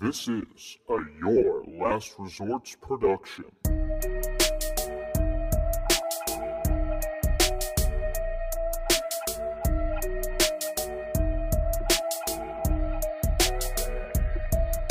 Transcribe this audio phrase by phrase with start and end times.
[0.00, 3.44] This is a Your Last Resorts production.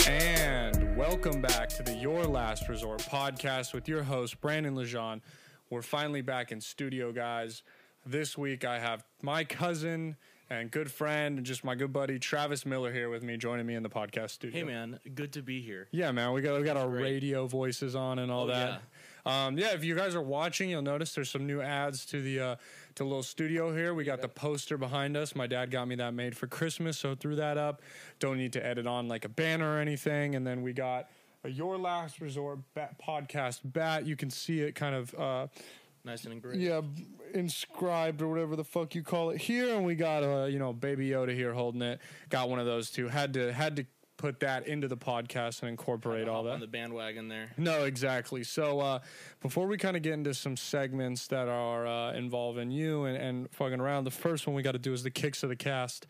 [0.08, 5.22] And welcome back to the Your Last Resort podcast with your host, Brandon Lejean.
[5.72, 7.64] We're finally back in studio, guys.
[8.06, 10.18] This week I have my cousin
[10.50, 13.76] and good friend and just my good buddy Travis Miller here with me, joining me
[13.76, 14.60] in the podcast studio.
[14.60, 15.88] Hey man, good to be here.
[15.92, 17.04] Yeah, man, we got we got our Great.
[17.04, 18.82] radio voices on and all Oh, that.
[19.26, 22.40] Um, yeah, if you guys are watching, you'll notice there's some new ads to the
[22.40, 22.56] uh,
[22.96, 23.94] to little studio here.
[23.94, 25.36] We got the poster behind us.
[25.36, 27.82] My dad got me that made for Christmas, so threw that up.
[28.20, 30.36] Don't need to edit on like a banner or anything.
[30.36, 31.10] And then we got
[31.44, 34.06] a Your Last Resort bat podcast bat.
[34.08, 35.14] You can see it kind of.
[35.14, 35.48] Uh,
[36.04, 36.62] Nice and engraved.
[36.62, 36.82] yeah,
[37.34, 40.74] inscribed or whatever the fuck you call it here, and we got uh, you know
[40.74, 42.00] Baby Yoda here holding it.
[42.30, 43.08] Got one of those too.
[43.08, 43.86] Had to had to
[44.18, 46.52] put that into the podcast and incorporate all that.
[46.52, 47.52] on the bandwagon there.
[47.58, 48.44] No, exactly.
[48.44, 49.00] So uh,
[49.42, 53.52] before we kind of get into some segments that are uh, involving you and, and
[53.52, 56.06] fucking around, the first one we got to do is the kicks of the cast.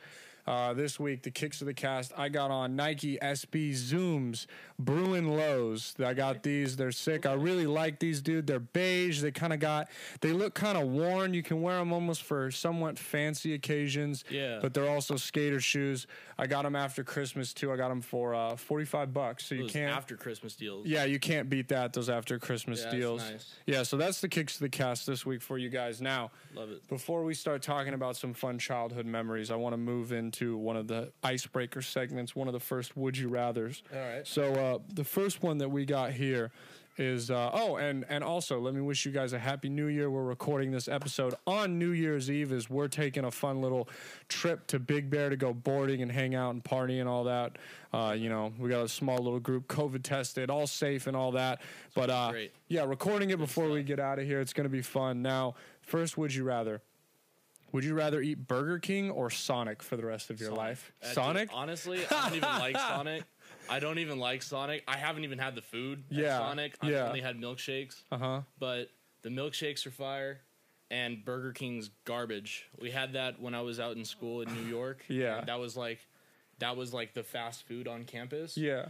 [0.49, 4.47] Uh, this week, the kicks of the cast, I got on Nike SB Zooms,
[4.79, 5.93] Bruin Lows.
[6.03, 6.75] I got these.
[6.75, 7.27] They're sick.
[7.27, 8.47] I really like these, dude.
[8.47, 9.21] They're beige.
[9.21, 9.89] They kind of got,
[10.21, 11.35] they look kind of worn.
[11.35, 14.23] You can wear them almost for somewhat fancy occasions.
[14.27, 14.57] Yeah.
[14.59, 16.07] But they're also skater shoes.
[16.39, 17.71] I got them after Christmas too.
[17.71, 19.45] I got them for uh, 45 bucks.
[19.45, 19.95] So you Those can't.
[19.95, 20.87] after Christmas deals.
[20.87, 21.93] Yeah, you can't beat that.
[21.93, 23.29] Those after Christmas Yeah, deals.
[23.29, 23.53] nice.
[23.67, 26.01] Yeah, so that's the kicks of the cast this week for you guys.
[26.01, 26.87] Now, Love it.
[26.87, 30.77] before we start talking about some fun childhood memories, I want to move into one
[30.77, 32.35] of the icebreaker segments.
[32.35, 33.83] One of the first would you rather's.
[33.93, 34.27] All right.
[34.27, 36.51] So uh, the first one that we got here
[36.99, 40.11] is uh, oh, and and also let me wish you guys a happy New Year.
[40.11, 42.51] We're recording this episode on New Year's Eve.
[42.51, 43.87] As we're taking a fun little
[44.27, 47.57] trip to Big Bear to go boarding and hang out and party and all that.
[47.93, 51.31] Uh, you know, we got a small little group, COVID tested, all safe and all
[51.31, 51.61] that.
[51.95, 52.51] But uh, Great.
[52.67, 54.41] yeah, recording it before we get out of here.
[54.41, 55.21] It's going to be fun.
[55.21, 56.81] Now, first, would you rather?
[57.71, 60.91] Would you rather eat Burger King or Sonic for the rest of your life?
[61.01, 61.49] Uh, dude, Sonic?
[61.53, 63.23] honestly, I don't even like Sonic.
[63.69, 64.83] I don't even like Sonic.
[64.87, 66.75] I haven't even had the food at Yeah, Sonic.
[66.81, 67.07] I've yeah.
[67.07, 68.01] only had milkshakes.
[68.11, 68.41] Uh huh.
[68.59, 68.89] But
[69.21, 70.39] the milkshakes are fire
[70.89, 72.67] and Burger King's garbage.
[72.79, 75.05] We had that when I was out in school in New York.
[75.07, 75.41] Yeah.
[75.45, 75.99] That was like
[76.57, 78.57] that was like the fast food on campus.
[78.57, 78.87] Yeah.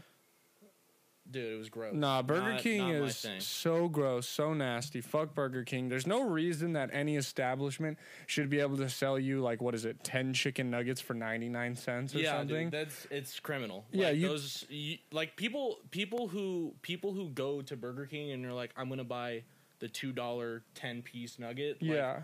[1.32, 1.94] Dude, it was gross.
[1.94, 5.00] Nah, Burger Not- King not is so gross, so nasty.
[5.00, 5.88] Fuck Burger King.
[5.88, 9.86] There's no reason that any establishment should be able to sell you like what is
[9.86, 12.70] it, ten chicken nuggets for ninety nine cents or yeah, something.
[12.70, 13.86] dude, that's it's criminal.
[13.92, 18.32] Yeah, like, you- those you, like people people who people who go to Burger King
[18.32, 19.44] and they're like, I'm gonna buy
[19.80, 21.82] the two dollar ten piece nugget.
[21.82, 22.22] like, yeah,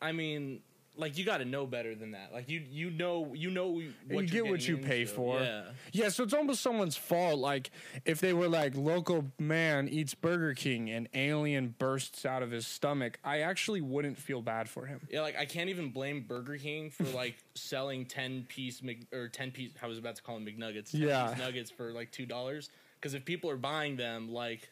[0.00, 0.60] I mean,
[0.98, 2.32] like you got to know better than that.
[2.32, 5.12] Like you you know you know what you get what you pay into.
[5.12, 5.40] for.
[5.40, 5.62] Yeah,
[5.92, 6.08] yeah.
[6.08, 7.38] So it's almost someone's fault.
[7.38, 7.70] Like
[8.04, 12.66] if they were like, local man eats Burger King and alien bursts out of his
[12.66, 15.00] stomach, I actually wouldn't feel bad for him.
[15.10, 15.20] yeah.
[15.20, 19.50] Like I can't even blame Burger King for like selling ten piece Mc, or ten
[19.50, 19.72] piece.
[19.82, 20.92] I was about to call them McNuggets.
[20.92, 21.34] 10 Yeah.
[21.38, 22.70] nuggets for like two dollars.
[23.00, 24.70] Because if people are buying them, like.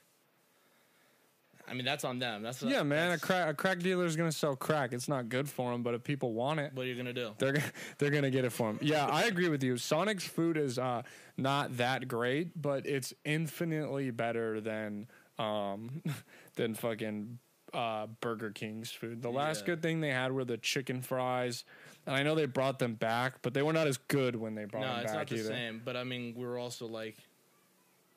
[1.66, 2.42] I mean that's on them.
[2.42, 3.08] That's yeah, man.
[3.08, 4.92] A that's crack, a crack dealer is gonna sell crack.
[4.92, 7.32] It's not good for them, but if people want it, What are you gonna do?
[7.38, 7.62] they're g-
[7.98, 8.78] they're gonna get it for him.
[8.82, 9.76] Yeah, I agree with you.
[9.78, 11.02] Sonic's food is uh,
[11.36, 15.06] not that great, but it's infinitely better than
[15.38, 16.02] um,
[16.56, 17.38] than fucking
[17.72, 19.22] uh, Burger King's food.
[19.22, 19.66] The last Yeah.
[19.74, 21.64] good thing they had were the chicken fries,
[22.06, 24.64] and I know they brought them back, but they were not as good when they
[24.66, 25.48] brought No, them it's back not the either.
[25.48, 25.82] same.
[25.84, 27.16] But I mean, we were also like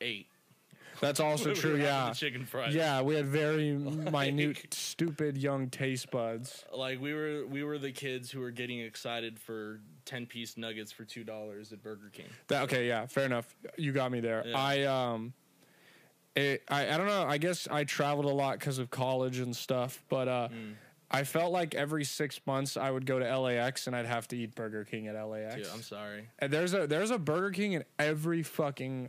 [0.00, 0.28] eight.
[1.00, 1.76] That's also true.
[1.76, 2.74] Yeah, chicken fries.
[2.74, 3.02] yeah.
[3.02, 6.64] We had very minute, stupid young taste buds.
[6.74, 10.90] like we were we were the kids who were getting excited for ten piece nuggets
[10.92, 12.26] for two dollars at Burger King.
[12.48, 13.54] That, okay, yeah, fair enough.
[13.76, 14.44] You got me there.
[14.46, 14.58] Yeah.
[14.58, 15.32] I um,
[16.34, 17.24] it, I I don't know.
[17.26, 20.74] I guess I traveled a lot because of college and stuff, but uh, Mm.
[21.10, 24.36] I felt like every six months I would go to LAX and I'd have to
[24.36, 25.54] eat Burger King at LAX.
[25.54, 26.28] Dude, I'm sorry.
[26.38, 29.08] and there's a there's a Burger King in every fucking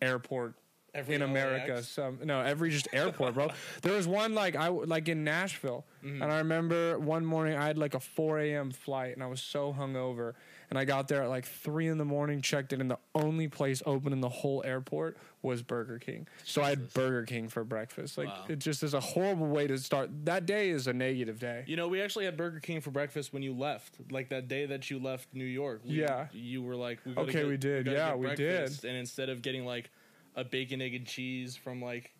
[0.00, 0.54] airport
[0.94, 1.74] Every in America.
[1.74, 1.88] LAX?
[1.88, 3.50] Some no, every just airport, bro.
[3.82, 6.20] There was one like I like in Nashville, Mm-hmm.
[6.22, 8.70] and I remember one morning I had like a 4 a.m.
[8.70, 10.34] flight, and I was so hungover,
[10.68, 13.48] and I got there at like three in the morning, checked in, and the only
[13.48, 16.26] place open in the whole airport was Burger King.
[16.44, 18.18] So I had Burger King for breakfast.
[18.18, 18.44] Like Wow.
[18.50, 20.10] it just is a horrible way to start.
[20.26, 21.64] That day is a negative day.
[21.66, 23.94] You know, we actually had Burger King for breakfast when you left.
[24.10, 25.80] Like that day that you left New York.
[25.86, 26.26] We, Yeah.
[26.32, 27.84] You were like, we Okay, get- we did.
[27.86, 28.84] gotta Yeah, we did.
[28.84, 29.90] And instead of getting like
[30.36, 32.12] a bacon, egg, and cheese from like,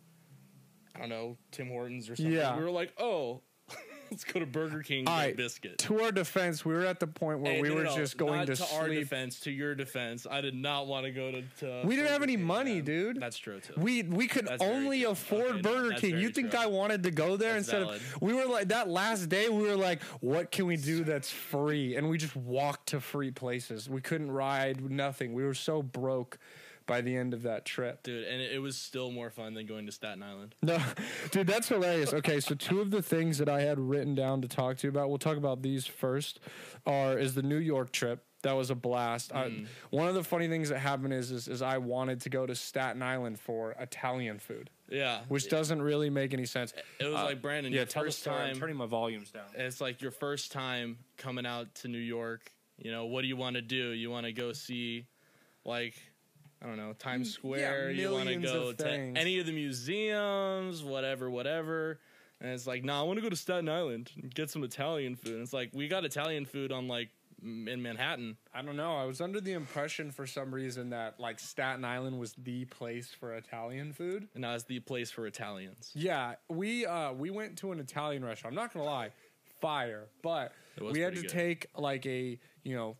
[0.94, 2.56] I don't know, Tim Hortons or something, Yeah.
[2.56, 3.42] we were like, oh,
[4.10, 5.08] Let's go to Burger King.
[5.08, 5.34] All right.
[5.36, 5.78] biscuit.
[5.78, 8.18] To our defense, we were at the point where Hey, we no, were no, just
[8.18, 9.40] going to, to our defense.
[9.40, 11.42] To your defense, I did not want to go to.
[11.60, 12.84] to We didn't have any King, money, man.
[12.84, 13.20] dude.
[13.20, 13.72] That's true too.
[13.78, 16.18] We we could That's only afford Okay, Burger that's King.
[16.18, 16.60] You think true.
[16.60, 17.96] I wanted to go there That's instead valid.
[18.14, 21.30] of we were like that last day we were like what can we do that's
[21.30, 23.88] free and we just walked to free places.
[23.88, 25.32] We couldn't ride nothing.
[25.32, 26.38] We were so broke
[26.86, 28.02] by the end of that trip.
[28.02, 30.54] Dude, and it, it was still more fun than going to Staten Island.
[30.62, 30.78] No,
[31.30, 32.12] dude, that's hilarious.
[32.12, 34.90] Okay, so two of the things that I had written down to talk to you
[34.90, 36.40] about, we'll talk about these first,
[36.86, 38.24] are is the New York trip.
[38.42, 39.32] That was a blast.
[39.34, 42.44] I, one of the funny things that happened is, is is I wanted to go
[42.44, 46.74] to Staten Island for Italian food, Yeah, which doesn't really make any sense.
[47.00, 47.72] it was uh, like Brandon.
[47.72, 48.36] yeah, your first story.
[48.42, 48.60] I'm time.
[48.60, 49.44] turning my volumes down.
[49.56, 52.52] It's like your first time coming out to New York.
[52.76, 53.92] You know, what do you want to do?
[53.92, 55.06] You want to go see,
[55.64, 55.94] like,
[56.64, 57.90] I don't know, Times Square.
[57.90, 59.18] you want to go to things.
[59.18, 62.00] any of the museums, whatever, whatever.
[62.40, 65.14] And it's like, nah, I want to go to Staten Island and get some Italian
[65.14, 65.34] food.
[65.34, 67.10] And it's like we got Italian food on like
[67.42, 68.36] m- in Manhattan.
[68.54, 68.96] I don't know.
[68.96, 73.08] I was under the impression for some reason that like Staten Island was the place
[73.18, 74.28] for Italian food.
[74.34, 75.92] And now it's the place for Italians.
[75.94, 78.52] Yeah, we uh we went to an Italian restaurant.
[78.56, 79.10] I'm not gonna lie,
[79.60, 80.06] fire.
[80.22, 81.30] But we had to good.
[81.30, 82.96] take like a you know.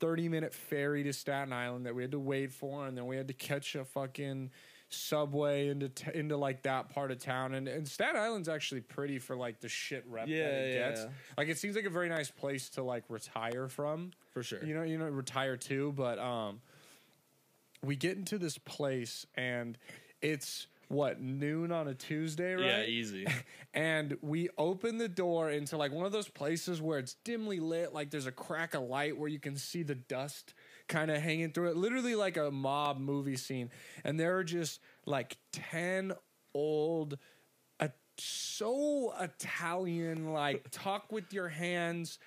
[0.00, 3.16] 30 minute ferry to Staten Island that we had to wait for, and then we
[3.16, 4.50] had to catch a fucking
[4.90, 7.52] subway into t- into like that part of town.
[7.54, 10.88] And, and Staten Island's actually pretty for like the shit rep Yeah, that it yeah.
[10.88, 11.06] gets.
[11.36, 14.64] Like it seems like a very nice place to like retire from For sure.
[14.64, 15.92] you know, you know, retire too.
[15.94, 16.60] But um,
[17.84, 19.76] we get into this place and
[20.22, 22.64] it's what noon on a Tuesday, right?
[22.64, 23.26] Yeah, easy.
[23.74, 27.92] And we open the door into like one of those places where it's dimly lit,
[27.92, 30.54] like there's a crack of light where you can see the dust
[30.88, 33.70] kind of hanging through it, literally like a mob movie scene.
[34.04, 36.12] And there are just like 10
[36.54, 37.18] old,
[37.78, 42.18] uh, so Italian, like talk with your hands,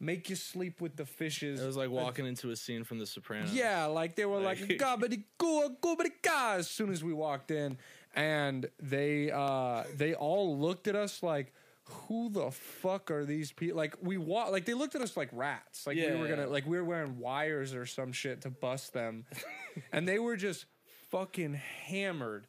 [0.00, 1.60] make you sleep with the fishes.
[1.60, 3.52] It was like walking into a scene from The Sopranos.
[3.52, 7.78] Yeah, like they were like Like- "Gabadee-goo, goobadee-ga," as soon as we walked in,
[8.14, 11.52] and they uh they all looked at us like,
[11.84, 15.28] "Who the fuck are these people?" Like we walk, like they looked at us like
[15.32, 18.92] rats, like we were gonna, like we were wearing wires or some shit to bust
[18.92, 19.24] them,
[19.92, 20.66] and they were just
[21.10, 22.46] fucking hammered.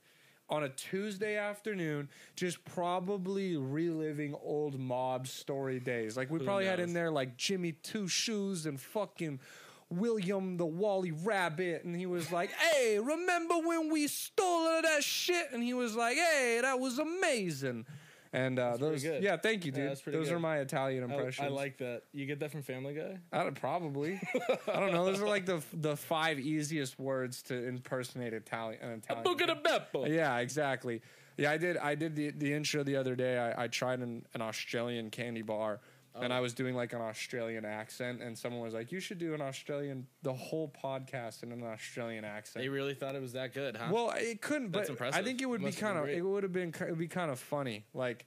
[0.51, 6.17] On a Tuesday afternoon, just probably reliving old mob story days.
[6.17, 9.41] Like we Who probably had in there like Jimmy Two Shoes and fucking
[9.89, 14.83] William the Wally Rabbit, and he was like, "Hey, remember when we stole all of
[14.83, 17.85] that shit?" And he was like, "Hey, that was amazing."
[18.31, 19.99] And uh, those, yeah, thank you, dude.
[20.03, 20.35] pretty those good.
[20.35, 21.47] are my Italian impressions.
[21.47, 22.03] I like that.
[22.13, 23.17] You get that from Family Guy?
[23.33, 24.21] I don't, probably.
[24.67, 25.03] I don't know.
[25.03, 28.81] Those are like the the five easiest words to impersonate Italian.
[28.83, 29.25] An Italian.
[29.25, 30.07] Buca di Beppo.
[30.07, 31.01] Yeah, exactly.
[31.37, 31.77] Yeah, I did.
[31.77, 33.39] I did the the intro the other day.
[33.39, 35.79] I, I tried an, an Australian candy bar,
[36.15, 36.35] and Oh.
[36.35, 39.41] I was doing like an Australian accent, and someone was like, "You should do an
[39.41, 43.75] Australian the whole podcast in an Australian accent." They really thought it was that good,
[43.75, 43.89] huh?
[43.91, 46.43] well, it couldn't, but That's I think it would be Must kind of it would
[46.43, 48.25] have been it would be kind of funny, like.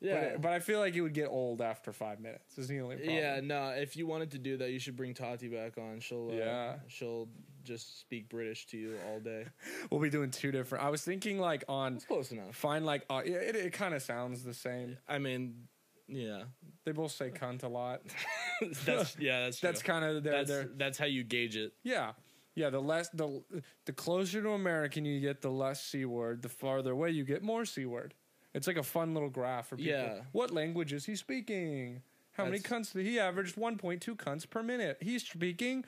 [0.00, 0.32] yeah.
[0.32, 2.58] But, but I feel like it would get old after five minutes.
[2.58, 3.16] Is the only problem.
[3.16, 3.68] yeah, no.
[3.70, 6.00] If you wanted to do that, you should bring Tati back on.
[6.00, 6.74] She'll, uh, Yeah.
[6.88, 7.28] she'll
[7.62, 9.46] just speak British to you all day.
[9.90, 10.84] we'll be doing two different.
[10.84, 12.54] I was thinking like on It's close enough.
[12.54, 14.98] find like uh, it, it kind of sounds the same.
[15.08, 15.68] I mean,
[16.08, 16.42] yeah,
[16.84, 18.02] They both say cunt a lot.
[18.84, 19.68] that's yeah, that's true.
[19.68, 21.72] That's kind of their that's their that's how you gauge it.
[21.82, 22.12] Yeah.
[22.56, 23.42] Yeah, the less the
[23.84, 26.42] the closer to American you get, the less c word.
[26.42, 28.14] The farther away you get, more c word.
[28.54, 29.92] It's like a fun little graph for people.
[29.92, 30.20] Yeah.
[30.32, 32.02] What language is he speaking?
[32.32, 33.56] How many That's- cunts did he averaged?
[33.56, 34.98] One point two cunts per minute.
[35.00, 35.84] He's speaking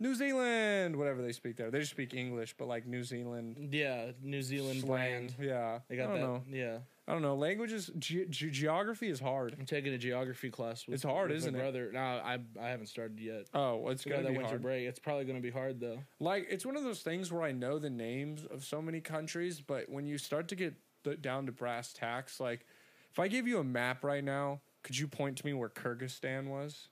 [0.00, 1.70] New Zealand, whatever they speak there.
[1.70, 4.88] They just speak English, but like New Zealand Yeah, New Zealand slang.
[5.28, 5.34] brand.
[5.40, 6.56] Yeah, They got I don't that.
[6.56, 7.34] Yeah, I don't know.
[7.36, 9.54] Languages, ge- ge- geography is hard.
[9.58, 10.86] I'm taking a geography class.
[10.86, 11.62] With, It's hard, with isn't my it?
[11.62, 11.90] brother.
[11.92, 13.44] No, I I haven't started yet.
[13.52, 14.62] Oh, well, it's We gonna that be winter hard.
[14.62, 14.86] break.
[14.86, 15.98] It's probably gonna be hard though.
[16.18, 19.60] Like it's one of those things where I know the names of so many countries,
[19.60, 22.64] but when you start to get the, down to brass tacks, like
[23.12, 26.46] if I gave you a map right now, could you point to me where Kyrgyzstan
[26.48, 26.88] was?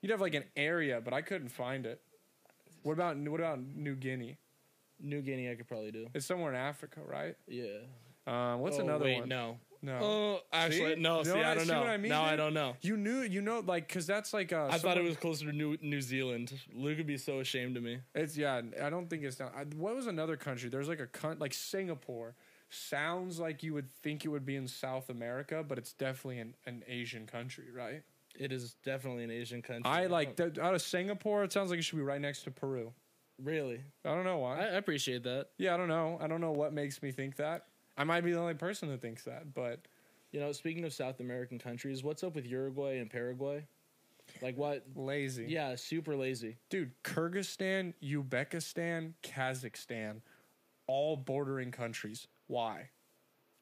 [0.00, 2.00] You'd have like an area, but I couldn't find it.
[2.82, 4.38] What about what about New Guinea?
[4.98, 6.06] New Guinea, I could probably do.
[6.14, 7.36] It's somewhere in Africa, right?
[7.46, 7.80] Yeah.
[8.26, 9.28] Um, what's Oh, another wait, one?
[9.28, 9.58] No.
[9.82, 9.98] No.
[10.00, 11.00] Oh, actually, See?
[11.02, 11.22] no.
[11.22, 11.80] See, know what I I- don't see know.
[11.80, 12.74] what I mean, now I don't know.
[12.80, 15.52] You knew, you know, like, cause that's like uh, I thought it was closer to
[15.52, 16.58] New New Zealand.
[16.74, 17.98] Luke would be so ashamed of me.
[18.14, 18.62] It's yeah.
[18.82, 19.50] I don't think it's down.
[19.54, 20.70] I, what was another country?
[20.70, 22.34] There's like a cunt like Singapore.
[22.70, 26.54] Sounds like you would think it would be in South America, but it's definitely an,
[26.66, 28.02] an Asian country, right?
[28.36, 29.84] It is definitely an Asian country.
[29.84, 31.44] I like that out of Singapore.
[31.44, 32.92] It sounds like it should be right next to Peru.
[33.40, 34.60] Really, I don't know why.
[34.60, 35.48] I, I appreciate that.
[35.58, 36.18] yeah, I don't know.
[36.22, 37.66] I don't know what makes me think that.
[37.96, 39.80] I might be the only person that thinks that, but
[40.32, 43.64] You know, speaking of South American countries, what's up with Uruguay and Paraguay?
[44.42, 44.84] Like what?
[44.96, 45.46] Lazy.
[45.48, 46.56] Yeah, super lazy.
[46.70, 50.22] Dude, Kyrgyzstan, Uzbekistan, Kazakhstan,
[50.88, 52.26] all bordering countries.
[52.48, 52.88] Why?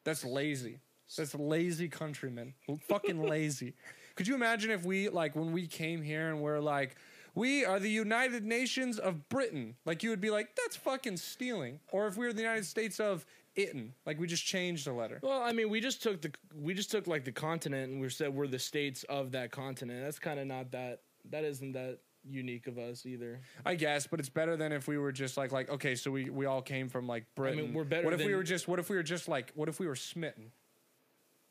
[0.05, 0.81] That's lazy.
[1.17, 2.55] That's lazy countrymen.
[2.89, 3.75] Fucking lazy.
[4.15, 6.97] Could you imagine if we like when we came here and we're like,
[7.35, 9.77] we are the United Nations of Britain?
[9.85, 11.81] Like you would be like, that's fucking stealing.
[11.91, 15.19] Or if we were the United States of Itten, like we just changed the letter.
[15.23, 18.09] Well, I mean, we just took the we just took like the continent and we
[18.09, 20.03] said we're the states of that continent.
[20.05, 23.41] That's kind of not that that isn't that unique of us either.
[23.67, 26.31] I guess, but it's better than if we were just like like okay, so we
[26.31, 27.75] we all came from like Britain.
[27.75, 29.79] we're better What if we were just what if we were just like what if
[29.79, 30.53] we were smitten?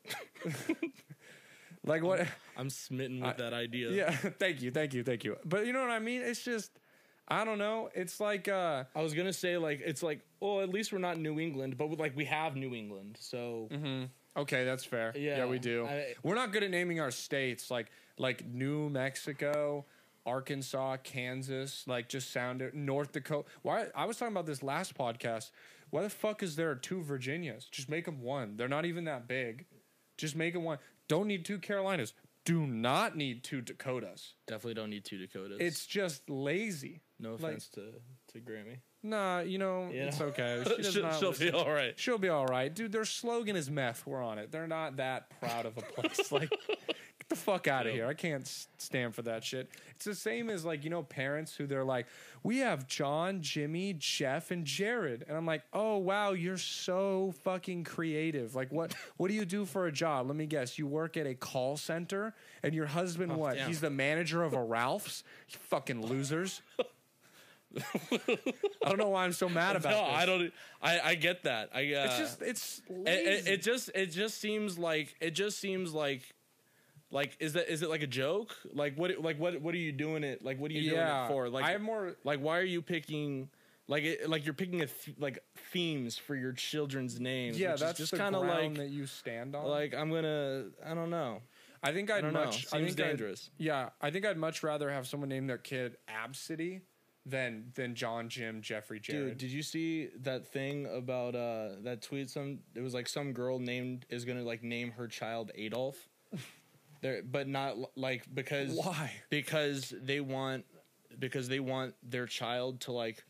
[1.86, 2.26] like what?
[2.56, 3.90] I'm smitten with I- that idea.
[3.92, 5.36] Yeah, thank you, thank you, thank you.
[5.44, 6.22] But you know what I mean?
[6.22, 6.70] It's just
[7.28, 7.88] I don't know.
[7.94, 11.18] It's like uh I was gonna say like it's like oh at least we're not
[11.18, 13.68] New England, but like we have New England, so
[14.36, 15.12] okay, that's fair.
[15.16, 15.86] Yeah, Yeah, we do.
[15.86, 19.84] I- we're not good at naming our states like like New Mexico.
[20.24, 22.74] Arkansas, Kansas, like just sound it.
[22.74, 23.48] North Dakota.
[23.62, 23.86] Why?
[23.92, 25.50] I was talking about this last podcast.
[25.90, 27.64] Why the fuck is there two Virginias?
[27.64, 28.56] Just make them one.
[28.56, 29.66] They're not even that big.
[30.16, 30.78] Just make them one.
[31.08, 32.12] Don't need two Carolinas.
[32.44, 34.34] Do not need two Dakotas.
[34.48, 35.58] definitely don't need two Dakotas.
[35.60, 37.00] It's just lazy.
[37.20, 37.92] no offense to
[38.32, 38.78] to Grammy.
[39.04, 40.04] Nah, you know, Yeah.
[40.06, 40.62] it's okay.
[40.76, 41.46] She does she'll not she'll listen.
[41.48, 41.98] be all right.
[41.98, 42.92] She'll be all right, dude.
[42.92, 44.06] Their slogan is meth.
[44.06, 44.50] We're on it.
[44.52, 46.30] They're not that proud of a place.
[46.38, 46.52] like,
[47.32, 48.06] the fuck out of here.
[48.06, 48.46] I can't
[48.78, 49.70] stand for that shit.
[49.96, 52.06] It's the same as like you know parents who they're like,
[52.42, 57.84] we have John, Jimmy, Jeff, and Jared, and I'm like, oh wow, you're so fucking
[57.84, 58.54] creative.
[58.54, 60.26] Like, what what do you do for a job?
[60.26, 60.78] Let me guess.
[60.78, 63.56] You work at a call center, and your husband what?
[63.56, 63.68] damn.
[63.68, 65.24] He's the manager of a Ralph's.
[65.48, 66.62] You fucking losers.
[67.74, 68.28] I
[68.84, 70.14] don't know why I'm so mad about No, this.
[70.16, 70.52] I don't.
[70.82, 71.70] I I get that.
[71.74, 75.58] I uh, It's just it's it, it, it just it just seems like it just
[75.58, 76.22] seems like
[77.12, 78.56] like is that is it like a joke?
[78.72, 81.28] Like what like what what are you doing it like what are you doing it
[81.28, 81.48] for?
[81.48, 82.16] Like I have more.
[82.24, 83.48] like why are you picking
[83.86, 85.38] like it, like you're picking a th- like
[85.72, 87.58] themes for your children's names?
[87.58, 89.66] Yeah, that's just kind of like that you stand on.
[89.66, 91.42] like I'm gonna I don't know.
[91.84, 92.30] I think I'd know.
[92.30, 92.66] much.
[92.72, 93.50] I Seems think I'd- dangerous.
[93.58, 96.80] yeah, I think I'd much rather have someone name their kid Absidy
[97.26, 99.28] than than John, Jim, Jeffrey, Jared.
[99.30, 102.30] Dude, did you see that thing about uh that tweet?
[102.30, 106.08] Some it was like some girl named is gonna like name her child Adolf.
[107.02, 109.12] There, but not like because Why?
[109.28, 110.64] Because they want
[111.18, 113.24] because they want their child to like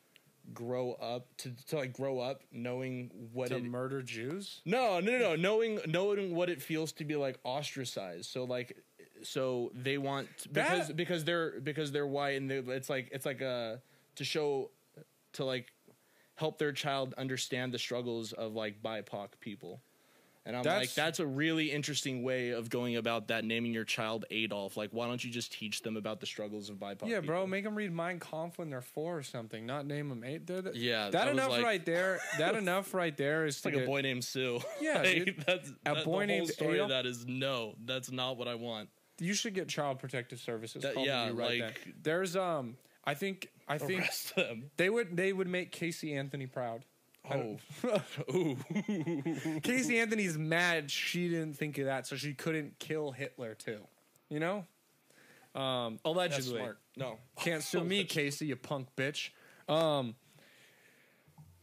[0.53, 3.65] grow up to to like grow up knowing what to it.
[3.65, 4.61] murder Jews?
[4.65, 8.27] no, no, no, no, knowing knowing what it feels to be like ostracized.
[8.27, 8.77] So like,
[9.23, 13.25] so they want because That- because they're because they're white and they, it's like it's
[13.25, 13.81] like a
[14.17, 14.71] to show
[15.35, 15.73] to like
[16.35, 19.81] help their child understand the struggles of like BIPOC people.
[20.45, 23.45] And I'm like, That's- that's a really interesting way of going about that.
[23.45, 26.77] Naming your child Adolf, like, why don't you just teach them about the struggles of
[26.79, 27.09] BIPOC?
[27.09, 27.47] Yeah, bro, people?
[27.47, 29.65] make them read Mein Kampf when they're four or something.
[29.67, 30.47] Not name them eight.
[30.49, 32.19] The, Yeah, that enough like- right there.
[32.39, 34.61] That enough right there is like a boy named Sue.
[34.81, 35.45] Yeah, Like, dude.
[35.47, 36.91] That's A that, boy named story Adolf?
[36.91, 37.75] of that is no.
[37.85, 38.89] That's not what I want.
[39.21, 40.83] You should get Child Protective Services.
[40.83, 41.95] That- yeah, right like- then.
[42.03, 42.77] there's um.
[43.05, 44.71] I think I think them.
[44.77, 46.85] they would they would make Casey Anthony proud.
[47.31, 47.59] Oh,
[48.35, 48.57] ooh.
[49.63, 53.81] Casey Anthony's mad she didn't think of that, so she couldn't kill Hitler too.
[54.29, 54.65] You know?
[55.55, 56.59] Um, That's allegedly.
[56.59, 56.79] smart.
[56.97, 59.31] No, Can't sue me, Casey, you punk bitch.
[59.69, 60.15] Um,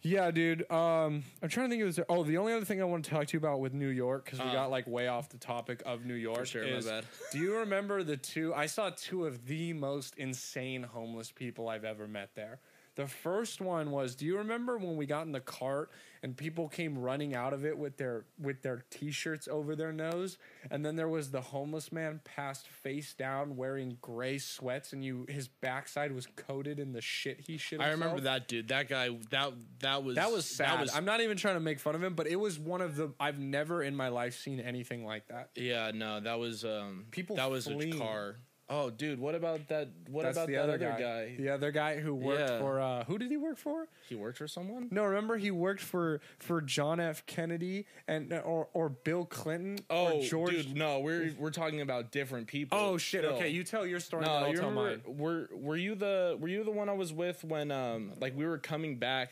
[0.02, 0.70] yeah, dude.
[0.72, 2.06] Um, I'm trying to think of this.
[2.08, 4.24] Oh, the only other thing I want to talk to you about with New York
[4.26, 4.54] because we Uh.
[4.54, 6.46] got like way off the topic of New York.
[6.46, 7.06] sure, my bad.
[7.34, 8.54] Do you remember the two?
[8.54, 12.60] I saw two of the most insane homeless people I've ever met there.
[13.00, 15.90] The first one was, do you remember when we got in the cart
[16.22, 20.38] and people came running out of it with their with their t-shirts over their nose,
[20.70, 25.26] and then there was the homeless man passed face down wearing gray sweats, and you
[25.30, 27.80] his backside was coated in the shit he shit.
[27.80, 28.68] I remember that dude.
[28.68, 29.12] That guy.
[29.30, 30.82] That that was That was sad.
[30.82, 32.98] Was, I'm not even trying to make fun of him, but it was one of
[32.98, 35.52] the I've never in my life seen anything like that.
[35.56, 37.06] yeah, no, that was um.
[37.12, 37.96] People That was fleeing.
[37.96, 38.36] a car.
[38.72, 39.90] Oh, dude, what about that?
[40.12, 41.00] What That's about the that other, other guy.
[41.00, 41.36] guy?
[41.38, 42.60] The other guy who worked Yeah.
[42.60, 43.88] for uh, who did he work for?
[44.08, 44.90] He worked for someone.
[44.92, 47.26] No, remember he worked for for John F.
[47.26, 50.52] Kennedy and or or Bill Clinton Oh, or George.
[50.52, 52.78] dude, no, we're we're talking about different people.
[52.78, 53.22] oh shit!
[53.24, 53.36] still.
[53.38, 54.26] Okay, you tell your story.
[54.26, 55.00] No, you remember?
[55.08, 58.46] Were were you the were you the one I was with when um like we
[58.46, 59.32] were coming back?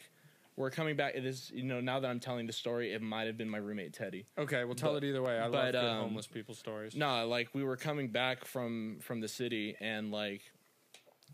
[0.57, 1.13] We're coming back.
[1.15, 3.59] It is you know now that I'm telling the story, it might have been my
[3.59, 4.25] roommate Teddy.
[4.37, 5.37] Okay, we'll tell but- it either way.
[5.37, 6.95] I love good um, homeless people stories.
[6.95, 10.41] No, like we were coming back from from the city and like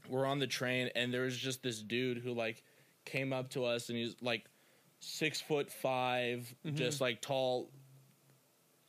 [0.10, 2.62] we're on the train and there was just this dude who like
[3.06, 4.44] came up to us and he's like
[5.00, 6.76] six foot 5 Mm-hmm.
[6.76, 7.70] just like tall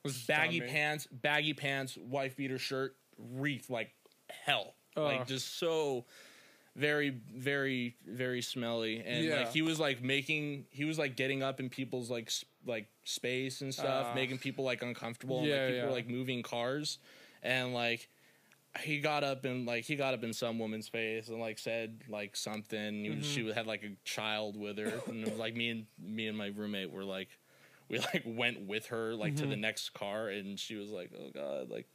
[0.05, 3.93] Was baggy pants, baggy pants, wife beater shirt, wreath like
[4.31, 5.05] hell, Ugh.
[5.05, 6.05] like just so
[6.77, 9.03] very, very, very smelly.
[9.05, 9.37] And Yeah.
[9.41, 12.89] like he was like making, he was like getting up in people's like s- like
[13.05, 14.15] space and stuff, Ah.
[14.15, 15.39] making people like uncomfortable.
[15.39, 15.87] and Yeah, like people yeah.
[15.87, 16.99] were like moving cars,
[17.43, 18.09] and like
[18.81, 22.03] he got up and like he got up in some woman's face and like said
[22.09, 23.19] like something.
[23.19, 23.51] Was- She Mm-hmm.
[23.53, 26.47] had like a child with her, and it was like me and me and my
[26.49, 27.29] roommate were like,
[27.89, 29.45] we like went with her like Mm-hmm.
[29.45, 31.87] to the next car, and she was like, oh god, like.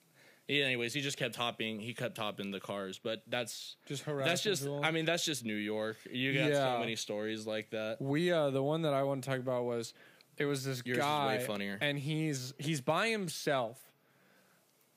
[0.50, 1.80] Yeah, anyways, he just kept hopping.
[1.80, 4.64] He kept hopping the cars, but that's Just that's just.
[4.64, 4.82] people?
[4.84, 5.98] I mean, that's just New York.
[6.12, 6.74] You got Yeah.
[6.74, 8.02] so many stories like that.
[8.02, 9.94] We uh the one that I want to talk about was
[10.38, 11.78] it was this Yours is way guy funnier.
[11.80, 13.80] and he's he's by himself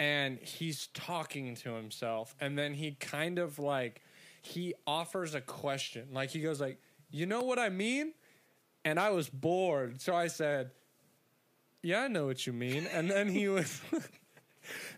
[0.00, 4.00] and he's talking to himself and then he kind of like
[4.40, 6.80] he offers a question like he goes like
[7.10, 8.14] you know what I mean
[8.84, 10.70] and I was bored so I said
[11.82, 13.80] yeah I know what you mean and then he was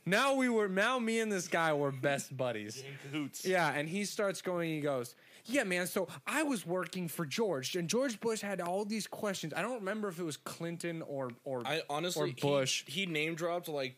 [0.06, 2.83] now we were now me and this guy were best buddies
[3.44, 4.71] yeah, and he starts going.
[4.71, 5.87] He goes, "Yeah, man.
[5.87, 9.52] So I was working for George, and George Bush had all these questions.
[9.56, 12.85] I don't remember if it was Clinton or or I honestly, or Bush.
[12.87, 13.97] He, he name dropped like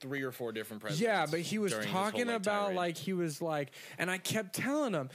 [0.00, 1.02] three or four different presidents.
[1.02, 2.76] yeah, but he was during his whole, talking about tirade.
[2.76, 5.10] like he was like, and I kept telling him."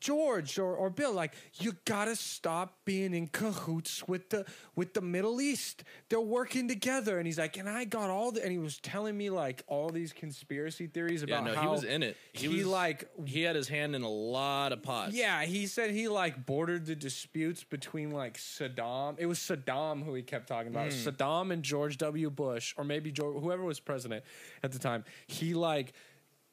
[0.00, 5.00] George or, or Bill, like you gotta stop being in cahoots with the with the
[5.00, 5.84] Middle East.
[6.08, 9.16] They're working together, and he's like, and I got all the, and he was telling
[9.16, 12.16] me like all these conspiracy theories Yeah, about no, how he was in it.
[12.32, 15.14] He, was like he had his hand in a lot of pots.
[15.14, 19.16] Yeah, he said he like bordered the disputes between like Saddam.
[19.18, 20.92] It was Saddam who he kept talking about.
[20.92, 21.08] Hmm.
[21.08, 22.30] Saddam and George W.
[22.30, 24.24] Bush, or maybe George, whoever was president
[24.62, 25.04] at the time.
[25.26, 25.92] He like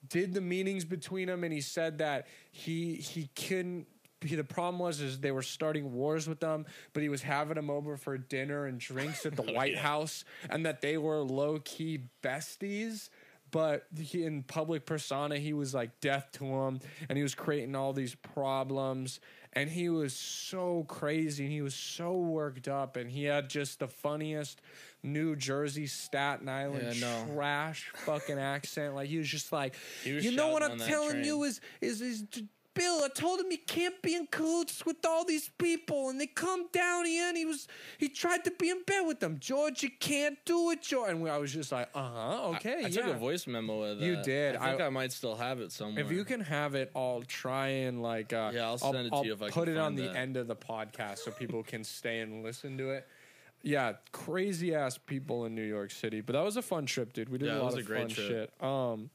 [0.08, 3.88] did the meetings between them, and he said that he he couldn't.
[4.22, 7.56] He, the problem was is they were starting wars with them, but he was having
[7.56, 11.22] them over for dinner and drinks at the oh, White House, and that they were
[11.22, 13.10] low key besties
[13.50, 17.76] but he, in public persona he was like death to him and he was creating
[17.76, 19.20] all these problems
[19.62, 23.80] and he was so crazy and he was so worked up and he had just
[23.80, 24.62] the funniest
[25.04, 27.34] new jersey staten island Yeah, no.
[27.34, 31.24] trash fucking accent like he was just like was you know what i'm telling train."
[31.26, 32.24] you is is is
[32.78, 36.28] Bill, I told him he can't be in cahoots with all these people, and they
[36.28, 39.38] come down here, and he was he tried to be in bed with them.
[39.40, 41.10] George, you can't do it, George.
[41.10, 42.90] And I was just like, uh huh, okay, I, I yeah.
[42.90, 44.06] took a voice memo of that.
[44.06, 44.56] You did.
[44.56, 46.04] I think I- I, might still have it somewhere.
[46.04, 48.32] If you can have it, I'll try and like.
[48.32, 50.38] Uh, Yeah, I'll send it to you if I put it on find the end
[50.38, 53.08] of the podcast so people can stay and listen to it.
[53.64, 57.28] Yeah, crazy ass people in New York City, but that was a fun trip, dude.
[57.30, 58.28] We did Yeah, a lot was of a great fun trip.
[58.28, 58.64] shit.
[58.64, 59.10] Um,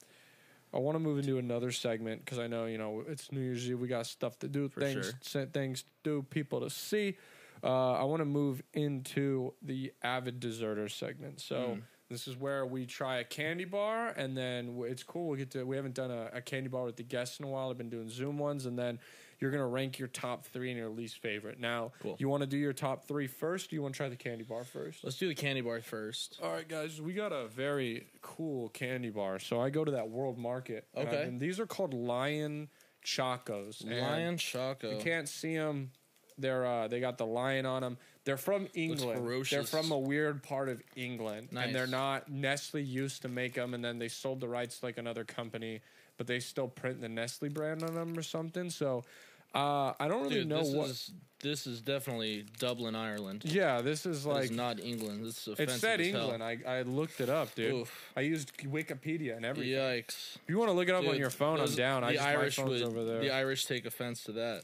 [0.75, 3.69] I want to move into another segment because I know you know it's New Year's
[3.69, 3.79] Eve.
[3.81, 5.47] We got stuff to do, things, sure.
[5.47, 7.17] things to do, people to see.
[7.63, 11.41] Uh, I want to move into the avid deserter segment.
[11.41, 11.81] So Hmm.
[12.09, 15.29] this is where we try a candy bar, and then it's cool.
[15.29, 15.65] We get to.
[15.65, 17.71] We haven't done a, a candy bar with the guests in a while.
[17.71, 18.99] I've been doing Zoom ones, and then
[19.43, 21.59] you're gonna rank your top three and your least favorite.
[21.59, 22.15] Now, Cool.
[22.21, 23.73] you want to do your top three first?
[23.73, 25.03] Or you want to try the candy bar first?
[25.03, 26.39] Let's do the candy bar first.
[26.41, 29.41] All right, guys, we got a very cool candy bar.
[29.41, 30.87] So I go to that World Market.
[30.95, 31.25] and Okay.
[31.25, 32.69] and these are called Lion
[33.05, 33.85] Chacos.
[33.85, 34.91] Lion Choco.
[34.93, 35.91] You can't see them.
[36.39, 37.99] They're uh, they got the lion on them.
[38.25, 39.45] They're from England.
[39.51, 43.75] They're from a weird part of England, and they're not Nestle used to make them,
[43.75, 45.81] and then they sold the rights to like another company,
[46.17, 48.71] but they still print the Nestle brand on them or something.
[48.71, 49.05] So
[49.55, 50.89] uh, I don't really Dude, know this what.
[50.91, 51.11] is
[51.41, 53.43] this is definitely Dublin, Ireland.
[53.45, 55.27] yeah, this is Like, it's not England.
[55.27, 56.31] This is it said as hell.
[56.31, 56.43] England.
[56.43, 57.75] I, I looked it up, dude.
[57.75, 58.13] Oof.
[58.17, 59.73] I used Wikipedia and everything.
[59.75, 60.37] Yikes!
[60.37, 62.05] If you want to look it up on your phone, I'm down.
[62.05, 62.83] I The just Irish would.
[62.83, 63.21] over there.
[63.21, 64.63] The Irish take offense to that.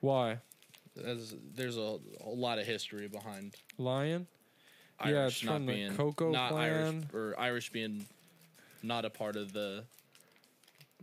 [0.00, 0.38] Why?
[1.04, 4.26] As there's a, a lot of history behind Lion?
[5.00, 8.06] Irish Yeah, it's not from the Cocoa not Irish or Irish being
[8.82, 9.84] not a part of the.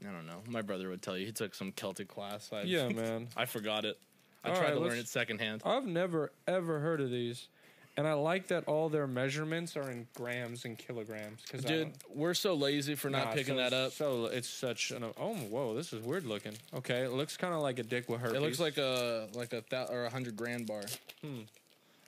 [0.08, 0.42] I don't know.
[0.48, 2.50] My brother would tell you he took some Celtic class.
[2.54, 3.28] I, Yeah, man.
[3.38, 3.98] I forgot it.
[4.44, 5.62] I All tried right, to learn let's- it secondhand.
[5.66, 7.48] I've never ever heard of these,
[7.96, 11.42] and I like that all their measurements are in grams and kilograms.
[11.50, 13.92] Cause I Dude, don't- we're so lazy for not Nah, picking so- that up.
[13.94, 16.54] So it's such an oh whoa, this is weird looking.
[16.74, 18.36] Okay, it looks kind of like a dick with herpes.
[18.36, 20.84] It looks like a like a thou- or a hundred grand bar.
[21.22, 21.42] Hmm.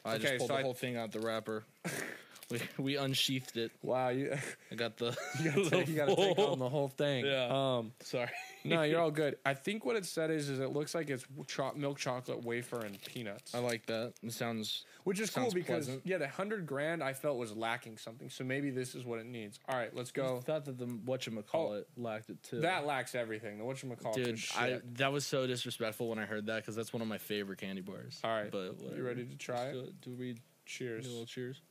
[0.04, 1.64] I Okay, just pulled so the I- whole thing out the wrapper.
[2.52, 3.72] we we unsheathed it.
[3.82, 4.10] wow.
[4.10, 4.38] You
[4.72, 5.16] I got the.
[5.42, 7.26] you gotta, take, you gotta take on the whole thing.
[7.26, 7.48] Yeah.
[7.78, 7.94] Um.
[8.02, 8.30] Sorry.
[8.64, 9.38] No, you're all good.
[9.46, 12.80] I think what it said is, is it looks like it's cho- milk chocolate wafer
[12.80, 13.54] and peanuts.
[13.54, 14.14] I like that.
[14.24, 14.86] It sounds.
[15.04, 16.02] Which is cool because pleasant.
[16.04, 18.30] yeah, the hundred grand I felt was lacking something.
[18.30, 19.60] So maybe this is what it needs.
[19.70, 20.38] All right, let's go.
[20.38, 22.58] I thought that the whatchamacallit lacked it too.
[22.58, 22.62] Oh.
[22.62, 23.60] That lacks everything.
[23.60, 24.40] The whatchamacallit Dude.
[24.56, 27.60] I that was so disrespectful when I heard that because that's one of my favorite
[27.60, 28.20] candy bars.
[28.24, 28.52] All right.
[28.52, 28.98] but whatever.
[28.98, 30.02] you ready to try Let's it?
[30.02, 31.06] Do, do we Cheers.
[31.06, 31.62] do a little cheers?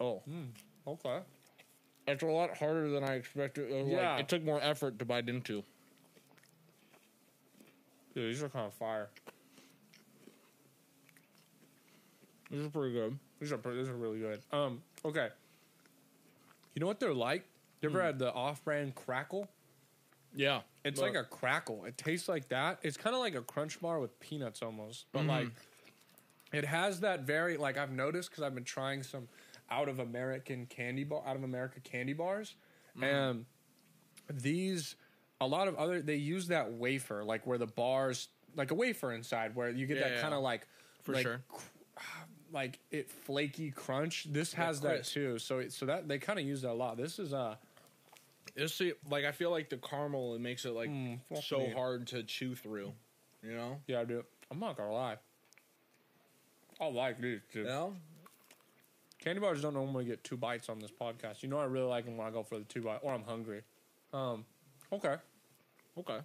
[0.00, 0.22] Oh,
[0.86, 1.20] Okay.
[2.06, 3.70] it's a lot harder than I expected.
[3.70, 4.12] It was Yeah.
[4.12, 5.64] like, it took more effort to bite into.
[8.14, 9.08] Dude, these are kind of fire.
[12.50, 13.18] These are pretty good.
[13.40, 14.42] These are pretty, these are really good.
[14.52, 15.28] Um, okay.
[16.74, 17.44] You know what they're like?
[17.80, 19.48] You ever had the off-brand crackle?
[20.34, 21.84] Yeah, It's but- like a crackle.
[21.84, 22.78] It tastes like that.
[22.82, 25.28] It's kind of like a crunch bar with peanuts almost, but Mm-hmm.
[25.28, 25.48] like
[26.52, 29.28] it has that very like I've noticed because I've been trying some
[29.70, 32.54] out of American candy bar, out of America candy bars,
[32.96, 33.04] Mm-hmm.
[33.04, 33.44] and
[34.30, 34.96] these
[35.40, 39.12] a lot of other they use that wafer like where the bars like a wafer
[39.12, 40.20] inside where you get Yeah, that yeah.
[40.22, 40.66] kind of like
[41.02, 41.40] For like, sure.
[42.52, 44.26] like it flaky crunch.
[44.32, 45.38] This has that too.
[45.38, 46.96] So it, so that they kind of use that a lot.
[46.96, 47.54] This is uh
[48.56, 51.70] It's the, like I feel like the caramel it makes it like Mm, so me.
[51.72, 52.92] hard to chew through.
[53.42, 53.80] You know?
[53.86, 54.24] yeah, I do.
[54.50, 55.18] I'm not gonna lie.
[56.80, 57.62] I like these too.
[57.64, 57.88] Yeah.
[59.18, 61.42] Candy bars don't normally get two bites on this podcast.
[61.42, 63.24] You know I really like them when I go for the two bite or I'm
[63.24, 63.62] hungry.
[64.12, 64.44] Um,
[64.92, 65.16] okay,
[65.98, 66.18] Okay.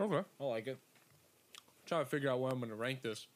[0.00, 0.20] okay.
[0.40, 0.78] I like it.
[1.56, 3.26] I'm trying to figure out where I'm going to rank this.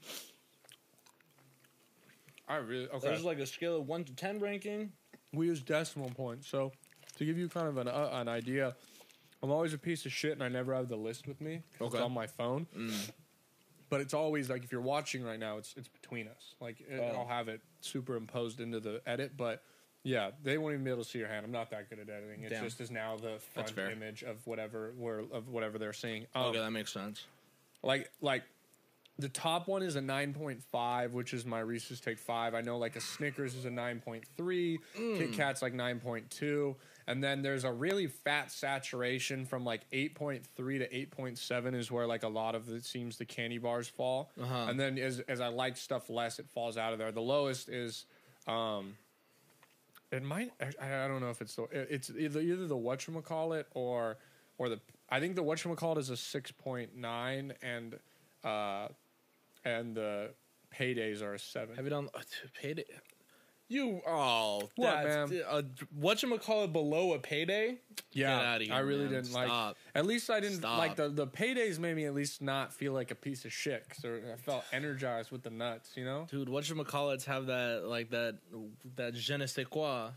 [2.48, 3.08] I really okay.
[3.08, 4.92] There's like a scale of one to ten ranking.
[5.32, 6.72] we use decimal points, so
[7.16, 8.76] to give you kind of an uh, an idea,
[9.42, 11.62] I'm always a piece of shit and I never have the list with me.
[11.80, 11.98] Okay.
[11.98, 12.04] Mm.
[12.04, 12.66] on my phone.
[13.90, 16.54] But it's always like if you're watching right now, it's it's between us.
[16.60, 17.18] Like it, Oh.
[17.20, 19.62] I'll have it superimposed into the edit, but
[20.02, 21.46] yeah, they won't even be able to see your hand.
[21.46, 22.42] I'm not that good at editing.
[22.42, 22.64] It Damn.
[22.64, 26.26] just is now the front image of whatever where of whatever they're seeing.
[26.34, 27.26] Um, okay, that makes sense.
[27.82, 28.42] like like
[29.18, 32.96] the top one is a 9.5 which is my reese's take 5 i know like
[32.96, 36.74] a snickers is a 9.3 kit kat's like 9.2
[37.06, 42.22] and then there's a really fat saturation from like 8.3 to 8.7 is where like
[42.22, 44.66] a lot of it seems the candy bars fall Uh-huh.
[44.68, 47.68] and then as, as i like stuff less it falls out of there the lowest
[47.68, 48.06] is
[48.46, 48.94] um
[50.10, 54.16] it might i, I don't know if it's the it's either either the whatchamacallit or
[54.58, 57.98] or the i think the whatchamacallit is a 6.9 and
[58.44, 58.88] uh
[59.64, 60.30] and the
[60.74, 62.20] paydays are a 7 Have you done uh,
[62.60, 62.84] payday?
[63.68, 65.42] You oh What, that's, man?
[65.48, 65.62] Uh,
[65.94, 67.78] what you call it below a payday?
[68.12, 69.22] yeah here, i really man.
[69.22, 70.78] didn't like at least i didn't Stop.
[70.78, 73.84] like the the paydays made me at least not feel like a piece of shit
[73.88, 77.46] because i felt energized with the nuts you know Dude, what you call it have
[77.46, 78.38] that like that
[78.96, 80.10] that je ne sais quoi?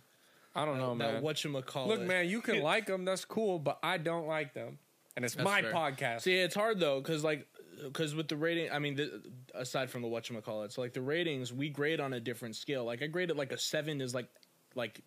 [0.55, 3.25] i don't know that man what you call look man you can like them that's
[3.25, 4.77] cool but i don't like them
[5.17, 5.73] and it's That's my fair.
[5.73, 7.47] podcast See, it's hard though, because like,
[7.83, 9.21] because with the rating, I mean, the,
[9.53, 12.85] aside from the whatchamacallit, so like the ratings, we grade on a different scale.
[12.85, 14.27] Like I graded like a seven is like,
[14.75, 15.01] like,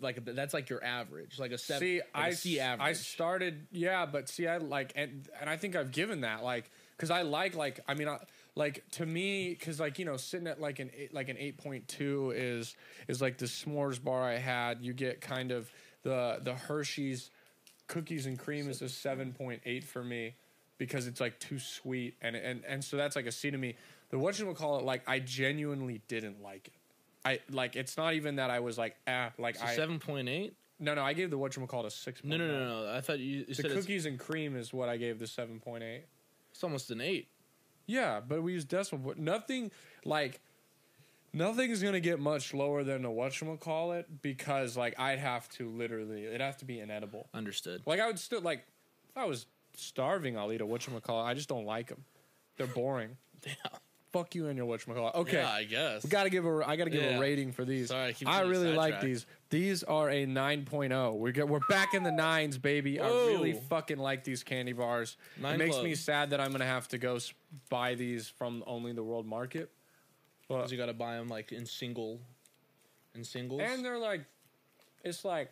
[0.00, 1.80] like that's like your average, like a seven.
[1.80, 2.88] See, like I a C s- average.
[2.88, 6.70] I started, yeah, but see, I like, and and I think I've given that, like,
[6.96, 8.18] because I like, like, I mean, I,
[8.54, 11.56] like to me, because like you know, sitting at like an eight, like an eight
[11.58, 12.76] point two is
[13.08, 14.82] is like the s'mores bar I had.
[14.82, 15.70] You get kind of
[16.02, 17.30] the the Hershey's
[17.88, 20.34] cookies and cream is a seven point eight for me
[20.86, 23.76] because it's like too sweet, and and and so that's like a C to me.
[24.10, 26.74] The what you would call it, like I genuinely didn't like it.
[27.24, 30.56] I like it's not even that I was like ah like I seven point eight.
[30.80, 32.24] no no I gave the what you call it a six.
[32.24, 32.92] No, no, no, no.
[32.92, 35.84] I thought you, you The cookies and cream is what I gave the seven point
[35.84, 36.06] eight.
[36.50, 37.28] it's almost an eight.
[37.86, 39.06] Yeah, but we use decimal.
[39.06, 39.70] But nothing
[40.04, 40.40] like
[41.32, 46.40] nothing's gonna get much lower than a it because like I'd have to literally it'd
[46.40, 47.28] have to be inedible.
[47.32, 47.82] Understood.
[47.86, 48.66] Like I would still like
[49.10, 51.24] if I was starving, I'll eat a whatchamacallit.
[51.24, 52.04] I just don't like them.
[52.56, 53.16] They're boring.
[53.44, 53.54] Yeah.
[54.12, 55.14] Fuck you and your whatchamacallit.
[55.16, 55.38] Okay.
[55.38, 56.04] Yeah, I guess.
[56.04, 57.16] We gotta give a I gotta give Yeah.
[57.16, 57.88] a rating for these.
[57.88, 59.24] Sorry, I I really like these.
[59.50, 61.16] These are a 9.0.
[61.16, 63.00] We're get, we're back in the nines, baby.
[63.00, 65.16] I really fucking like these candy bars.
[65.40, 65.84] Nine it makes Club.
[65.86, 67.18] me sad that I'm gonna have to go
[67.70, 69.70] buy these from only the world market.
[70.46, 72.20] But you got to buy them like in single,
[73.14, 73.62] in singles.
[73.64, 74.24] and they're like,
[75.02, 75.50] it's like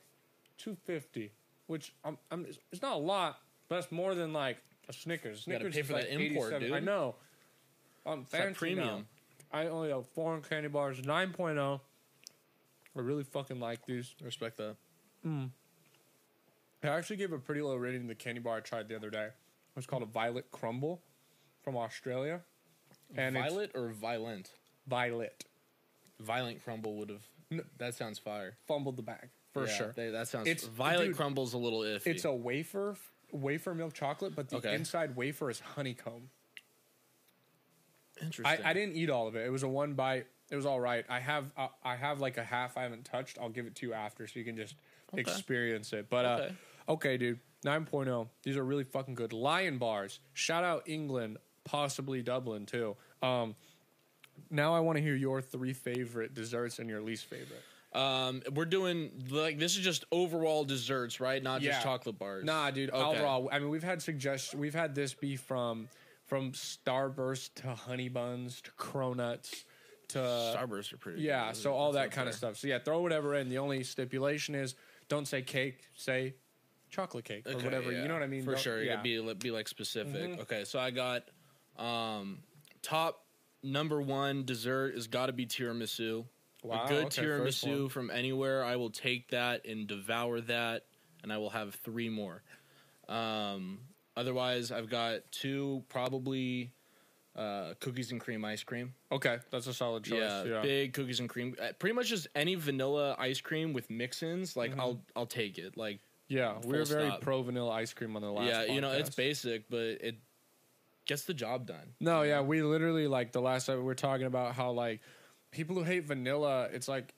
[0.58, 1.32] 250,
[1.66, 3.38] which I'm, I'm it's not a lot,
[3.78, 5.46] it's more than like a Snickers.
[5.46, 6.60] You gotta Snickers pay is for like that import, 87.
[6.62, 6.72] dude.
[6.76, 7.14] I know.
[8.06, 9.06] I'm that fancy premium.
[9.52, 11.80] I only have foreign candy bars, 9.0.
[12.96, 14.14] I really fucking like these.
[14.22, 14.76] respect that.
[15.26, 15.50] Mm.
[16.82, 19.10] I actually gave a pretty low rating to the candy bar I tried the other
[19.10, 19.26] day.
[19.26, 21.02] It was called a Violet Crumble
[21.62, 22.40] from Australia.
[23.16, 24.50] And it's Violet or violent?
[24.86, 25.44] Violet.
[26.20, 27.22] Violent crumble would have.
[27.50, 27.62] No.
[27.78, 29.92] That sounds fire Fumbled the bag for Yeah, sure.
[29.96, 30.46] they- that sounds.
[30.48, 32.06] It's- violet dude, crumble's a little iffy.
[32.06, 32.96] It's a wafer,
[33.32, 34.74] wafer milk chocolate, but the Okay.
[34.74, 36.30] inside wafer is honeycomb.
[38.20, 38.64] interesting.
[38.64, 39.46] I, I didn't eat all of it.
[39.46, 40.26] It was a one bite.
[40.50, 41.04] It was all right.
[41.08, 43.38] I have uh, I have like a half I haven't touched.
[43.40, 44.74] I'll give it to you after so you can just
[45.12, 45.20] Okay.
[45.22, 46.08] experience it.
[46.10, 46.54] But uh, Okay.
[46.88, 48.28] okay, dude, 9.0.
[48.42, 49.32] These are really fucking good.
[49.32, 50.20] Lion bars.
[50.34, 52.96] Shout out England, possibly Dublin too.
[53.22, 53.54] Um,
[54.50, 57.62] now I want to hear your three favorite desserts and your least favorite.
[57.92, 61.42] Um, we're doing like this is just overall desserts, right?
[61.42, 61.72] Not Yeah.
[61.72, 62.44] just chocolate bars.
[62.44, 62.90] Nah, dude.
[62.90, 63.00] Okay.
[63.18, 64.60] Overall, I mean, we've had suggestions.
[64.60, 65.88] We've had this be from
[66.26, 69.64] from Starburst to Honey Buns to Cronuts
[70.08, 71.22] to Starbursts are pretty.
[71.22, 71.48] yeah.
[71.48, 71.56] good.
[71.56, 72.50] So all That's that up kind of there.
[72.50, 72.56] stuff.
[72.58, 73.48] So yeah, throw whatever in.
[73.48, 74.76] The only stipulation is
[75.08, 75.80] don't say cake.
[75.94, 76.34] Say
[76.90, 77.90] chocolate cake or Okay, whatever.
[77.90, 78.02] yeah.
[78.02, 78.44] You know what I mean?
[78.44, 78.82] For Don't- sure.
[78.82, 78.96] Yeah.
[78.98, 79.06] Mm-hmm.
[79.06, 79.22] Yeah.
[79.32, 80.38] Be be like specific.
[80.42, 81.24] Okay, so I got
[81.76, 82.44] um
[82.82, 83.24] top
[83.64, 86.24] number one dessert has got to be tiramisu.
[86.62, 88.64] Wow, a good okay, tiramisu from anywhere.
[88.64, 90.84] I will take that and devour that,
[91.22, 92.42] and I will have three more.
[93.08, 93.80] Um,
[94.16, 96.72] otherwise, I've got two probably
[97.36, 98.94] uh, cookies and cream ice cream.
[99.10, 100.18] Okay, that's a solid choice.
[100.18, 100.60] Yeah, Yeah.
[100.62, 101.54] big cookies and cream.
[101.60, 104.56] Uh, Pretty much just any vanilla ice cream with mix-ins.
[104.56, 104.80] Like Mm-hmm.
[104.80, 105.76] I'll I'll take it.
[105.76, 107.20] Like Yeah, we were very stop.
[107.22, 108.46] pro vanilla ice cream on the last.
[108.48, 110.16] yeah, you know it's basic, but it
[111.06, 111.94] gets the job done.
[112.00, 115.00] No, yeah, we literally like the last time we were talking about how like
[115.50, 117.14] people who hate vanilla, it's like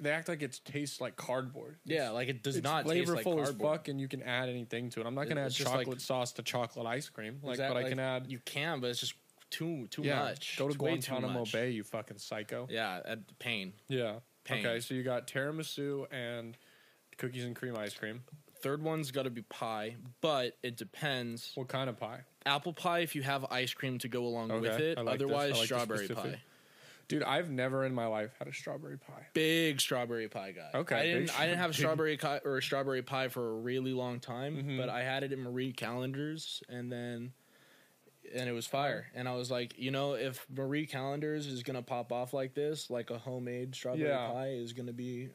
[0.00, 1.76] they act like it tastes like cardboard.
[1.84, 4.48] Yeah, like it does It's not flavorful taste like as fuck, and you can add
[4.48, 5.06] anything to it.
[5.06, 7.76] I'm not gonna add It's just like- chocolate sauce to chocolate ice cream, like, but
[7.76, 8.26] I like, can add.
[8.28, 9.14] You can, but it's just
[9.50, 10.56] too too yeah, much.
[10.58, 11.44] go to It's Guantanamo.
[11.52, 12.66] Bay, you fucking psycho.
[12.70, 13.72] Yeah, at pain.
[13.88, 14.20] Yeah.
[14.44, 14.64] Pain.
[14.64, 16.56] Okay, so you got tiramisu and
[17.18, 18.22] cookies and cream ice cream.
[18.62, 21.52] Third one's got to be pie, but it depends.
[21.54, 22.22] What kind of pie?
[22.44, 24.96] Apple pie if you have ice cream to go along with it.
[24.98, 25.14] Like.
[25.14, 26.40] Otherwise, strawberry pie.
[27.08, 29.26] Dude, I've never in my life had a strawberry pie.
[29.32, 30.78] Big strawberry pie guy.
[30.78, 31.40] Okay, I big didn't.
[31.40, 34.76] I didn't have strawberry ki- or a strawberry pie for a really long time, Mhm.
[34.76, 37.32] but I had it in Marie Callender's, and then
[38.34, 39.06] and it was fire.
[39.14, 42.90] And I was like, you know, if Marie Callender's is gonna pop off like this,
[42.90, 44.28] like a homemade strawberry Yeah.
[44.28, 45.30] pie is gonna be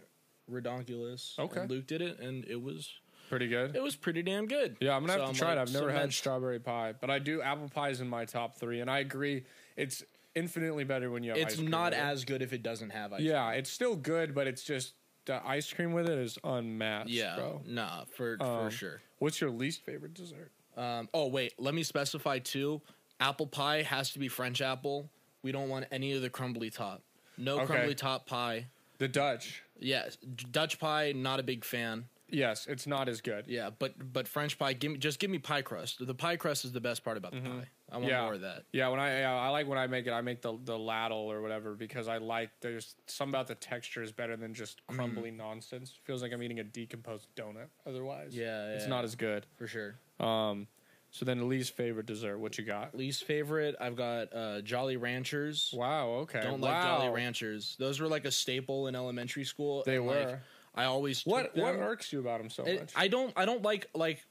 [0.52, 1.38] redonkulous.
[1.40, 1.62] Okay.
[1.62, 2.94] And Luke did it, and it was
[3.30, 3.76] Pretty good.
[3.76, 4.78] it was pretty damn good.
[4.80, 5.62] Yeah, I'm gonna So have to try like, it.
[5.62, 7.42] I've never so had that's- strawberry pie, but I do.
[7.42, 9.46] Apple pies in my top three, and I agree.
[9.76, 10.04] It's
[10.36, 11.38] infinitely better when you have.
[11.40, 12.04] It's ice cream not with it.
[12.04, 13.22] as good if it doesn't have ice.
[13.22, 14.94] Yeah, it's still good, but it's just
[15.26, 17.62] the ice cream with it is unmatched, Yeah, bro.
[17.66, 19.02] nah, for Um, for sure.
[19.20, 20.52] What's your least favorite dessert?
[20.76, 22.82] Um, oh wait, let me specify too.
[23.20, 25.10] Apple pie has to be French apple.
[25.44, 27.04] We don't want any of the crumbly top.
[27.38, 27.66] No Okay.
[27.68, 28.68] crumbly top pie.
[28.98, 29.62] The Dutch.
[29.80, 31.12] Yes, D- Dutch pie.
[31.14, 32.06] Not a big fan.
[32.34, 33.46] Yes, it's not as good.
[33.48, 34.74] Yeah, but but French pie.
[34.74, 36.06] Give me just give me pie crust.
[36.06, 37.50] The pie crust is the best part about the pie.
[37.92, 38.10] I want Mm-hmm.
[38.10, 38.22] Yeah.
[38.24, 38.64] more of that.
[38.74, 41.32] Yeah, when I yeah, I like when I make it, I make the the ladle
[41.32, 44.96] or whatever because I like there's some about the texture is better than just Mm.
[44.96, 45.94] crumbly nonsense.
[46.04, 47.68] Feels like I'm eating a decomposed donut.
[47.86, 49.46] Otherwise, Yeah, it's not as good.
[49.56, 49.96] For sure.
[50.20, 50.68] Um,
[51.12, 52.96] so then the least favorite dessert, what you got?
[52.96, 53.76] Least favorite.
[53.80, 55.72] I've got uh, Jolly Ranchers.
[55.72, 56.42] Wow, okay.
[56.42, 56.70] Don't wow.
[56.72, 57.76] like Jolly Ranchers.
[57.78, 59.84] Those were like a staple in elementary school.
[59.86, 60.26] They were.
[60.26, 60.40] Like,
[60.76, 62.94] I always What what irks you about them so It- much?
[62.96, 64.24] I don't I don't like like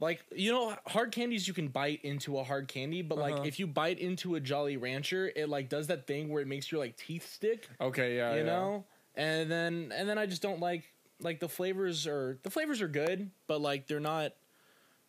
[0.00, 3.30] like you know hard candies you can bite into a hard candy but Uh-huh.
[3.38, 6.48] like if you bite into a Jolly Rancher it like does that thing where it
[6.48, 8.44] makes your like teeth stick okay, yeah, you yeah.
[8.44, 8.84] know
[9.14, 10.84] and then and then I just don't like
[11.20, 14.32] like the flavors are the flavors are good but like they're not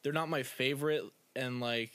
[0.04, 1.04] they're not my favorite
[1.36, 1.91] and like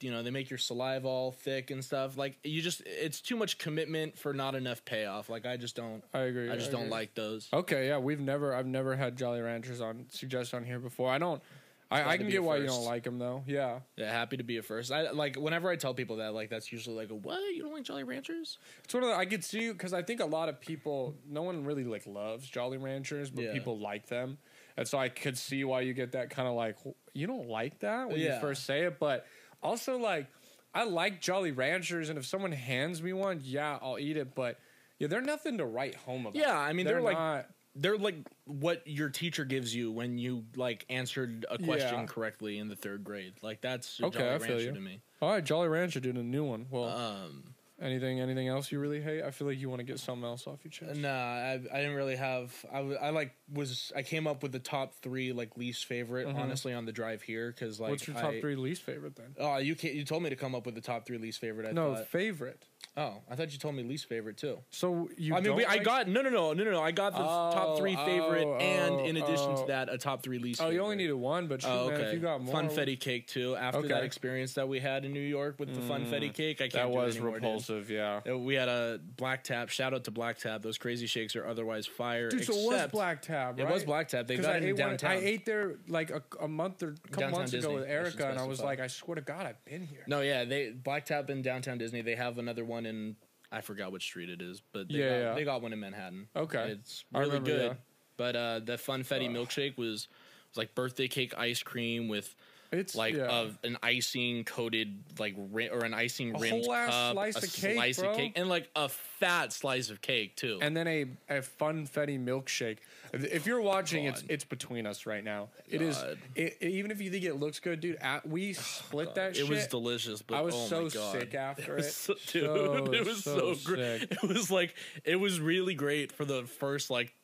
[0.00, 3.36] you know they make your saliva all thick and stuff like you just it's too
[3.36, 6.50] much commitment for not enough payoff like I just don't I agree.
[6.50, 10.06] I just don't like those Okay, yeah, we've never, I've never had Jolly Ranchers on
[10.10, 11.10] suggest on here before.
[11.10, 11.42] I don't.
[11.90, 13.44] I, I can get why you don't like them though.
[13.46, 14.90] Yeah, Yeah, happy to be a first.
[14.90, 17.38] I like whenever I tell people that, like that's usually like a what?
[17.54, 18.58] You don't like Jolly Ranchers?
[18.82, 21.42] it's one of the, I could see because I think a lot of people, no
[21.42, 23.52] one really like loves Jolly Ranchers, but Yeah.
[23.52, 24.38] people like them,
[24.76, 26.78] and so I could see why you get that kind of like
[27.12, 29.26] you don't like that when you first say it, but
[29.64, 30.28] also like
[30.72, 34.58] I like Jolly Ranchers, and if someone hands me one, yeah, I'll eat it, but.
[35.00, 36.36] Yeah, they're nothing to write home about.
[36.36, 40.44] Yeah, I mean, they're like- not- They're like what your teacher gives you when you
[40.54, 42.06] like answered a question Yeah.
[42.06, 43.34] correctly in the third grade.
[43.42, 45.00] Like that's a Okay, Jolly I Rancher to me.
[45.20, 46.66] all right, Jolly Rancher doing a new one.
[46.70, 47.53] Well, Um,
[47.84, 49.22] Anything anything else you really hate?
[49.22, 50.98] I feel like you want to get something else off your chest.
[50.98, 52.52] nah, I, I didn't really have.
[52.72, 56.26] I, w- I like was I came up with the top three like least favorite
[56.26, 56.36] Mhm.
[56.38, 59.34] honestly on the drive here because like What's your top I- three least favorite then?
[59.38, 61.66] Oh, you can You told me to come up with the top three least favorite.
[61.68, 62.06] I no, thought.
[62.08, 62.64] favorite.
[62.96, 64.58] Oh, I thought you told me least favorite too.
[64.70, 66.80] So you I mean, we, I got no, no, no, no, no, no.
[66.80, 69.60] I got the top three favorite, oh, and in addition oh.
[69.62, 70.60] to that, a top three least.
[70.62, 72.08] Oh, you only needed one, but shoot, Oh, man, okay.
[72.08, 73.56] if you got more, funfetti cake too.
[73.56, 76.72] After that experience that we had in New York with the funfetti cake, I can't.
[76.72, 77.42] that was anymore, dude.
[77.42, 77.90] repulsive.
[77.90, 78.20] Yeah.
[78.28, 79.70] Uh, We had a black tap.
[79.70, 80.62] Shout out to Black Tap.
[80.62, 82.28] Those crazy shakes are otherwise fire.
[82.28, 83.58] Dude, so it was except- Black Tap.
[83.58, 83.68] right?
[83.68, 84.28] It was Black Tap.
[84.28, 85.10] They got I it in ate one- downtown.
[85.10, 87.88] I ate there like a, a month or a couple Downtown months Disney, ago with
[87.88, 90.04] I Erica, and I was like, I swear to God, I've been here.
[90.06, 92.00] No, yeah, they Black Tap in downtown Disney.
[92.02, 93.16] They have another one in
[93.52, 95.34] I forgot which street it is, but they Yeah, got, yeah.
[95.34, 96.26] they got one in Manhattan.
[96.34, 96.70] Okay.
[96.70, 97.66] it's really remember, good.
[97.72, 97.74] yeah.
[98.16, 100.08] But uh, the funfetti milkshake was
[100.50, 102.34] was like birthday cake ice cream with
[102.74, 103.26] It's- like yeah.
[103.26, 107.38] of an icing coated like or an icing A rimmed whole ass cup, slice a
[107.46, 110.58] of cake, slice of cake, and like a fat slice of cake too.
[110.60, 112.78] and then a a funfetti milkshake.
[113.12, 114.30] If you're watching, it's God.
[114.30, 115.48] it's between us right now.
[115.68, 115.96] It is.
[115.96, 116.18] God.
[116.34, 117.96] It, even if you think it looks good, dude.
[118.00, 119.48] At, we split that it shit.
[119.48, 121.12] was delicious, but I was oh so my God.
[121.20, 121.84] sick after it.
[121.84, 124.02] so- dude, So, it was so, so great.
[124.10, 127.14] It was like it was really great for the first like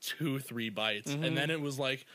[0.00, 1.24] two, three bites, Mm-hmm.
[1.24, 2.06] and then it was like,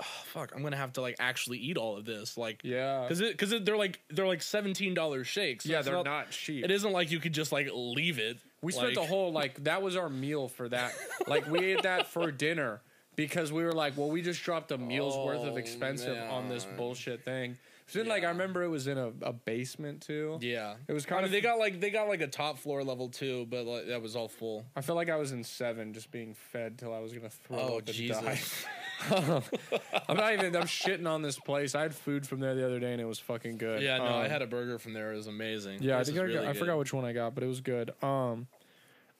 [0.00, 3.02] oh, fuck, I'm gonna have to like actually eat all of this, like, Yeah.
[3.02, 5.64] because it because they're like they're like seventeen dollars shakes.
[5.64, 6.64] so yeah, they're not, cheap.
[6.64, 8.38] It isn't like you could just like leave it.
[8.62, 10.94] We spent the whole like that was our meal for that.
[11.26, 12.80] like we ate that for dinner
[13.16, 16.48] because we were like, well, we just dropped a meal's worth of Oh, expensive on
[16.48, 17.56] this bullshit thing.
[17.86, 20.38] So then, like, I remember it was in a, a basement too.
[20.40, 21.30] Yeah, It was I kind mean, of.
[21.32, 24.16] they got like they got like a top floor level too, but like that was
[24.16, 24.64] all full.
[24.74, 27.58] I felt like I was in seven, just being fed till I was gonna throw
[27.58, 28.18] Oh, up and Jesus.
[28.22, 28.40] die.
[29.10, 30.54] I'm not even.
[30.56, 31.74] I'm shitting on this place.
[31.74, 33.82] I had food from there the other day, and it was fucking good.
[33.82, 35.12] Yeah, no, I Um, had a burger from there.
[35.12, 35.82] It was amazing.
[35.82, 37.92] Yeah, I think I, got, I forgot which one I got, but it was good.
[38.02, 38.46] Um,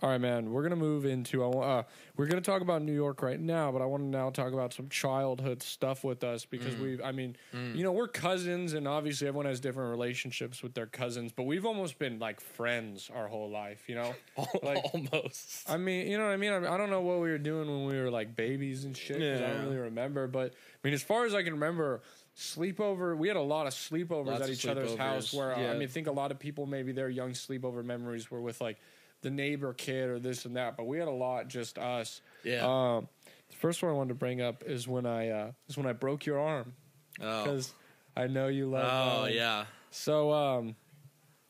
[0.05, 0.51] all right, man.
[0.53, 1.43] We're gonna move into.
[1.43, 1.83] Uh,
[2.19, 4.75] we're gonna talk about New York right now, but I want to now talk about
[4.75, 6.51] some childhood stuff with us Mm.
[6.51, 7.01] because we've.
[7.03, 7.37] I mean,
[7.75, 11.65] you know, we're cousins, and obviously everyone has different relationships with their cousins, but we've
[11.65, 13.85] almost been like friends our whole life.
[13.89, 14.15] You know,
[14.63, 14.85] like.
[14.93, 15.71] almost.
[15.71, 16.53] I mean, you know what I mean?
[16.53, 19.17] I, I don't know what we were doing when we were like babies and shit.
[19.17, 20.27] 'cause I don't really remember.
[20.27, 22.03] But I mean, as far as I can remember,
[22.37, 25.71] sleepover, we had a lot of sleepovers Lots at each other's house sleepovers, where uh,
[25.71, 28.61] I mean, I think a lot of people maybe their young sleepover memories were with
[28.61, 28.79] like
[29.25, 30.77] the neighbor kid or this and that.
[30.77, 32.21] But we had a lot just us.
[32.45, 32.61] Yeah.
[32.65, 33.09] Um,
[33.49, 35.93] the first one I wanted to bring up is when I uh, is when I
[35.93, 36.75] broke your arm
[37.21, 37.43] oh.
[37.43, 37.73] because
[38.17, 38.85] I know you love.
[38.85, 40.77] Oh uh, yeah, So um,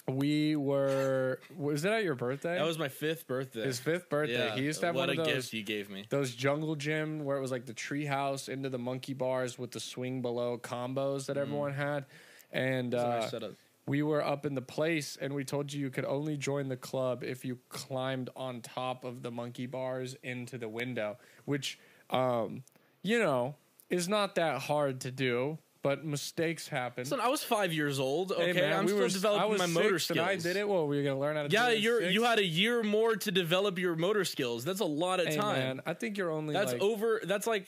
[0.07, 1.41] we were.
[1.57, 2.57] Was it at your birthday?
[2.57, 3.65] that was my fifth birthday.
[3.65, 4.47] his fifth birthday.
[4.47, 6.07] Yeah, He used to have what one a of those gift you gave me.
[6.11, 9.73] those jungle gym where it was like the tree house into the monkey bars with
[9.73, 12.07] the swing below combos that everyone had.
[12.53, 13.51] And uh, nice setup.
[13.87, 16.77] We were up in the place and we told you you could only join the
[16.77, 21.79] club if you climbed on top of the monkey bars into the window, which,
[22.11, 22.63] um,
[23.03, 23.55] you know,
[23.91, 27.03] is not that hard to do, but mistakes happen.
[27.05, 28.33] Listen, I was five years old.
[28.33, 30.27] Okay, Hey, man, I'm we still were, developing my motor and skills.
[30.27, 30.67] I did it.
[30.67, 31.51] Well, we were gonna learn how to.
[31.51, 32.15] Yeah, do it at you're six?
[32.15, 34.65] you had a year more to develop your motor skills.
[34.65, 35.59] That's a lot of Hey, time.
[35.59, 36.55] man, I think you're only.
[36.55, 37.21] That's like, over.
[37.23, 37.67] That's like,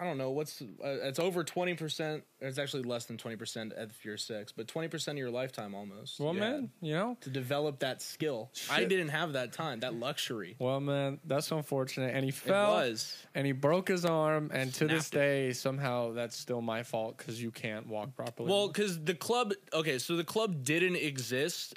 [0.00, 0.62] I don't know what's.
[0.62, 0.66] Uh,
[1.02, 2.24] it's over twenty percent.
[2.40, 5.74] It's actually less than twenty percent if you're six, but twenty percent of your lifetime
[5.74, 6.18] almost.
[6.20, 8.50] Well, you man, you know, to develop that skill.
[8.70, 10.56] I didn't have that time, that luxury.
[10.58, 12.14] Well, man, that's unfortunate.
[12.14, 12.78] And he fell,
[13.34, 14.50] and he broke his arm.
[14.52, 15.18] And to this Snapped it.
[15.18, 18.50] day, somehow that's still my fault because you can't walk properly.
[18.50, 19.52] Well, because the club.
[19.72, 21.74] Okay, so the club didn't exist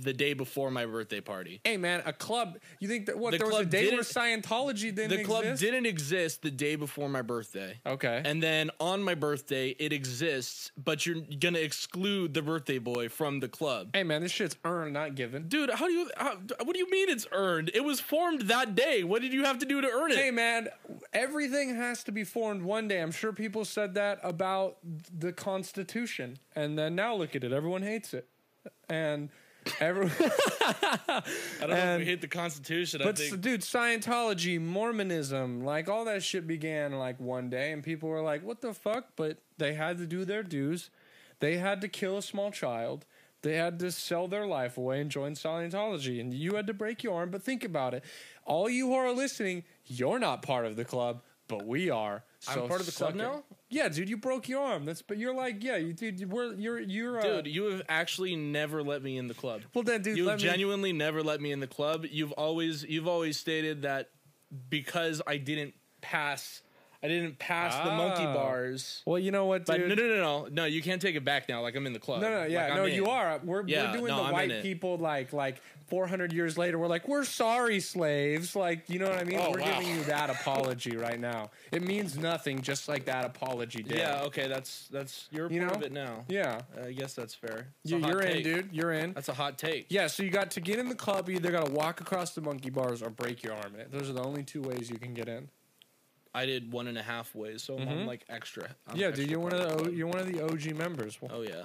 [0.00, 1.60] the day before my birthday party.
[1.64, 2.58] hey, man, a club.
[2.80, 5.62] You think that what The there was a day where Scientology didn't The club exist?
[5.62, 7.78] didn't exist the day before my birthday.
[7.86, 8.22] Okay.
[8.24, 13.40] And then on my birthday, it exists, but you're gonna exclude the birthday boy from
[13.40, 13.90] the club.
[13.94, 15.48] hey, man, this shit's earned, not given.
[15.48, 16.10] Dude, how do you?
[16.16, 17.70] How, what do you mean it's earned?
[17.74, 19.04] It was formed that day.
[19.04, 20.16] What did you have to do to earn it?
[20.18, 20.68] Hey, man,
[21.12, 23.00] everything has to be formed one day.
[23.00, 24.78] I'm sure people said that about
[25.16, 27.52] the Constitution, and then now look at it.
[27.52, 28.28] Everyone hates it,
[28.88, 29.28] and
[29.80, 29.92] I
[31.60, 33.00] don't know if we hit the Constitution.
[33.00, 37.82] I But think dude, Scientology, Mormonism, like all that shit began like one day, and
[37.82, 40.90] people were like, "What the fuck?" But they had to do their dues.
[41.40, 43.04] They had to kill a small child.
[43.42, 47.02] They had to sell their life away and join Scientology, and you had to break
[47.02, 47.30] your arm.
[47.30, 48.04] But think about it:
[48.44, 52.24] all you who are listening, you're not part of the club, but we are.
[52.48, 53.44] I'm part of the club now?
[53.70, 54.84] Yeah, dude, you broke your arm.
[54.84, 57.82] That's but you're like, yeah, you dude, you- we're you're you're uh, dude, you have
[57.88, 59.62] actually never let me in the club.
[59.74, 62.04] Well, then, dude, you have me- genuinely never let me in the club.
[62.10, 64.10] You've always you've always stated that
[64.68, 66.62] because I didn't pass,
[67.04, 68.32] I didn't pass the monkey Ah.
[68.34, 69.02] bars.
[69.04, 69.88] Well, you know what, But dude?
[69.88, 70.64] no, no, no, no, no.
[70.66, 71.60] You can't take it back now.
[71.60, 72.20] Like I'm in the club.
[72.22, 72.94] No, no, yeah, Like, I'm no, in.
[72.94, 73.40] you are.
[73.42, 74.62] We're, Yeah, we're doing no, the I'm in white it.
[74.62, 76.78] people like like 400 years later.
[76.78, 78.54] We're like, we're sorry, slaves.
[78.56, 79.38] Like, you know what I mean?
[79.42, 79.80] Oh, we're wow.
[79.80, 81.50] giving you that apology right now.
[81.72, 83.98] It means nothing, just like that apology did.
[83.98, 85.78] Yeah, okay, that's that's you're You part know?
[85.78, 86.24] of it now.
[86.28, 86.60] yeah.
[86.82, 87.66] I guess that's fair.
[87.82, 88.44] It's You, hot you're in, take.
[88.44, 88.68] dude.
[88.72, 89.12] You're in.
[89.12, 89.86] That's a hot take.
[89.88, 91.28] Yeah, so you got to get in the club.
[91.28, 93.74] You either got to walk across the monkey bars or break your arm.
[93.90, 95.48] Those are the only two ways you can get in.
[96.34, 98.64] I did one and a half ways, so I'm like extra.
[98.86, 98.98] I'm Mm-hmm.
[99.00, 99.94] yeah, dude, you're one part of the club.
[99.94, 101.18] you're one of the OG members.
[101.30, 101.64] Oh yeah,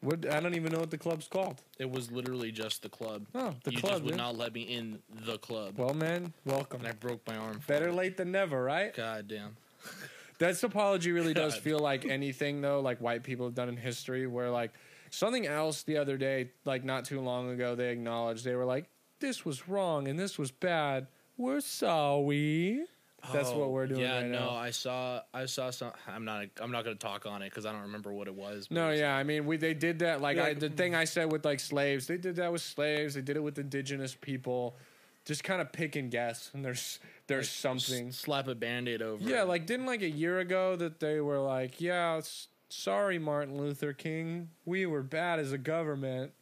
[0.00, 1.60] what, I don't even know what the club's called.
[1.78, 3.26] it was literally just the club.
[3.34, 3.92] Oh, the you club.
[3.94, 4.18] just would dude.
[4.18, 6.80] not let me in the club, Well, man, welcome.
[6.80, 7.58] and I broke my arm.
[7.58, 7.94] for Better it.
[7.94, 8.94] late than never, right?
[8.94, 9.56] God damn.
[10.38, 11.62] That apology really does God.
[11.64, 14.70] feel like anything though, like white people have done in history, where like
[15.10, 18.88] something else the other day, like not too long ago, they acknowledged they were like,
[19.18, 21.08] "This was wrong and this was bad.
[21.36, 22.84] We're sorry."
[23.32, 24.50] That's what Oh, we're doing Yeah, right no, now.
[24.50, 25.92] I saw, I saw some.
[26.06, 28.68] I'm not, I'm not gonna talk on it because I don't remember what it was.
[28.70, 31.44] No, yeah, I mean, we they did that like, I, the thing I said with
[31.44, 32.06] like slaves.
[32.06, 33.14] They did that with slaves.
[33.14, 34.76] They did it with indigenous people.
[35.24, 38.08] Just kind of pick and guess, and there's there's something.
[38.08, 39.22] S- slap a band-aid over.
[39.22, 39.48] Yeah, it.
[39.48, 43.92] like didn't like a year ago that they were like, yeah, s- sorry, Martin Luther
[43.92, 46.32] King, we were bad as a government.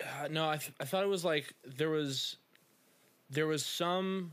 [0.00, 2.36] Uh, no, I, th- I thought it was like there was,
[3.32, 4.32] there was some.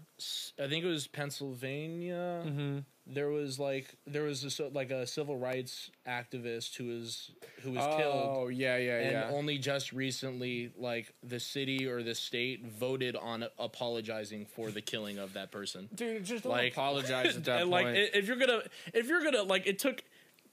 [0.61, 2.43] i think it was Pennsylvania.
[2.45, 2.79] Mm-hmm.
[3.11, 7.31] There was like there was a, like a civil rights activist who was
[7.63, 8.53] who was Oh killed.
[8.53, 9.29] yeah, yeah, And yeah.
[9.35, 15.17] only just recently, like the city or the state voted on apologizing for the killing
[15.17, 15.89] of that person.
[15.95, 17.87] Dude, just like- apologize at that and point.
[17.87, 18.61] like if you're gonna
[18.93, 20.03] if you're gonna like it took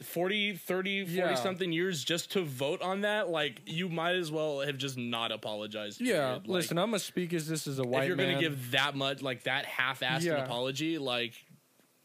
[0.03, 1.34] 40 30 40 Yeah.
[1.36, 5.32] something years just to vote on that like you might as well have just not
[5.32, 6.34] apologized yeah.
[6.34, 8.32] Like, listen, I'm gonna speak as this is a white if you're man.
[8.34, 10.44] gonna give that much like that half-assed Yeah.
[10.44, 11.32] apology like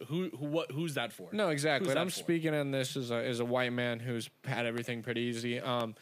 [0.07, 1.93] who who what who's that for No, exactly.
[1.95, 2.13] I'm for?
[2.15, 5.59] speaking on this as a as a white man who's had everything pretty easy.
[5.59, 5.95] Um,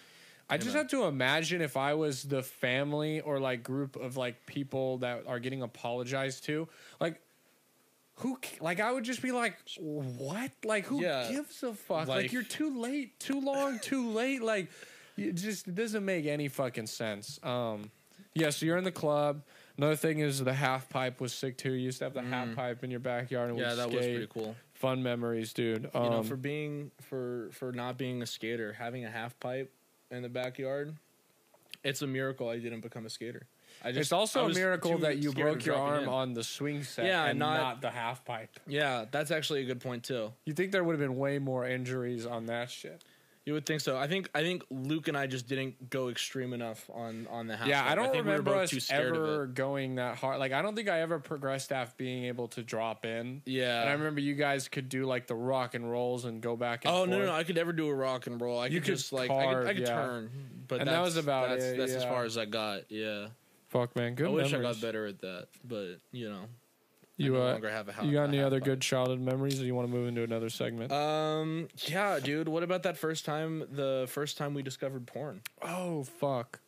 [0.51, 4.45] I just have to imagine if I was the family or like group of like
[4.45, 6.67] people that are getting apologized to,
[6.99, 7.19] like.
[8.19, 10.51] Who like I would just be like, what?
[10.65, 11.31] Like who Yeah.
[11.31, 12.07] gives a fuck?
[12.07, 14.41] Like, Like- you're too late, too long, too late.
[14.41, 14.69] Like
[15.17, 17.39] it just it doesn't make any fucking sense.
[17.43, 17.91] Um,
[18.33, 18.49] yeah.
[18.49, 19.43] So you're in the club.
[19.77, 21.71] Another thing is the half pipe was sick too.
[21.71, 23.61] You used to have the half pipe in your backyard and Mm.
[23.61, 25.89] yeah that was pretty cool Fun memories, dude.
[25.93, 29.71] Um, you know for being for for not being a skater having a half pipe
[30.11, 30.95] in the backyard
[31.83, 33.45] it's a miracle i didn't become a skater
[33.83, 36.09] I just it's also I a miracle that you broke your arm in.
[36.09, 38.59] on the swing set Yeah, and not- not, the half pipe.
[38.67, 41.65] yeah that's actually a good point too You think there would have been way more
[41.65, 43.03] injuries on that shit?
[43.45, 43.97] You would think so.
[43.97, 47.57] I think I think Luke and I just didn't go extreme enough on on the
[47.57, 47.67] half.
[47.67, 50.17] yeah, I don't think we were remember both us too scared of ever going that
[50.17, 50.37] hard.
[50.39, 53.41] Like, I don't think I ever progressed after being able to drop in.
[53.47, 53.79] Yeah.
[53.81, 56.85] And I remember you guys could do like the rock and rolls and go back
[56.85, 57.09] and Oh forth.
[57.09, 57.33] no, no, no!
[57.33, 58.59] I could never do a rock and roll.
[58.59, 59.95] I You could could just like I could, I could yeah.
[59.95, 60.29] turn,
[60.67, 62.91] but And that was about that's, it, That's as far as I got.
[62.91, 63.29] Yeah,
[63.69, 64.15] Fuck, man.
[64.15, 66.45] Good I wish I got better at that, but you know,
[67.17, 68.05] You, no uh, longer have a house.
[68.05, 70.91] you got any other good childhood memories or you want to move into another segment?
[70.91, 72.47] Um, yeah, dude.
[72.47, 73.63] What about that first time?
[73.71, 75.41] The first time we discovered porn.
[75.61, 76.59] oh, fuck.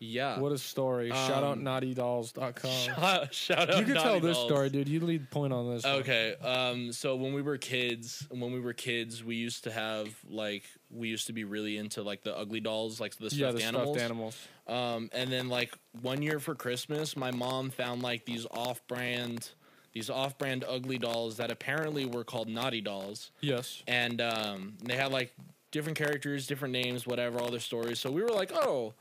[0.00, 0.38] Yeah.
[0.38, 1.10] What a story.
[1.10, 2.70] Shout out Um, naughtydolls.com.
[2.94, 3.78] Shout, shout out.
[3.78, 4.48] You can tell Naughty this Dolls.
[4.48, 4.88] story, dude.
[4.88, 5.84] You lead point on this.
[5.84, 6.34] Okay.
[6.36, 6.92] Um.
[6.92, 11.08] So when we were kids, when we were kids, we used to have like we
[11.08, 13.96] used to be really into like the ugly dolls, like the stuffed Yeah, the animals.
[13.96, 14.48] stuffed animals.
[14.66, 15.10] Um.
[15.12, 19.50] And then like one year for Christmas, my mom found like these off-brand,
[19.92, 23.82] these off-brand ugly dolls that apparently were called naughty dolls, Yes.
[23.88, 25.34] and um, they had like
[25.70, 27.98] different characters, different names, whatever, all their stories.
[27.98, 28.94] So we were like, oh.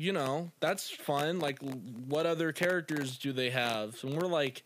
[0.00, 1.40] You know, that's fun.
[1.40, 4.02] Like, what other characters do they have?
[4.02, 4.62] And we're like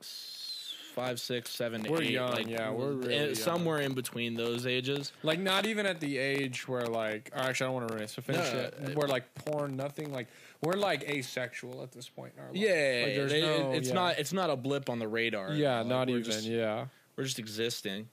[0.00, 3.34] five, six, seven, We're eight, young, like, yeah, we're eh, really young.
[3.36, 5.12] somewhere in between those ages.
[5.22, 8.10] Like not even at the age where like or actually I don't want to it.
[8.10, 8.74] So finish No, it.
[8.84, 10.26] uh, We're like porn, nothing like
[10.62, 12.56] we're like asexual at this point in our life.
[12.56, 13.94] Yeah, Like, there's they- no- it's yeah.
[13.94, 14.18] not.
[14.18, 15.52] It's not a blip on the radar.
[15.54, 16.24] Yeah, Like, not even.
[16.24, 16.86] just- yeah.
[17.16, 18.08] we're just existing.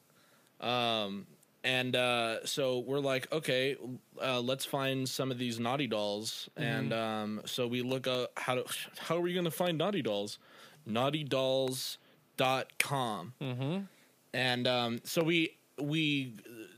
[0.60, 1.26] Um,
[1.64, 3.76] and uh, so we're like, okay,
[4.22, 6.49] uh, let's find some of these naughty dolls.
[6.57, 6.68] Mm-hmm.
[6.68, 8.66] And um, so we look up how to
[8.99, 10.39] how are we going to find naughty dolls?
[10.88, 13.34] Naughtydolls.com.
[13.41, 13.78] Mm-hmm.
[14.34, 16.34] And um, so we we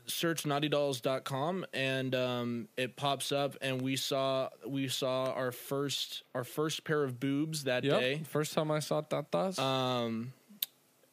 [0.06, 6.44] search naughtydolls.com and um, it pops up and we saw we saw our first our
[6.44, 8.00] first pair of boobs that Yep.
[8.00, 8.22] day.
[8.28, 9.58] First time I saw tatas.
[9.58, 10.32] Um,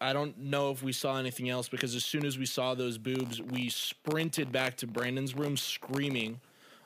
[0.02, 2.98] I don't know if we saw anything else because as soon as we saw those
[2.98, 6.42] boobs, we sprinted back to Brandon's room screaming.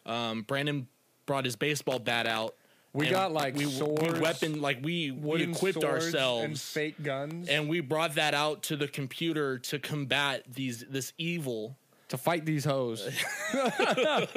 [0.05, 0.87] Um, Brandon
[1.25, 2.55] brought his baseball bat out.
[2.93, 7.49] We got, like, we, swords, we weapon like we, we equipped ourselves and fake guns
[7.49, 11.75] and we brought that out to the computer to combat these this evil.
[12.09, 13.09] to fight these hoes.
[13.53, 14.29] Got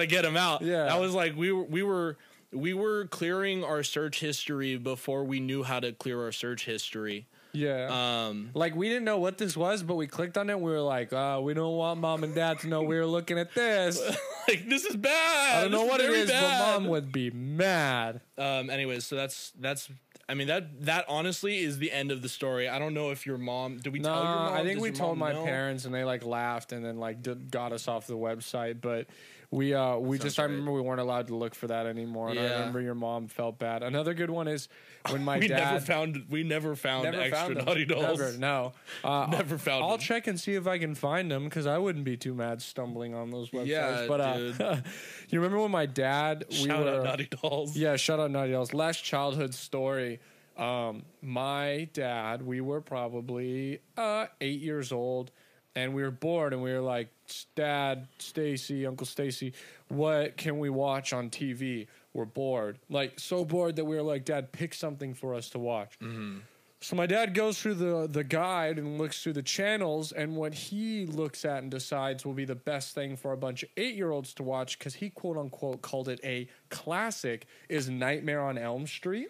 [0.00, 0.62] to get them out.
[0.62, 0.86] Yeah.
[0.86, 2.16] that was like we were we were
[2.52, 7.26] we were clearing our search history before we knew how to clear our search history.
[7.52, 8.26] yeah.
[8.28, 10.58] Um, like we didn't know what this was, but we clicked on it.
[10.60, 13.38] We were like, uh, we don't want mom and dad to know we were looking
[13.38, 13.98] at this.
[14.48, 15.58] like this is bad.
[15.58, 16.40] I don't know what it is, bad.
[16.60, 18.20] but mom would be mad.
[18.38, 18.70] Um.
[18.70, 19.88] Anyways, so that's that's.
[20.28, 22.68] I mean that that honestly is the end of the story.
[22.68, 23.78] I don't know if your mom.
[23.78, 24.52] Did we No, tell your mom?
[24.54, 25.44] I think Does we told my know?
[25.44, 28.80] parents, and they like laughed, and then like did, got us off the website.
[28.80, 29.06] But
[29.50, 32.38] we uh we just I remember we weren't allowed to look for that anymore, and
[32.38, 32.52] I Yeah.
[32.58, 33.82] remember your mom felt bad.
[33.82, 34.68] Another good one is
[35.10, 36.24] when my We dad never found.
[36.28, 37.64] We never found extra found them.
[37.64, 38.18] naughty dolls.
[38.18, 38.72] Never, no,
[39.04, 40.00] uh, Never found I'll them.
[40.00, 43.14] check and see if I can find them because I wouldn't be too mad stumbling
[43.14, 43.66] on those websites.
[43.66, 44.84] Yeah, but uh, dude.
[45.28, 47.76] you remember when my dad we Shout were out naughty dolls.
[47.76, 48.74] yeah, shout out Naughty Dolls.
[48.74, 50.20] Last childhood story.
[50.56, 55.30] Um, my dad, we were probably uh, eight years old,
[55.76, 57.08] and we were bored, and we were like,
[57.54, 59.52] "Dad, Stacy, Uncle Stacy,
[59.88, 64.24] what can we watch on TV?" We're bored, like so bored that we were like,
[64.24, 66.38] "Dad, pick something for us to watch." Mm-hmm.
[66.80, 70.54] So my dad goes through the the guide and looks through the channels, and what
[70.54, 73.94] he looks at and decides will be the best thing for a bunch of eight
[73.94, 78.56] year olds to watch because he quote unquote called it a classic is Nightmare on
[78.56, 79.28] Elm Street.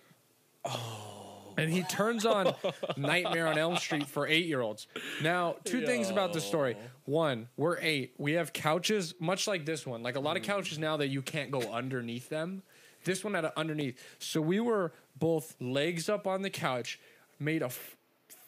[0.64, 1.36] Oh.
[1.57, 2.54] And he turns on
[2.96, 4.86] Nightmare on Elm Street for eight year olds.
[5.22, 6.76] Now, two things about the story.
[7.04, 8.14] One, we're eight.
[8.18, 10.02] We have couches, much like this one.
[10.02, 10.46] Like a lot of mm.
[10.46, 12.62] couches now that you can't go underneath them.
[13.04, 14.02] This one had an underneath.
[14.18, 16.98] So we were both legs up on the couch,
[17.38, 17.96] made a f-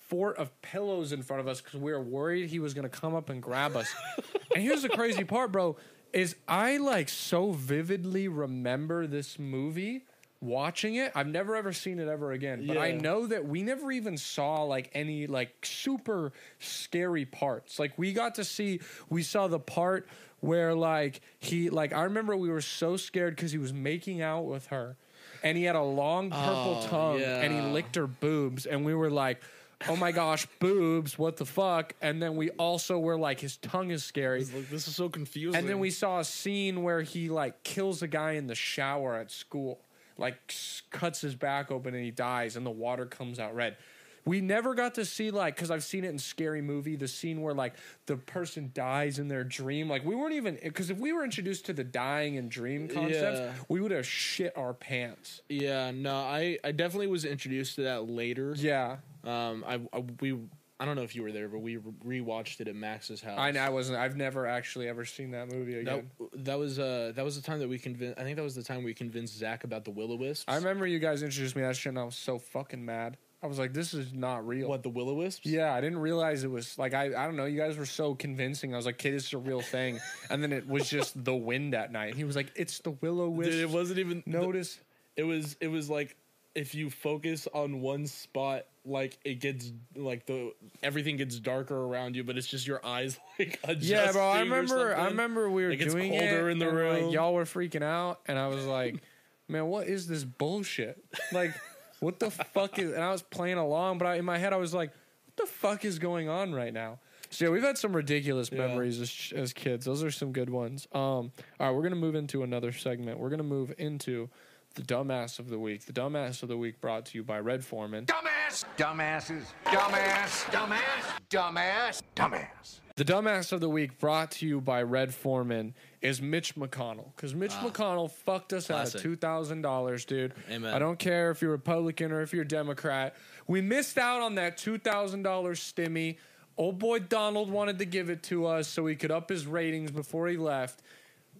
[0.08, 2.88] fort of pillows in front of us because we were worried he was going to
[2.88, 3.88] come up and grab us.
[4.54, 5.76] and here's the crazy part, bro,
[6.12, 10.04] is I like so vividly remember this movie
[10.40, 11.12] watching it.
[11.14, 14.62] I've never ever seen it ever again, but I know that we never even saw
[14.62, 17.78] like any like super scary parts.
[17.78, 20.08] Like we got to see we saw the part
[20.40, 24.46] where like he like I remember we were so scared cuz he was making out
[24.46, 24.96] with her
[25.42, 28.94] and he had a long purple Oh, tongue and he licked her boobs and we
[28.94, 29.40] were like
[29.86, 31.16] Oh my gosh, boobs!
[31.16, 31.94] What the fuck?
[32.02, 34.40] And then we also were like, his tongue is scary.
[34.44, 35.56] Like, this is so confusing.
[35.56, 39.14] And then we saw a scene where he like kills a guy in the shower
[39.14, 39.80] at school,
[40.18, 40.52] like
[40.90, 43.76] cuts his back open and he dies, and the water comes out red.
[44.24, 47.40] We never got to see like because I've seen it in scary movie the scene
[47.40, 47.72] where like
[48.04, 49.88] the person dies in their dream.
[49.88, 53.38] Like we weren't even because if we were introduced to the dying and dream concepts,
[53.38, 53.52] Yeah.
[53.70, 55.40] we would have shit our pants.
[55.48, 58.54] yeah, no, I I definitely was introduced to that later.
[58.58, 60.36] Yeah, Um, I, I we
[60.80, 63.36] I don't know if you were there, but we rewatched it at Max's house.
[63.38, 63.98] I, I wasn't.
[63.98, 66.10] I've never actually ever seen that movie That, again.
[66.34, 68.18] that was uh that was the time that we convinced.
[68.18, 70.44] I think that was the time we convinced Zach about the will o wisps.
[70.46, 73.16] I remember you guys introduced me to that shit, and I was so fucking mad.
[73.42, 75.46] I was like, "This is not real." what the will o wisps.
[75.46, 77.44] Yeah, I didn't realize it was like I I don't know.
[77.46, 78.72] You guys were so convincing.
[78.72, 79.98] I was like, "Okay, this is a real thing,"
[80.30, 82.08] and then it was just the wind at night.
[82.10, 84.78] And He was like, "It's the willow wisp." Dude, it wasn't even notice.
[85.16, 86.16] It was it was like
[86.54, 92.16] if you focus on one spot, like it gets like the everything gets darker around
[92.16, 93.96] you, but it's just your eyes like adjusting.
[93.96, 94.28] Yeah, bro.
[94.28, 94.96] I remember.
[94.96, 98.20] I remember we were doing colder it, in the and, like, y'all were freaking out,
[98.26, 99.02] and I was like,
[99.48, 101.04] "Man, what is this bullshit?
[101.32, 101.54] Like,
[102.00, 104.56] what the fuck is?" And I was playing along, but I, in my head, I
[104.56, 104.90] was like,
[105.26, 106.98] "What the fuck is going on right now?"
[107.30, 108.66] So yeah, we've had some ridiculous Yeah.
[108.66, 109.84] memories as, as kids.
[109.84, 110.88] Those are some good ones.
[110.92, 111.30] Um, all
[111.60, 113.18] right, we're gonna move into another segment.
[113.18, 114.30] We're gonna move into
[114.78, 115.86] the dumbass of the week.
[115.86, 118.06] The dumbass of the week brought to you by Red Foreman.
[118.06, 122.80] Dumbass, dumbasses, dumbass, dumbass, dumbass, dumbass.
[122.94, 127.10] The dumbass of the week brought to you by Red Foreman is Mitch McConnell.
[127.16, 127.68] Because Mitch ah.
[127.68, 130.34] McConnell fucked us out of $2,000, dude.
[130.48, 130.72] Amen.
[130.72, 133.16] I don't care if you're Republican or if you're Democrat.
[133.48, 136.18] We missed out on that $2,000 stimmy.
[136.56, 139.90] Old boy Donald wanted to give it to us so he could up his ratings
[139.90, 140.82] before he left.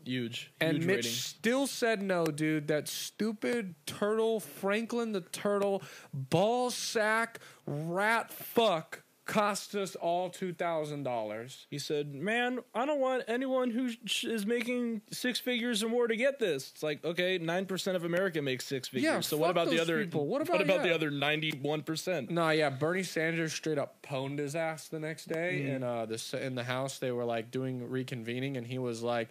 [0.09, 0.52] Huge.
[0.61, 1.11] And huge Mitch rating.
[1.12, 2.68] still said no, dude.
[2.68, 5.82] That stupid turtle, Franklin the turtle,
[6.12, 11.66] ball sack, rat fuck cost us all $2,000.
[11.68, 16.09] He said, "Man, I don't want anyone who sh- is making six figures or more
[16.09, 19.04] to get this." It's like, okay, nine percent of America makes six figures.
[19.04, 20.02] Yeah, so what about the other?
[20.02, 20.26] people.
[20.26, 20.78] What about- yeah.
[20.82, 22.30] the other ninety-one percent?
[22.30, 25.76] Nah, yeah, Bernie Sanders straight up pwned his ass the next day Mm-hmm.
[25.76, 26.98] in uh the in the house.
[26.98, 29.28] They were like doing reconvening, and he was like,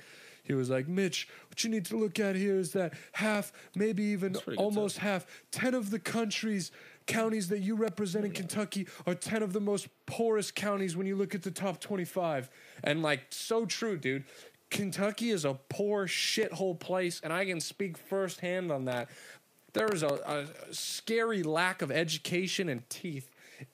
[0.48, 4.04] he was like, Mitch, what you need to look at here is that half, maybe
[4.04, 6.72] even almost half, ten of the countries.
[7.06, 11.16] Counties that you represent in Kentucky are 10 of the most poorest counties when you
[11.16, 12.50] look at the top 25.
[12.84, 14.26] And, like, so true, dude.
[14.70, 19.10] Kentucky is a poor shithole place, and I can speak firsthand on that.
[19.72, 23.30] There is a, a scary lack of education and teeth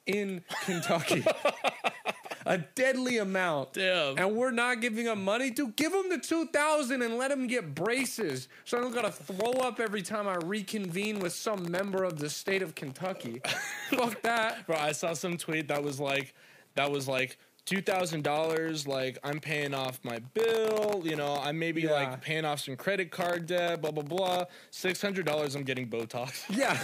[0.05, 1.25] in Kentucky.
[2.45, 3.73] a deadly amount.
[3.73, 4.17] Damn.
[4.17, 5.51] And we're not giving them money.
[5.51, 8.47] to give them the 2000 and let them get braces.
[8.65, 12.19] So I don't got to throw up every time I reconvene with some member of
[12.19, 13.41] the state of Kentucky.
[13.89, 14.65] Fuck that.
[14.67, 16.33] Bro, I saw some tweet that was like,
[16.75, 18.87] that was like two thousand dollars.
[18.87, 21.01] Like I'm paying off my bill.
[21.03, 21.93] You know, I'm maybe Yeah.
[21.93, 23.81] like paying off some credit card debt.
[23.81, 24.45] Blah blah blah.
[24.71, 25.55] Six hundred dollars.
[25.55, 26.43] I'm getting Botox.
[26.49, 26.77] Yeah.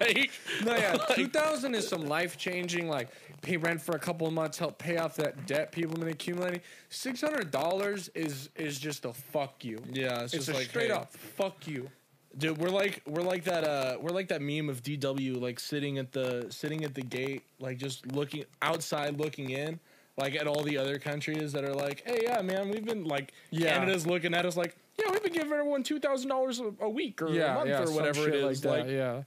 [0.00, 0.30] like
[0.64, 2.88] No, yeah, like, two thousand is some life changing.
[2.88, 3.08] Like
[3.42, 6.08] pay rent for a couple of months, help pay off that debt people have been
[6.08, 6.60] accumulating.
[6.90, 9.78] Six hundred dollars is is just a fuck you.
[9.90, 11.90] Yeah, it's, it's just a like straight hey, up fuck you.
[12.38, 15.96] Dude, we're like we're like that uh we're like that meme of DW like sitting
[15.96, 19.80] at the sitting at the gate like just looking outside looking in
[20.16, 23.32] like at all the other countries that are like, "Hey, yeah, man, we've been like
[23.50, 23.74] Yeah.
[23.78, 27.26] Canada's looking at us like, "Yeah, we've been giving everyone $2,000 a a week or
[27.26, 29.22] a month yeah, or whatever it is." Like, Like, yeah.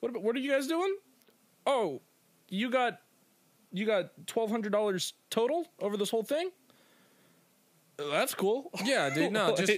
[0.00, 0.96] what about- what are you guys doing?
[1.66, 2.00] "Oh,
[2.48, 3.00] you got
[3.72, 6.50] you got twelve hundred dollars total over this whole thing."
[7.96, 8.70] That's cool.
[8.84, 9.32] Yeah, dude.
[9.32, 9.72] No, just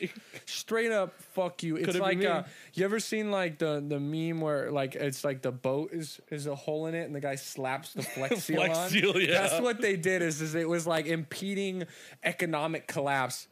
[0.46, 1.76] straight up fuck you.
[1.76, 2.26] It's Could it be like me?
[2.26, 2.42] uh,
[2.74, 6.46] you ever seen like the the meme where like it's like the boat is is
[6.46, 8.88] a hole in it and the guy slaps the flex seal Flex on.
[8.90, 9.42] seal, yeah.
[9.42, 10.22] That's what they did.
[10.22, 11.84] Is is it was like impeding
[12.24, 13.48] economic collapse.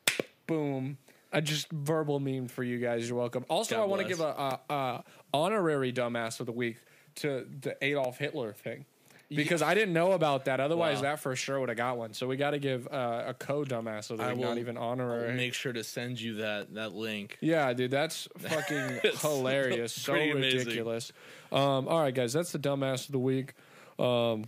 [0.47, 0.99] Boom.
[1.33, 3.09] A just verbal meme for you guys.
[3.09, 3.45] You're welcome.
[3.49, 4.19] Also, God I want to bless.
[4.19, 6.77] give a, a, a honorary dumbass of the week
[7.17, 8.85] to the Adolf Hitler thing.
[9.31, 10.61] Because I didn't know about that.
[10.61, 11.03] Otherwise, Wow.
[11.03, 12.13] that for sure would have got one.
[12.13, 14.59] So we got to give uh, a co dumbass of the I week, will- not
[14.59, 17.39] even I'll make sure to send you that that link.
[17.41, 19.93] Yeah, dude, that's fucking hilarious.
[19.93, 20.59] So pretty amazing.
[20.61, 21.13] ridiculous.
[21.51, 23.55] Um, all right, guys, that's the dumbass of the week.
[23.99, 24.45] Um,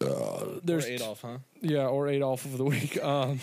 [0.00, 1.38] uh, Or there's Adolf, huh?
[1.60, 2.98] yeah, or Adolf of the week.
[3.02, 3.40] Um,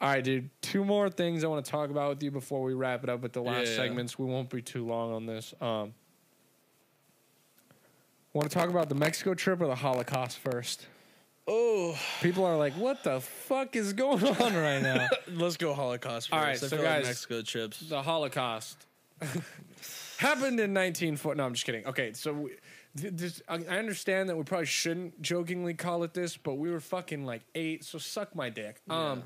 [0.00, 0.48] all right, dude.
[0.62, 3.20] Two more things I want to talk about with you before we wrap it up
[3.20, 3.76] with the last Yeah.
[3.76, 4.18] segments.
[4.18, 5.52] We won't be too long on this.
[5.60, 5.92] Um,
[8.32, 10.86] want to talk about the Mexico trip or the Holocaust first?
[11.48, 16.28] Oh, People are like, "What the fuck is going on right now?" let's go Holocaust
[16.28, 16.32] first.
[16.32, 17.80] All right, I so feel like guys- Mexico trips.
[17.80, 18.86] the Holocaust
[20.18, 21.36] happened in 19 foot.
[21.36, 21.86] No, I'm just kidding.
[21.86, 22.50] Okay, so we,
[22.94, 27.24] this, I understand that we probably shouldn't jokingly call it this, but we were fucking
[27.24, 28.80] like eight, so suck my dick.
[28.88, 29.24] Um, It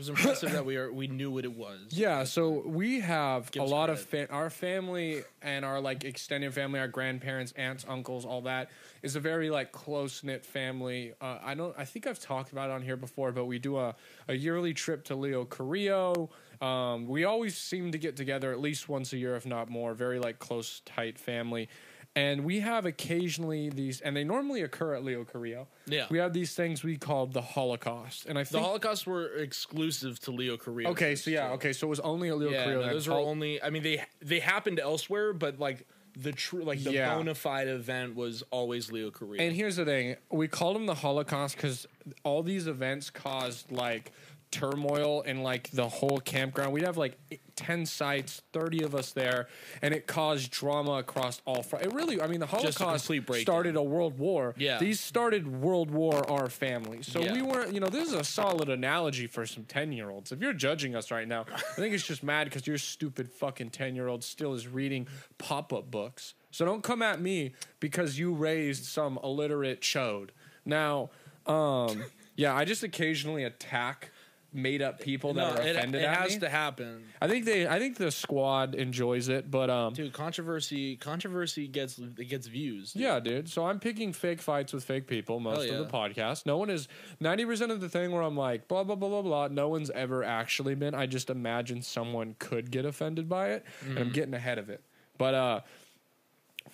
[0.00, 1.78] was impressive that we are we knew what it was.
[1.90, 6.04] yeah, so we have Give a us lot of fa- our family and our like
[6.04, 8.70] extended family, our grandparents, aunts, uncles, all that
[9.02, 11.12] is a very like close knit family.
[11.20, 13.76] Uh, I don't, I think I've talked about it on here before, but we do
[13.76, 13.94] a,
[14.28, 16.30] a yearly trip to Leo Carrillo.
[16.60, 19.94] Um, we always seem to get together at least once a year, if not more.
[19.94, 21.68] Very like close, tight family.
[22.16, 25.68] And we have occasionally these, and they normally occur at Leo Carrillo.
[25.86, 26.06] Yeah.
[26.10, 28.60] we have these things we call the Holocaust, and I think.
[28.62, 30.90] The Holocaust were exclusive to Leo Carrillo.
[30.90, 32.86] Okay, so yeah, okay, so it was only a Leo Yeah, Carrillo.
[32.86, 33.62] no, those were only.
[33.62, 35.86] I mean, they they happened elsewhere, but like
[36.18, 37.14] the true, like the Yeah.
[37.14, 39.40] bona fide event was always Leo Carrillo.
[39.44, 41.86] And here's the thing: we called them the Holocaust because
[42.24, 44.10] all these events caused like
[44.50, 46.72] turmoil in like the whole campground.
[46.72, 47.18] We'd have like
[47.56, 49.48] ten sites, thirty of us there,
[49.82, 51.62] and it caused drama across all.
[51.62, 53.40] Fr- it really, I mean, the a Holocaust breakdown.
[53.40, 54.54] started a world war.
[54.56, 54.78] Yeah.
[54.78, 57.02] these started World War our family.
[57.02, 57.32] So Yeah.
[57.34, 60.32] we weren't, you know, this is a solid analogy for some ten year olds.
[60.32, 63.70] If you're judging us right now, I think it's just mad because your stupid fucking
[63.70, 65.06] ten year old still is reading
[65.38, 66.34] pop up books.
[66.50, 70.30] So don't come at me because you raised some illiterate chode.
[70.64, 71.10] Now,
[71.46, 72.04] um,
[72.36, 74.10] yeah, I just occasionally attack
[74.52, 76.40] made up people that no, are offended it at has me.
[76.40, 80.12] to happen, I think they, I think the squad enjoys it, but um, dude.
[80.12, 82.92] Controversy, controversy gets it gets views.
[82.92, 83.02] dude.
[83.02, 83.48] Yeah, dude.
[83.48, 86.46] So I'm picking fake fights with fake people most Hell of the podcast.
[86.46, 86.88] No one is
[87.20, 89.48] ninety percent of the thing where I'm like blah blah blah blah blah.
[89.48, 90.94] No one's ever actually been.
[90.94, 93.98] I just imagine someone could get offended by it, and Mm-hmm.
[93.98, 94.82] I'm getting ahead of it.
[95.18, 95.60] But uh,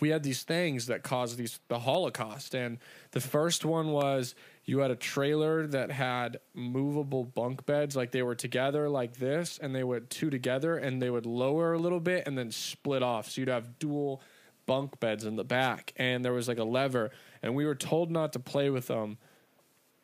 [0.00, 2.78] we had these things that caused these the Holocaust, and
[3.12, 4.34] the first one was
[4.66, 9.58] you had a trailer that had movable bunk beds, like they were together like this,
[9.62, 13.02] and they would two together, and they would lower a little bit and then split
[13.02, 13.30] off.
[13.30, 14.20] So you'd have dual
[14.66, 17.12] bunk beds in the back, and there was like a lever,
[17.42, 19.18] and we were told not to play with them.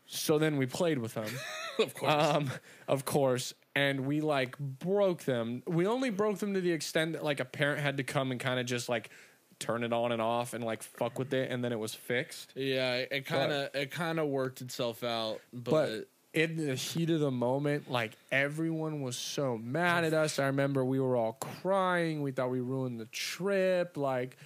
[0.07, 1.31] So then we played with them
[1.79, 2.13] of course.
[2.13, 2.51] um,
[2.87, 5.65] of course, and we like broke them.
[5.67, 8.39] We only broke them to the extent that like a parent had to come and
[8.39, 9.11] kind of just like
[9.63, 12.53] turn it on and off and like fuck with it, and then it was fixed.
[12.57, 17.11] yeah, it kind of it kind of worked itself out, but, But in the heat
[17.11, 20.39] of the moment, like everyone was so mad at us.
[20.39, 22.23] I remember we were all crying.
[22.23, 23.97] We thought we ruined the trip.
[23.99, 24.39] Like,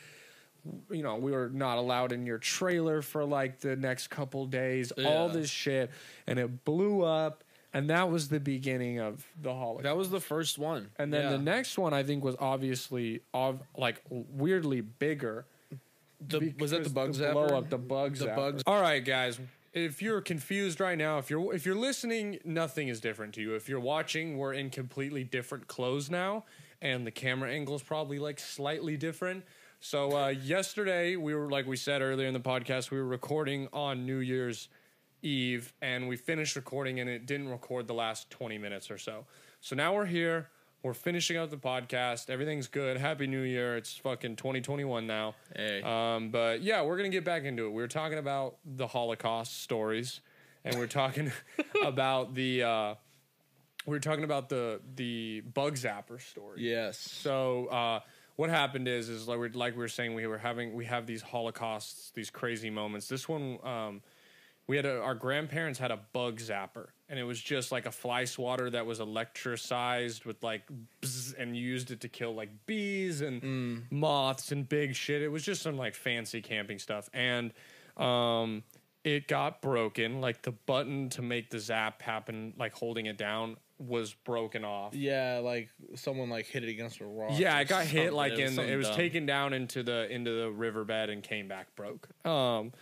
[0.91, 4.91] you know, we were not allowed in your trailer for like the next couple days.
[4.93, 5.91] All this shit,
[6.27, 7.45] and it blew up.
[7.77, 9.85] And that was the beginning of the Holocaust.
[9.85, 10.91] that was the first one.
[10.99, 11.31] And then Yeah.
[11.33, 15.45] the next one I think was obviously of like weirdly bigger.
[16.27, 17.33] The, was that the bug because zapper?
[17.49, 18.37] blow up the bug The zapper.
[18.37, 19.39] bug- All right, guys.
[19.75, 23.55] If you're confused right now, if you're if you're listening, nothing is different to you.
[23.55, 26.45] If you're watching, we're in completely different clothes now,
[26.81, 29.45] and the camera angle is probably like slightly different.
[29.81, 33.69] So uh, yesterday we were like we said earlier in the podcast, we were recording
[33.75, 34.71] on New Year's
[35.23, 39.25] Eve, and we finished recording, and it didn't record the last 20 minutes or so.
[39.61, 40.49] So now we're here.
[40.83, 42.31] We're finishing up the podcast.
[42.31, 42.97] Everything's good.
[42.97, 43.77] Happy New Year.
[43.77, 45.35] It's fucking 2021 now.
[45.55, 45.83] Hey.
[45.83, 47.71] Um, but yeah, we're gonna get back into it.
[47.71, 50.21] We were talking about the Holocaust stories,
[50.65, 51.33] and we are talking
[51.85, 52.95] about the uh,
[53.87, 56.61] we were talking about the the bug zapper story.
[56.63, 56.99] yes.
[56.99, 58.01] So uh,
[58.37, 61.07] what happened is is like we like we were saying we were having we have
[61.07, 63.09] these holocausts, these crazy moments.
[63.09, 64.03] This one, um,
[64.67, 67.93] we had a, our grandparents had a bug zapper, and it was just like a
[67.93, 70.63] fly swatter that was electricized with like
[71.03, 75.23] bzz, and used it to kill like bees and moths and big shit.
[75.23, 77.53] It was just some like fancy camping stuff, and
[77.97, 78.65] um,
[79.05, 80.21] it got broken.
[80.21, 84.95] Like the button to make the zap happen, like holding it down, was broken off.
[84.95, 87.31] Yeah, like someone like hit it against a rock.
[87.35, 90.51] Yeah, it got hit like in something it was taken down into the into the
[90.51, 92.09] riverbed and came back broke.
[92.27, 92.73] Um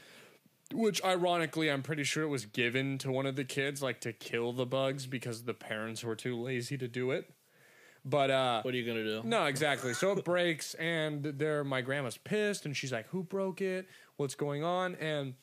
[0.74, 4.12] which ironically I'm pretty sure it was given to one of the kids like to
[4.12, 7.30] kill the bugs because the parents were too lazy to do it.
[8.04, 9.22] But uh What are you gonna do?
[9.24, 9.94] no, exactly.
[9.94, 13.86] So it breaks, and there, my grandma's pissed, and she's like, "Who broke it?
[14.16, 15.34] What's going on?" And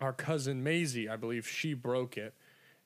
[0.00, 2.34] our cousin Maisie, I believe, she broke it,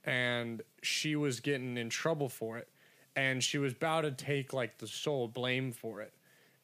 [0.05, 2.69] and she was getting in trouble for it,
[3.15, 6.15] and she was about to take like the sole blame for it.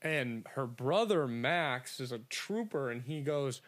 [0.01, 3.61] And her brother Max is a trooper, and he goes,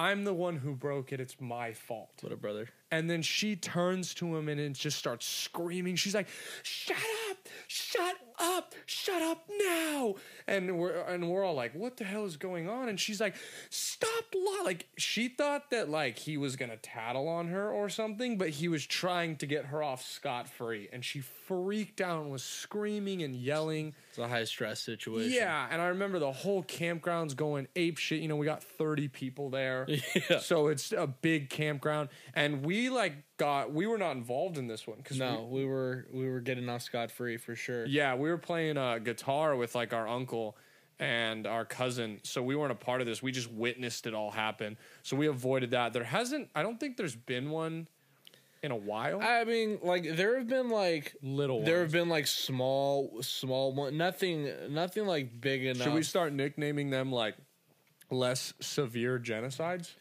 [0.00, 1.20] "I'm the one who broke it.
[1.20, 2.68] It's my fault." What a brother.
[2.90, 5.96] And then she turns to him and it just starts screaming.
[5.96, 6.28] She's like,
[6.62, 6.96] "Shut
[7.29, 7.29] up!
[7.66, 8.74] Shut up!
[8.86, 10.14] Shut up now!"
[10.46, 13.34] And we're and we're all like, "What the hell is going on?" And she's like,
[13.70, 14.64] "Stop!" Li-.
[14.64, 18.68] Like she thought that like he was gonna tattle on her or something, but he
[18.68, 20.88] was trying to get her off scot free.
[20.92, 23.94] And she freaked out and was screaming and yelling.
[24.10, 25.32] It's a high stress situation.
[25.32, 28.20] Yeah, and I remember the whole campground's going ape shit.
[28.20, 29.86] You know, we got 30 people there.
[30.28, 30.40] Yeah.
[30.40, 32.08] So it's a big campground.
[32.34, 36.06] And we like got we were not involved in this one because No, we were
[36.12, 37.86] we were getting off scot free for sure.
[37.86, 40.56] yeah, we were playing uh, guitar with like our uncle
[40.98, 42.20] and our cousin.
[42.22, 43.22] So we weren't a part of this.
[43.22, 44.76] We just witnessed it all happen.
[45.02, 45.94] So we avoided that.
[45.94, 47.88] There hasn't I don't think there's been one
[48.62, 49.20] in a while.
[49.22, 53.96] I mean, like there have been like Little there have been like small small one
[53.96, 55.84] nothing nothing like big enough.
[55.84, 57.36] Should we start nicknaming them like
[58.10, 59.94] less severe genocides?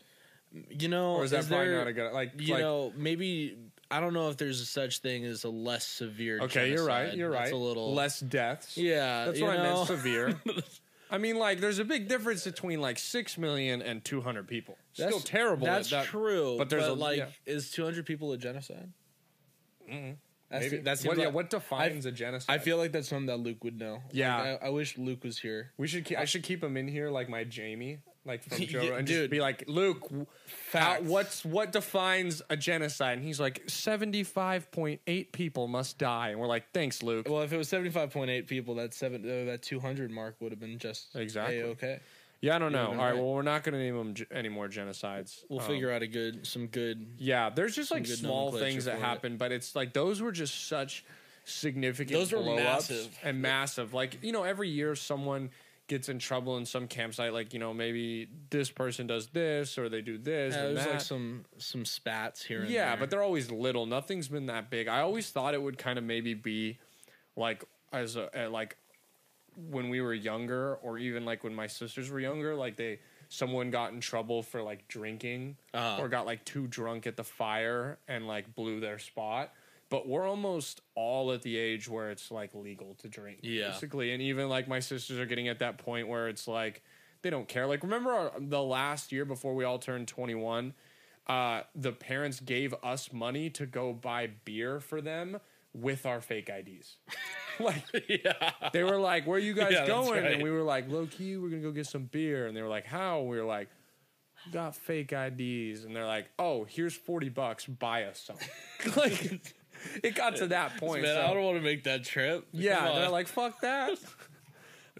[0.69, 3.57] You know, Or is that probably there- not a good like You like, know, maybe
[3.91, 6.39] I don't know if there's a such thing as a less severe.
[6.41, 7.13] Okay, you're right.
[7.13, 7.39] You're right.
[7.45, 8.77] That's a little less deaths.
[8.77, 9.87] Yeah, that's what I meant.
[9.87, 10.39] Severe.
[11.11, 14.77] I mean, like, there's a big difference between like six million and two hundred people.
[14.97, 15.65] That's Still terrible.
[15.65, 16.55] That's that- true.
[16.57, 17.27] but there's a like, yeah.
[17.47, 18.91] is 200 people a genocide?
[19.89, 20.11] Mm-hmm.
[20.51, 20.77] Maybe.
[20.77, 22.55] That's what, yeah, what defines a genocide?
[22.55, 24.01] I feel like that's something that Luke would know.
[24.11, 24.37] Yeah.
[24.39, 25.71] Like, I, I wish Luke was here.
[25.77, 26.05] we should.
[26.05, 29.07] Keep, I should keep him in here, like my Jamie, like from Joe, Yeah, and
[29.07, 29.17] dude.
[29.17, 30.09] just be like, Luke,
[30.73, 33.17] how, what's what defines a genocide?
[33.17, 37.27] And he's like, seventy five point eight people must die, and we're like, thanks, Luke.
[37.29, 40.77] Well, if it was 75.8 people, that seven uh, that 200 mark would have been
[40.77, 41.61] just Exactly.
[41.63, 41.99] okay.
[42.41, 42.87] yeah, I don't know.
[42.87, 43.15] All right, right.
[43.15, 45.43] well, we're not going to name them ge- any more genocides.
[45.49, 47.05] We'll Um, figure out a good some good.
[47.17, 51.03] Yeah, there's just like small things that happen, but it's like those were just such
[51.45, 52.17] significant.
[52.19, 53.17] Those were massive.
[53.23, 53.93] and massive.
[53.93, 55.49] Like you know, every year someone
[55.89, 57.33] gets in trouble in some campsite.
[57.33, 60.53] Like you know, maybe this person does this or they do this.
[60.55, 60.91] Yeah, and there's that.
[60.93, 62.97] like some some spats here and yeah, there.
[62.97, 63.85] but they're always little.
[63.85, 64.87] Nothing's been that big.
[64.87, 66.77] I always thought it would kind of maybe be
[67.35, 68.77] like as a, uh, like
[69.69, 73.69] when we were younger, or even like when my sisters were younger, like they someone
[73.69, 76.01] got in trouble for like drinking Uh-huh.
[76.01, 79.51] or got like too drunk at the fire and like blew their spot.
[79.89, 83.69] But we're almost all at the age where it's like legal to drink, Yeah.
[83.71, 84.11] basically.
[84.13, 86.83] And even like my sisters are getting at that point where it's like
[87.23, 87.65] they don't care.
[87.65, 90.73] Like remember our, the last year before we all turned twenty one,
[91.27, 95.39] uh, the parents gave us money to go buy beer for them
[95.73, 96.97] with our fake IDs.
[97.59, 100.33] like yeah, they were like, "Where are you guys Yeah, going?" right.
[100.33, 102.67] And we were like, "Low key, we're gonna go get some beer." And they were
[102.69, 103.69] like, "How?" We were like,
[104.51, 107.65] "Got fake IDs." And they're like, "Oh, here's forty bucks.
[107.65, 108.37] Buy us some."
[108.95, 109.41] like
[110.03, 111.01] it got to that point.
[111.03, 112.47] man, so- I don't want to make that trip.
[112.51, 113.97] yeah, they're like, "Fuck that."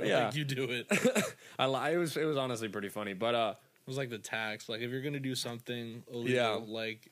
[0.02, 0.28] Yeah.
[0.28, 0.88] like, you do it.
[1.60, 4.18] I li- it was it was honestly pretty funny, but uh, It was like the
[4.18, 4.70] tax.
[4.70, 6.58] Like if you're gonna do something illegal, Yeah.
[6.66, 7.10] like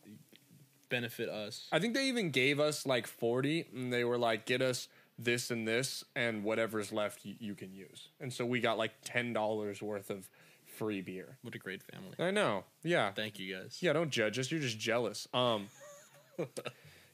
[0.88, 1.68] benefit us.
[1.74, 4.88] I think they even gave us like 40 and they were like, get us
[5.20, 8.07] this and this and whatever's left you, you can use.
[8.22, 10.30] And so we got like $10 worth of
[10.65, 11.36] free beer.
[11.41, 12.15] What a great family.
[12.20, 12.63] I know.
[12.84, 13.11] Yeah.
[13.11, 13.80] Thank you guys.
[13.82, 14.49] Yeah, don't judge us.
[14.49, 15.28] You're just jealous.
[15.34, 15.68] Um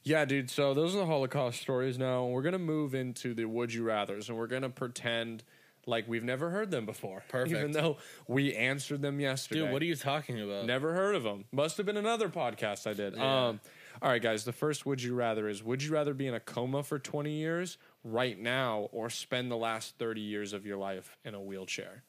[0.04, 0.50] Yeah, dude.
[0.50, 2.26] So those are the Holocaust stories now.
[2.26, 5.42] We're going to move into the would you rathers and we're going to pretend
[5.86, 7.22] like we've never heard them before.
[7.28, 7.56] Perfect.
[7.56, 7.96] Even though
[8.28, 9.62] we answered them yesterday.
[9.62, 10.66] Dude, what are you talking about?
[10.66, 11.44] Never heard of them.
[11.52, 13.16] Must have been another podcast I did.
[13.16, 13.48] Yeah.
[13.48, 13.60] Um,
[14.02, 14.44] all right, guys.
[14.44, 17.30] The first would you rather is would you rather be in a coma for 20
[17.30, 22.02] years right now or spend the last 30 years of your life in a wheelchair?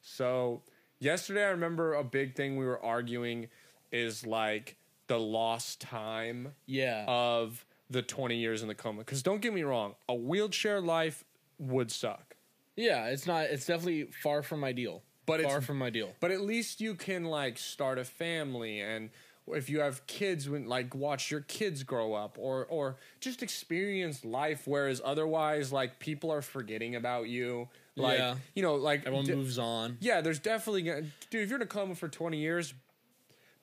[0.00, 0.62] So,
[1.00, 3.48] yesterday, I remember a big thing we were arguing
[3.90, 4.76] is like
[5.08, 7.04] the lost time Yeah.
[7.08, 9.00] of the 20 years in the coma.
[9.00, 11.24] Because don't get me wrong, a wheelchair life
[11.58, 12.36] would suck.
[12.76, 15.02] yeah, it's not it's definitely far from ideal.
[15.26, 16.14] But far from ideal.
[16.20, 19.10] But at least you can like start a family and
[19.48, 24.22] if you have kids when like watch your kids grow up or or just experience
[24.24, 28.34] life whereas otherwise like people are forgetting about you like Yeah.
[28.54, 29.96] you know like Everyone d- moves on.
[30.00, 32.74] yeah there's definitely gonna dude if you're in a coma for 20 years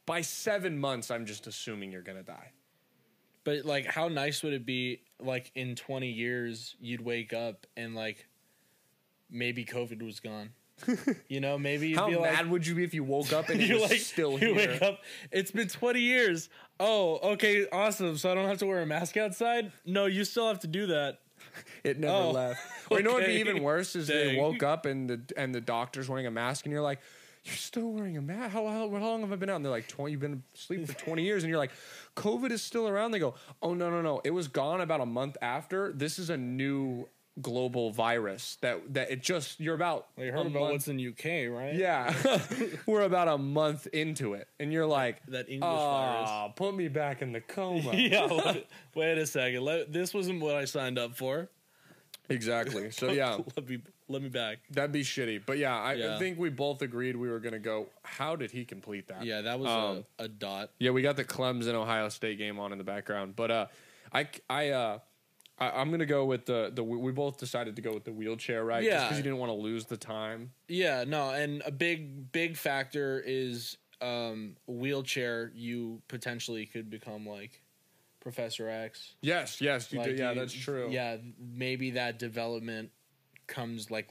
[0.06, 2.52] by 7 months I'm just assuming you're to die
[3.44, 5.02] But like, how nice would it be?
[5.20, 8.28] Like in twenty years, you'd wake up and like
[9.30, 10.50] maybe COVID was gone.
[11.30, 13.48] you know, maybe you'd how be mad like, would you be if you woke up
[13.50, 15.00] and you're like still you here wake up.
[15.32, 16.50] It's been twenty years.
[16.80, 18.18] Oh, okay, awesome.
[18.18, 19.72] So I don't have to wear a mask outside.
[19.86, 21.20] No, you still have to do that.
[21.84, 22.60] It never Oh, left.
[22.90, 25.62] Or you know what'd be even worse is they woke up and the and the
[25.62, 27.00] doctor's wearing a mask and you're like,
[27.46, 28.54] you're still wearing a mask.
[28.54, 29.58] How, how, how long have I been out?
[29.58, 31.44] And they're like, 20, you've been asleep for 20 years.
[31.44, 31.72] And you're like,
[32.16, 33.12] COVID is still around.
[33.12, 34.20] They go, oh, no, no, no.
[34.24, 35.94] It was gone about a month after.
[35.94, 37.08] This is a new
[37.42, 40.08] global virus that, that it just, you're about.
[40.18, 41.76] Well, you heard about month- what's in UK, right?
[41.76, 42.16] Yeah.
[42.88, 44.48] We're about a month into it.
[44.60, 46.30] And you're like, That English virus.
[46.32, 47.92] "Ah, put me back in the coma.
[47.94, 48.28] yeah.
[48.32, 49.62] Wait, wait a second.
[49.62, 51.50] Let, this wasn't what I signed up for.
[52.28, 52.90] Exactly.
[52.90, 53.38] So, yeah.
[53.56, 54.60] let me let me back.
[54.70, 55.42] That'd be shitty.
[55.46, 56.20] But yeah, I Yeah.
[56.20, 57.88] think we both agreed we were going to go.
[58.04, 59.24] How did he complete that?
[59.26, 60.72] Yeah, that was Um, a, a dot.
[60.80, 63.36] Yeah, we got the Clemson Ohio State game on in the background.
[63.36, 63.66] But uh,
[64.14, 65.00] I, I, uh,
[65.58, 68.12] I, I'm going to go with the, the, we both decided to go with the
[68.14, 68.84] wheelchair, right?
[68.84, 69.04] Yeah.
[69.04, 70.52] because you didn't want to lose the time.
[70.68, 75.52] Yeah, no, and a big big factor is um wheelchair.
[75.56, 77.62] You potentially could become like
[78.20, 79.14] Professor X.
[79.22, 80.20] Yes, yes, you Like, did.
[80.20, 80.90] Yeah, you- that's true.
[80.92, 82.92] Yeah, maybe that development
[83.48, 84.10] comes like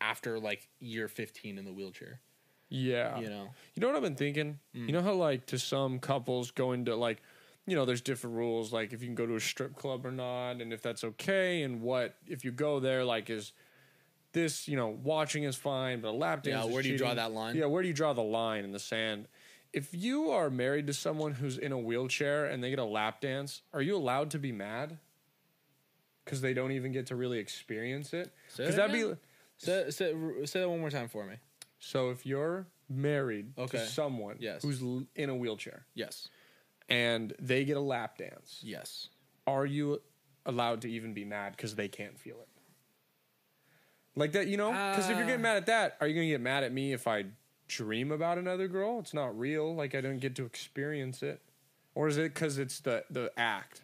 [0.00, 2.20] after like year 15 in the wheelchair.
[2.68, 3.18] Yeah.
[3.18, 3.48] You know.
[3.74, 4.58] You know what I've been thinking?
[4.74, 4.86] Mm.
[4.86, 7.22] You know how like to some couples going to like
[7.68, 10.12] you know, there's different rules like if you can go to a strip club or
[10.12, 13.52] not and if that's okay and what if you go there like is
[14.32, 17.14] this, you know, watching is fine, but a lap dance Yeah, where do you draw
[17.14, 17.56] that line?
[17.56, 19.26] Yeah, where do you draw the line in the sand?
[19.72, 23.20] If you are married to someone who's in a wheelchair and they get a lap
[23.20, 24.98] dance, are you allowed to be mad?
[26.26, 28.30] Cuz they don't even get to really experience it.
[28.56, 29.14] That that'd be?
[29.58, 30.12] Say, say,
[30.44, 31.36] say that one more time for me.
[31.78, 33.78] so if you're married Okay.
[33.78, 34.62] to someone Yes.
[34.62, 36.28] who's l- in a wheelchair Yes.
[36.88, 39.08] and they get a lap dance, Yes.
[39.46, 40.02] are you
[40.44, 42.48] allowed to even be mad because they can't feel it?
[44.14, 44.70] Like that, you know?
[44.70, 45.50] Because if you're getting Uh.
[45.50, 47.26] mad at that, are you going to get mad at me if I
[47.68, 48.98] dream about another girl?
[49.00, 49.74] It's not real.
[49.74, 51.40] Like I don't get to experience it.
[51.94, 53.82] Or is it because it's the, the act?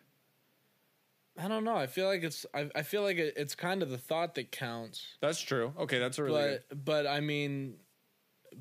[1.39, 1.77] I don't know.
[1.77, 4.53] I feel like it's I, I feel like it, it's kind of the thought that
[4.53, 5.03] counts.
[5.21, 5.73] That's true.
[5.79, 6.85] Okay, that's a really but good.
[6.85, 7.77] but I mean,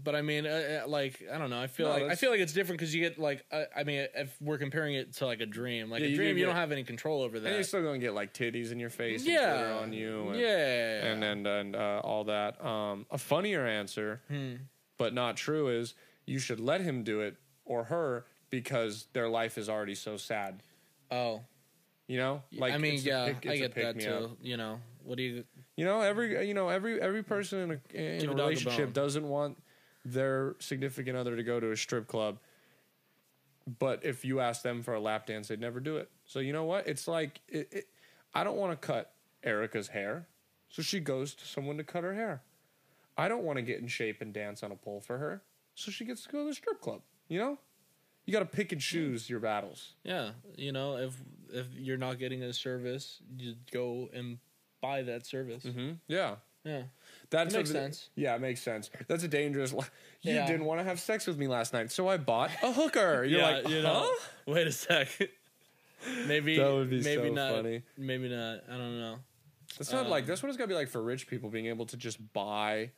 [0.04, 1.62] but I mean, uh, uh, like I don't know.
[1.62, 3.64] I feel No, like I that's- feel like it's different because you get like uh,
[3.76, 6.36] I mean, if we're comparing it to like a dream, like Yeah, a you dream,
[6.36, 7.46] do you don't have any control over that.
[7.48, 7.68] And you're that.
[7.68, 10.30] still going to get like titties in your face and Yeah, on you.
[10.30, 12.64] And, yeah, and and and uh, all that.
[12.66, 14.54] Um, a funnier answer, Hmm.
[14.98, 15.94] but not true, is
[16.26, 20.64] you should let him do it or her because their life is already so sad.
[21.12, 21.42] oh,
[22.12, 24.36] You know, like I mean, yeah, pick- I get that too.
[24.42, 25.46] You know, what do you?
[25.78, 28.92] You know, every you know every every person in a in a dog a relationship
[28.92, 29.58] doesn't want
[30.04, 32.40] their significant other to go to a strip club.
[33.80, 36.10] But if you ask them for a lap dance, they'd never do it.
[36.26, 36.86] So you know what?
[36.86, 37.88] It's like it, it,
[38.34, 40.28] I don't want to cut Erica's hair,
[40.68, 42.42] so she goes to someone to cut her hair.
[43.18, 45.44] I don't want to get in shape and dance on a pole for her,
[45.76, 47.04] so she gets to go to the strip club.
[47.30, 47.58] You know,
[48.26, 49.94] you got to pick and choose your battles.
[50.04, 51.14] Yeah, you know, if
[51.54, 54.38] if you're not getting a service, you go and
[54.82, 55.64] buy that service.
[55.64, 55.92] Mm-hmm.
[56.08, 56.36] Yeah.
[56.64, 56.84] Yeah,
[57.32, 58.10] that makes a- sense.
[58.16, 58.92] Yeah, it makes sense.
[59.08, 59.74] That's a dangerous.
[59.74, 59.84] li-
[60.22, 60.46] You Yeah.
[60.46, 63.24] didn't want to have sex with me last night, so I bought a hooker.
[63.24, 63.82] You're yeah, like, you huh?
[63.82, 64.14] know.
[64.54, 65.08] Wait a sec.
[66.28, 67.54] maybe That would be maybe so not.
[67.56, 67.82] funny.
[67.98, 68.60] Maybe not.
[68.70, 69.18] I don't know.
[69.80, 71.66] That's not Um, like that's what it's got to be like for rich people being
[71.66, 72.92] able to just buy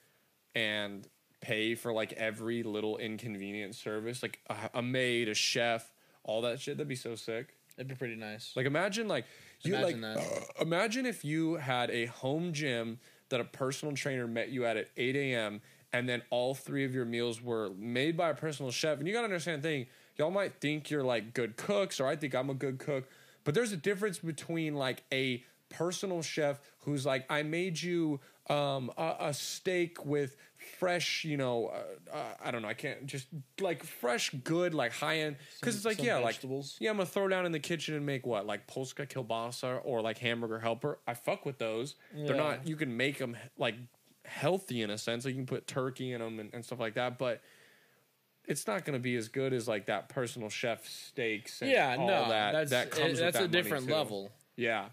[0.56, 1.08] and
[1.44, 5.92] pay for like every little inconvenient service, like a, a maid, a chef,
[6.24, 6.78] all that shit.
[6.78, 7.56] That'd be so sick.
[7.78, 8.54] It'd be pretty nice.
[8.56, 9.26] Like imagine like
[9.62, 10.44] you Imagine like that.
[10.62, 14.90] imagine if you had a home gym that a personal trainer met you at at
[14.96, 15.62] 8 a.m.
[15.92, 19.00] and then all three of your meals were made by a personal chef.
[19.00, 19.88] And you gotta understand the thing,
[20.18, 23.10] y'all might think you're like good cooks, or I think I'm a good cook,
[23.44, 28.20] but there's a difference between like a personal chef who's like, I made you
[28.50, 33.06] um, a, a steak with fresh, you know, uh, uh, I don't know, I can't
[33.06, 33.28] just
[33.60, 36.40] like fresh, good, like high end, because it's like yeah, like
[36.80, 40.02] yeah, I'm gonna throw down in the kitchen and make what, like Polska kielbasa or
[40.02, 41.00] like hamburger helper.
[41.08, 41.96] I fuck with those.
[42.16, 42.68] They're not.
[42.68, 43.76] You can make them like
[44.26, 45.26] healthy in a sense.
[45.26, 47.42] Like you can put turkey in them and, and stuff like that, but
[48.46, 51.62] it's not gonna be as good as like that personal chef steaks.
[51.62, 54.32] And yeah, all no, that that's that comes with that's that a different level.
[54.56, 54.90] Yeah.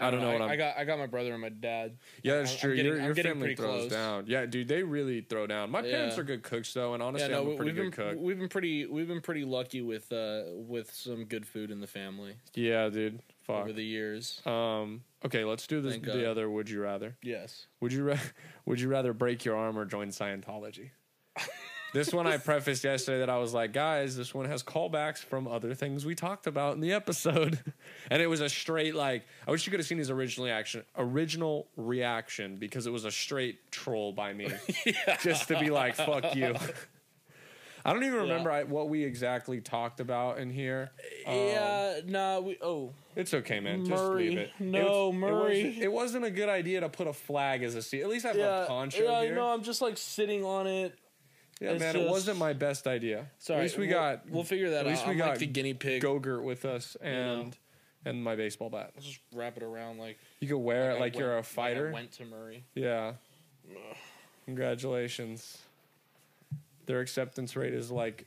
[0.00, 0.50] I don't know what I, I'm.
[0.50, 1.96] I got I got my brother and my dad.
[2.22, 2.74] yeah, that's I'm true.
[2.74, 3.90] your I'm your getting family throws close.
[3.90, 4.24] down.
[4.26, 5.70] Yeah, dude, they really throw down.
[5.70, 6.20] My parents Yeah.
[6.20, 8.16] are good cooks though, and Yeah, honestly, no, I'm a pretty we've been good cook.
[8.20, 11.86] we've been pretty we've been pretty lucky with uh with some good food in the
[11.86, 13.20] family Yeah, dude.
[13.42, 13.62] Fuck.
[13.62, 14.42] over the years.
[14.46, 15.02] Um.
[15.24, 15.94] Okay, let's do this.
[15.94, 16.24] Thank The God.
[16.24, 16.50] other.
[16.50, 17.16] Would you rather?
[17.22, 17.66] Yes.
[17.80, 18.18] Would you ra-
[18.66, 20.90] Would you rather break your arm or join Scientology?
[21.92, 25.48] This one I prefaced yesterday that I was like, guys, this one has callbacks from
[25.48, 27.58] other things we talked about in the episode,
[28.10, 29.24] and it was a straight like.
[29.46, 33.10] I wish you could have seen his original reaction, original reaction, because it was a
[33.10, 34.48] straight troll by me,
[35.22, 36.54] just to be like, "Fuck you."
[37.84, 40.90] I don't even remember I, what we exactly talked about in here.
[41.26, 42.00] Um, yeah.
[42.04, 42.40] Nah.
[42.40, 42.58] We.
[42.60, 42.92] Oh.
[43.16, 43.86] It's okay, man.
[43.86, 44.28] Just Murray.
[44.28, 44.50] leave it.
[44.58, 45.30] No, it was, Murray.
[45.30, 48.02] It wasn't, it wasn't a good idea to put a flag as a seat.
[48.02, 48.64] At least I have Yeah.
[48.64, 49.22] a poncho yeah.
[49.22, 49.34] here.
[49.34, 49.48] No.
[49.48, 50.98] I'm just like sitting on it.
[51.60, 53.26] Yeah, it's man, it just- wasn't my best idea.
[53.38, 53.60] Sorry.
[53.60, 55.46] at least we we'll- got We'll figure that at least we I'm got like the
[55.46, 56.02] guinea pig.
[56.02, 57.56] Gogurt with us and
[58.04, 58.92] and my baseball bat.
[58.94, 60.18] Let's just wrap it around like.
[60.40, 61.88] You could wear it I like you're a fighter.
[61.88, 62.64] I went to Murray.
[62.74, 63.14] yeah.
[64.46, 65.58] Congratulations.
[66.86, 68.26] Their acceptance rate is like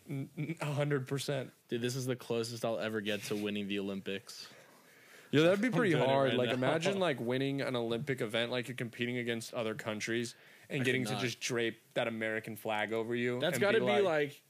[0.62, 1.52] hundred percent.
[1.70, 4.48] Dude, this is the closest I'll ever get to winning the Olympics.
[5.32, 6.30] Yeah, that'd be pretty doing it hard.
[6.30, 6.54] right like, now.
[6.56, 10.36] imagine like winning an Olympic event, like you're competing against other countries
[10.72, 13.40] and getting to just drape that American flag over you.
[13.40, 14.42] That's and got to be like.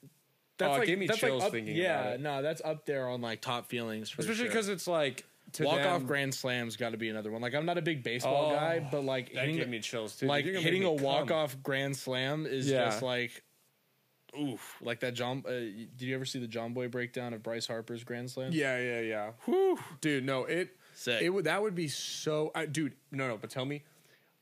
[0.57, 2.21] That's Oh, it like, gave me that's chills like up, thinking yeah, about it.
[2.21, 4.11] no, that's up there on like top feelings.
[4.11, 7.31] For especially because it's like to walk off them- grand slams got to be another
[7.31, 7.41] one.
[7.41, 10.17] Like I'm not a big baseball Oh, guy, but like That hitting, gave me chills
[10.17, 10.27] too.
[10.27, 11.05] like You're gonna hitting make a me come.
[11.05, 12.85] walk off grand slam is Yeah.
[12.85, 13.43] just like
[14.39, 14.77] oof.
[14.81, 15.43] Like that John.
[15.47, 18.51] Uh, did you ever see the Jomboy breakdown of Bryce Harper's grand slam?
[18.53, 19.31] Yeah, yeah, yeah.
[19.45, 19.79] Whew.
[19.99, 21.21] Dude, no, it Sick.
[21.23, 22.51] it would that would be so.
[22.53, 23.37] Uh, dude, no, no.
[23.37, 23.81] But tell me,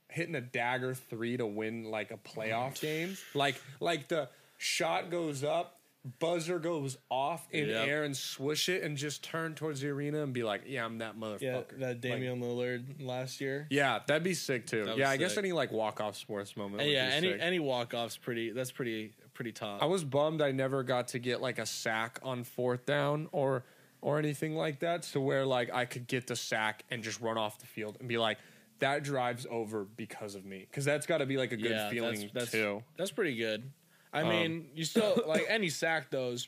[0.10, 5.43] hitting a dagger three to win like a playoff game, like like the shot goes
[5.43, 5.76] up.
[6.20, 7.88] Buzzer goes off in Yep.
[7.88, 10.99] air and swoosh it and just turn towards the arena and be like, "Yeah, I'm
[10.99, 13.68] that motherfucker." yeah, that Like, Damian Lillard last year.
[13.70, 14.86] yeah, that'd be sick too.
[14.86, 16.82] Yeah, was I guess any like walk off sports moment.
[16.82, 17.41] Uh, would yeah, any sick.
[17.41, 18.51] any walk offs pretty.
[18.51, 19.84] That's pretty pretty top.
[19.84, 23.66] I was bummed I never got to get like a sack on fourth down or
[24.01, 25.03] or anything like that.
[25.03, 28.07] So where like I could get the sack and just run off the field and
[28.07, 28.38] be like,
[28.80, 30.66] that drives over because of me.
[30.70, 32.84] Because that's got to be like a good yeah, feeling that's, that's, too.
[32.98, 33.72] That's pretty good.
[34.12, 36.48] I Um, mean, you still like any sack those.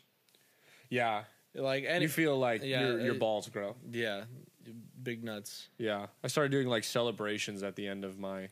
[0.89, 1.23] Yeah,
[1.55, 3.75] Like any you feel like yeah, your your it- balls grow.
[3.91, 4.23] yeah,
[5.03, 5.69] big nuts.
[5.77, 8.49] Yeah, I started doing like celebrations at the end of my.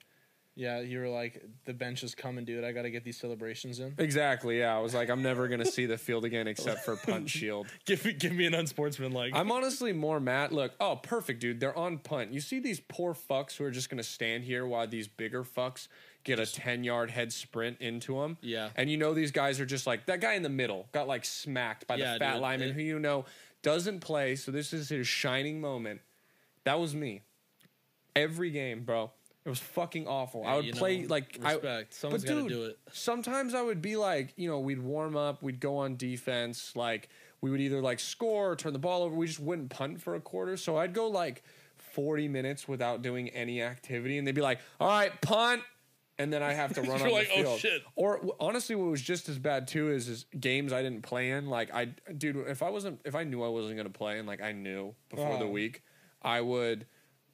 [0.59, 2.65] Yeah, you were like, the bench is coming, dude.
[2.65, 3.93] I got to get these celebrations in.
[3.97, 4.59] Exactly.
[4.59, 7.67] Yeah, I was like, I'm never gonna see the field again except for punt shield.
[7.85, 9.31] Give me, give me an unsportsmanlike.
[9.33, 10.51] I'm honestly more mad.
[10.51, 11.61] Look, oh, perfect, dude.
[11.61, 12.33] They're on punt.
[12.33, 15.87] You see these poor fucks who are just gonna stand here while these bigger fucks
[16.25, 18.37] get a ten yard head sprint into them.
[18.41, 18.71] Yeah.
[18.75, 21.23] and you know these guys are just like that guy in the middle got like
[21.23, 22.41] smacked by Yeah, the fat dude.
[22.41, 23.23] lineman It- who you know
[23.63, 24.35] doesn't play.
[24.35, 26.01] So this is his shining moment.
[26.65, 27.21] That was me.
[28.15, 29.11] Every game, bro.
[29.49, 30.45] It was fucking awful.
[30.45, 31.65] I would play know, like respect.
[31.65, 32.79] I, Someone's but gotta dude, do it.
[32.93, 37.09] Sometimes I would be like, you know, we'd warm up, we'd go on defense, like
[37.41, 39.15] we would either like score or turn the ball over.
[39.15, 40.55] We just wouldn't punt for a quarter.
[40.55, 41.41] So I'd go like
[41.77, 45.63] 40 minutes without doing any activity, and they'd be like, "All right, punt."
[46.19, 47.59] And then I have to run on like, the "Oh, field.
[47.59, 51.01] shit." Or w- honestly, what was just as bad too is, is games I didn't
[51.01, 51.47] play in.
[51.47, 51.85] Like I,
[52.15, 54.93] dude, if I wasn't, if I knew I wasn't gonna play, and like I knew
[55.09, 55.49] before the Oh.
[55.49, 55.81] week,
[56.21, 56.85] I would,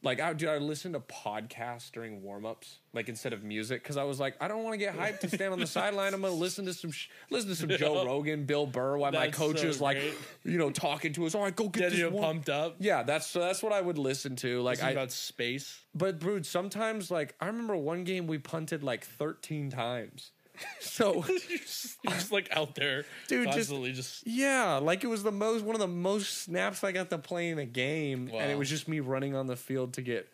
[0.05, 4.03] like, I dude, I listen to podcasts during warmups, like instead of music, because I
[4.03, 6.13] was like, I don't want to get hyped to stand on the sideline.
[6.13, 9.25] I'm gonna listen to some, sh- listen to some Joe Rogan, Bill Burr, while my
[9.25, 10.13] That's coach so is like, great.
[10.45, 11.35] you know, talking to us.
[11.35, 12.75] All right, go get this you one." pumped up.
[12.79, 14.61] Yeah, that's so that's what I would listen to.
[14.61, 15.81] Like Like I, about space.
[15.93, 20.31] but dude, sometimes like I remember one game we punted like 13 times.
[20.79, 25.07] So you're, just, you're just like out there, Dude, just- constantly just, yeah, like it
[25.07, 28.29] was the most one of the most snaps I got to play in a game,
[28.33, 30.29] and it was just me running on the field to get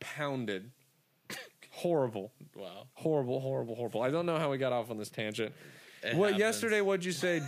[0.00, 0.70] pounded.
[1.70, 2.86] horrible, wow.
[2.94, 4.02] horrible, horrible, horrible.
[4.02, 5.52] I don't know how we got off on this tangent.
[6.02, 6.40] It what happens.
[6.40, 6.80] yesterday?
[6.80, 7.42] What'd you say?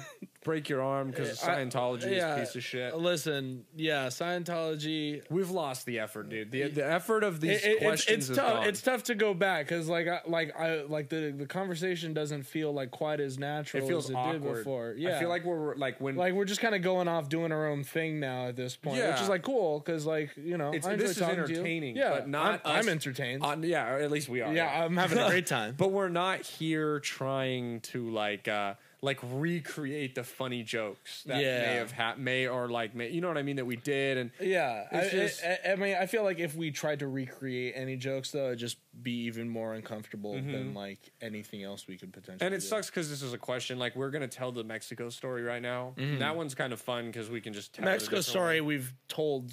[0.46, 2.96] Break your arm because I- Scientology yeah, is a piece of shit.
[2.96, 5.22] Listen, yeah, Scientology.
[5.28, 6.52] We've lost the effort, dude.
[6.52, 8.54] The, the effort of these It- it- it's, questions it's is tough.
[8.54, 8.68] gone.
[8.68, 12.44] It's tough to go back because like I like I like the the conversation doesn't
[12.44, 14.42] feel like quite as natural it feels as it awkward.
[14.42, 14.94] did before.
[14.96, 17.50] Yeah, I feel like we're like when like we're just kind of going off doing
[17.50, 19.20] our own thing now at this point, which Yeah.
[19.22, 21.56] is like cool because like you know It's- I enjoy this is talking to you.
[21.56, 23.42] entertaining, Yeah, but not I'm, I'm entertained.
[23.42, 24.54] on yeah, or at least we are.
[24.54, 25.74] yeah, I'm having a great time.
[25.78, 31.60] but we're not here trying to like uh like recreate the funny jokes that Yeah.
[31.60, 34.16] may have had may or like may you know what I mean that we did
[34.16, 37.74] and Yeah, I, just- I, I mean, I feel like if we tried to recreate
[37.76, 42.12] any jokes, though, it'd just be even more uncomfortable than like anything else we could
[42.12, 42.36] potentially.
[42.36, 42.46] Mm-hmm.
[42.46, 42.66] and it do.
[42.66, 45.92] sucks because this is a question like we're gonna tell the Mexico story right now.
[46.18, 49.52] That one's kind of fun because we can just tell Mexico story we've told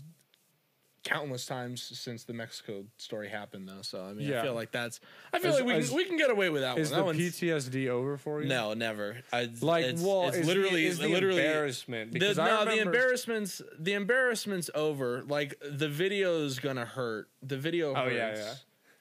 [1.04, 3.82] countless times since the Mexico story happened, though.
[3.82, 4.40] So I mean, Yeah.
[4.40, 5.00] I feel like that's.
[5.34, 7.18] I feel Is- like we is- can, we can get away with that Is one.
[7.18, 8.48] the That PTSD over for you?
[8.48, 9.18] No, never.
[9.32, 12.66] I, Like, it's, well, it's is the- literally, is the literally embarrassment The, because no,
[12.66, 15.24] the embarrassment's the embarrassment's over.
[15.24, 17.28] Like the video's gonna hurt.
[17.42, 18.54] The video Oh, yeah, yeah.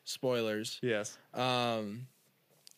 [0.05, 0.79] Spoilers.
[0.83, 1.17] Yes.
[1.33, 2.09] Um,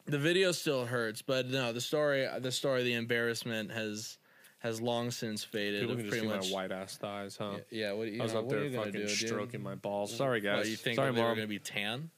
[0.07, 4.19] the video still hurts, but no, the story, the story, the embarrassment has
[4.65, 5.83] has long since faded.
[5.83, 7.59] People can just see much, my white ass thighs, huh?
[7.71, 9.11] Yeah, what, you I was know, up there fucking do, dude?
[9.11, 10.17] stroking my balls.
[10.17, 10.61] Sorry, guys.
[10.61, 11.37] What, you think Sorry, they were mom.
[11.37, 12.11] gonna be tan?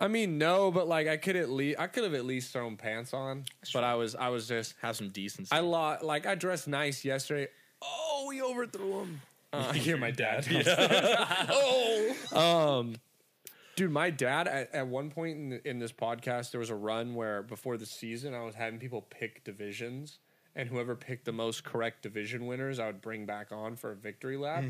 [0.00, 2.78] I mean, no, but like I could at least I could have at least thrown
[2.78, 5.52] pants on, but I was I was just Have some decency.
[5.52, 7.48] I lo- like I dressed nice yesterday.
[7.82, 9.20] Oh, we overthrew him.
[9.52, 10.48] Uh, I hear my dad.
[11.50, 12.96] oh, um,
[13.76, 17.14] dude, my dad at, at one point in, in this podcast there was a run
[17.14, 20.18] where before the season I was having people pick divisions.
[20.56, 23.96] And whoever picked the most correct division winners, I would bring back on for a
[23.96, 24.64] victory lap.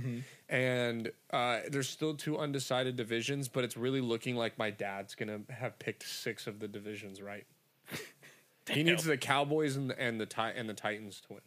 [0.49, 5.41] And uh, there's still two undecided divisions, but it's really looking like my dad's gonna
[5.51, 7.45] have picked six of the divisions right.
[8.71, 11.43] He needs the Cowboys and the and the and the Titans to win.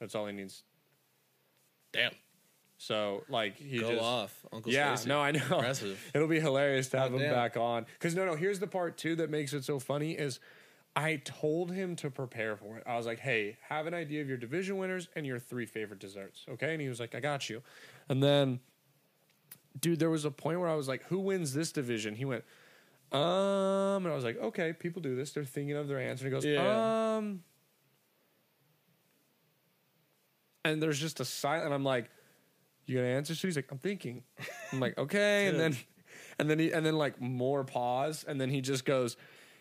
[0.00, 0.64] That's all he needs.
[1.92, 2.12] Damn,
[2.76, 4.70] So like he go just off, Uncle.
[4.70, 5.08] yeah Stacy.
[5.08, 5.98] no I know Impressive.
[6.14, 7.32] it'll be hilarious to have him Goddamn.
[7.34, 10.40] back on because no no here's the part too that makes it so funny is
[10.98, 12.82] I told him to prepare for it.
[12.84, 16.00] I was like, hey, have an idea of your division winners and your three favorite
[16.00, 16.72] desserts, okay?
[16.72, 17.62] And he was like, I got you.
[18.08, 18.58] And then,
[19.78, 22.16] dude, there was a point where I was like, who wins this division?
[22.16, 22.42] He went,
[23.12, 23.20] um,
[24.04, 25.30] and I was like, okay, people do this.
[25.30, 26.26] They're thinking of their answer.
[26.26, 27.16] And he goes, Yeah.
[27.16, 27.44] um,
[30.64, 31.66] and there's just a silent.
[31.66, 32.10] And I'm like,
[32.86, 33.36] you gonna answer?
[33.36, 34.24] So he's like, I'm thinking.
[34.72, 35.46] I'm like, okay.
[35.46, 35.76] and then,
[36.40, 39.16] and then he, and then like more pause, and then he just goes,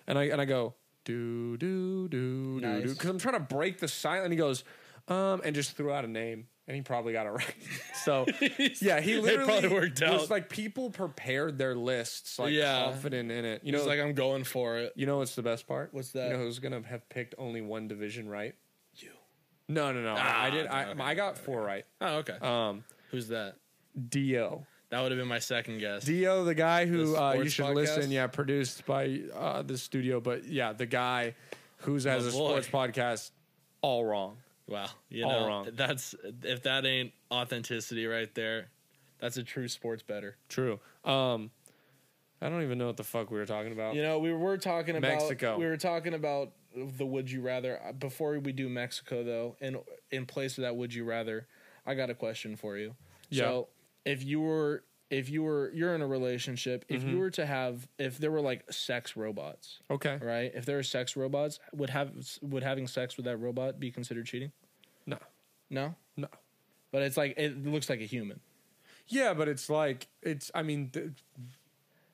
[0.08, 0.74] and I and I go,
[1.08, 2.94] do do do do do, Nice.
[2.94, 4.26] because I'm trying to break the silence.
[4.26, 4.64] And he goes,
[5.08, 6.48] um, and just threw out a name.
[6.68, 7.56] And he probably got it right.
[8.04, 8.26] So
[8.82, 10.30] yeah, he literally probably worked was out.
[10.30, 12.84] like people prepared their lists, like Yeah.
[12.92, 13.62] confident in it.
[13.64, 14.92] You You know, know, like I'm going for it.
[14.98, 15.94] you know what's the best part?
[15.94, 16.32] What's You that?
[16.32, 18.54] know who's gonna have picked only one division right?
[18.96, 19.12] You.
[19.70, 20.14] No, no, no.
[20.14, 20.68] I- Ah, I did.
[20.68, 21.86] I, okay, I got four right.
[22.02, 22.38] Oh, okay.
[22.42, 23.56] Um, Who's that?
[24.10, 24.66] Dio.
[24.90, 26.06] That would have been my second guess.
[26.06, 27.76] Dio, the guy who The uh, you sports should podcast?
[27.98, 28.12] listen.
[28.12, 31.36] Yeah, produced by uh, the studio, but yeah, the guy
[31.78, 32.62] who's has Oh, a boy.
[32.62, 33.32] sports podcast.
[33.82, 34.38] All wrong.
[34.68, 35.68] Wow, you All know wrong.
[35.74, 36.14] that's
[36.44, 38.68] if that ain't authenticity right there,
[39.20, 40.36] that's a true sports better.
[40.50, 40.80] True.
[41.06, 41.52] Um,
[42.42, 43.96] I don't even know what the fuck we were talking about.
[43.96, 45.58] You know, we were talking about Mexico.
[45.58, 47.80] We were talking about the would you rather.
[47.98, 49.80] Before we do Mexico, though, in
[50.12, 51.48] in place of that would you rather,
[51.86, 52.96] I got a question for you.
[53.30, 53.44] Yeah.
[53.44, 53.68] So
[54.08, 57.10] if you were if you were you're in a relationship, if Mm-hmm.
[57.12, 60.18] you were to have if there were like sex robots, okay.
[60.22, 60.52] right?
[60.56, 64.26] If there are sex robots, would have would having sex with that robot be considered
[64.26, 64.52] cheating?
[65.06, 65.18] No.
[65.70, 66.28] No, No.
[66.92, 68.40] but it's like it looks like a human.
[69.10, 70.52] Yeah, but it's like it's.
[70.56, 71.12] I mean, th-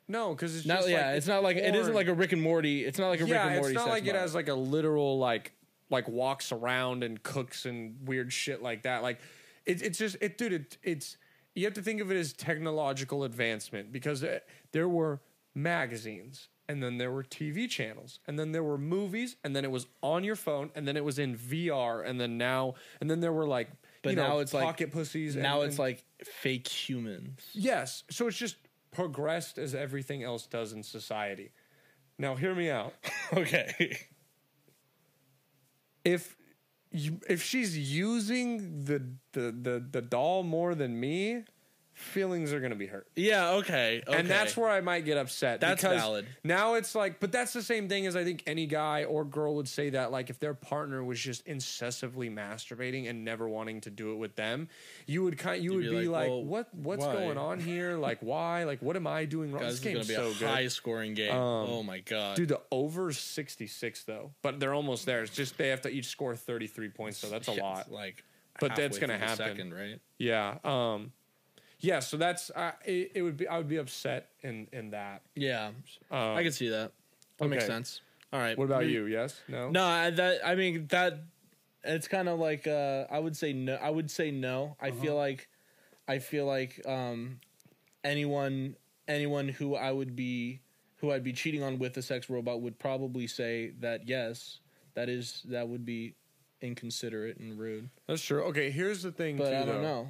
[0.07, 2.33] no, because it's Not just yeah, like, it's, not like it isn't like a Rick
[2.33, 2.83] and Morty.
[2.85, 3.75] It's not like a yeah, Rick and Morty.
[3.75, 5.53] it's not like it has like a literal like
[5.89, 9.01] like walks around and cooks and weird shit like that.
[9.01, 9.19] Like
[9.65, 10.53] it, it's just it, dude.
[10.53, 11.17] It, it's
[11.55, 14.39] you have to think of it as technological advancement because uh,
[14.71, 15.21] there were
[15.55, 19.71] magazines and then there were TV channels and then there were movies and then it
[19.71, 23.19] was on your phone and then it was in VR and then now and then
[23.19, 23.69] there were like
[24.01, 25.35] But you know, now it's like- pocket pussies.
[25.35, 27.41] now and- it's and- like fake humans.
[27.53, 28.03] Yes.
[28.09, 28.55] So it's just
[28.91, 31.51] progressed as everything else does in society.
[32.19, 32.93] Now, hear me out.
[33.33, 33.97] okay.
[36.03, 36.35] If
[36.93, 41.43] if she's using the, the the the doll more than me,
[41.93, 43.07] feelings are gonna be hurt.
[43.15, 43.51] Yeah.
[43.51, 44.03] Okay.
[44.07, 44.17] okay.
[44.19, 45.61] And that's where I might get upset.
[45.61, 46.25] That's because valid.
[46.43, 49.55] Now it's like, but that's the same thing as I think any guy or girl
[49.55, 53.89] would say that, like, if their partner was just incessantly masturbating and never wanting to
[53.89, 54.69] do it with them,
[55.05, 57.13] you would kind, you would be like, well, what, what's why?
[57.13, 57.97] going on here?
[58.03, 58.65] Like, why?
[58.65, 59.63] Like, what am I doing wrong?
[59.63, 60.55] This this is game's gonna be so a good.
[60.55, 61.31] high scoring game.
[61.31, 62.35] Um, oh my god.
[62.35, 65.23] Dude, the over 66 though, but they're almost there.
[65.23, 67.91] It's just they have to each score 33 points, so that's a Yeah, lot.
[67.91, 68.23] Like,
[68.59, 69.38] But that's gonna happen.
[69.38, 69.99] Second, right?
[70.18, 70.57] Yeah.
[70.63, 71.11] Um
[71.84, 75.22] yeah, so that's uh, it, it would be I would be upset in in that.
[75.35, 75.68] Yeah.
[76.10, 76.91] Um, I can see that.
[77.38, 78.01] That makes sense.
[78.31, 78.57] All right.
[78.57, 79.05] What about you?
[79.05, 79.39] Yes?
[79.47, 79.69] No?
[79.69, 81.19] No, I, that I mean that
[81.84, 83.76] it's kind of like uh, I would say no.
[83.76, 84.76] I would say no.
[84.81, 85.01] I Uh-huh.
[85.01, 85.49] feel like
[86.07, 87.39] I feel like um,
[88.03, 88.76] anyone
[89.07, 90.61] anyone who I would be
[90.97, 94.60] who I'd be cheating on with a sex robot would probably say that yes,
[94.93, 96.15] that is that would be
[96.61, 97.89] inconsiderate and rude.
[98.07, 98.43] That's true.
[98.43, 99.81] Okay, here's the thing But too I don't though.
[99.81, 100.07] know.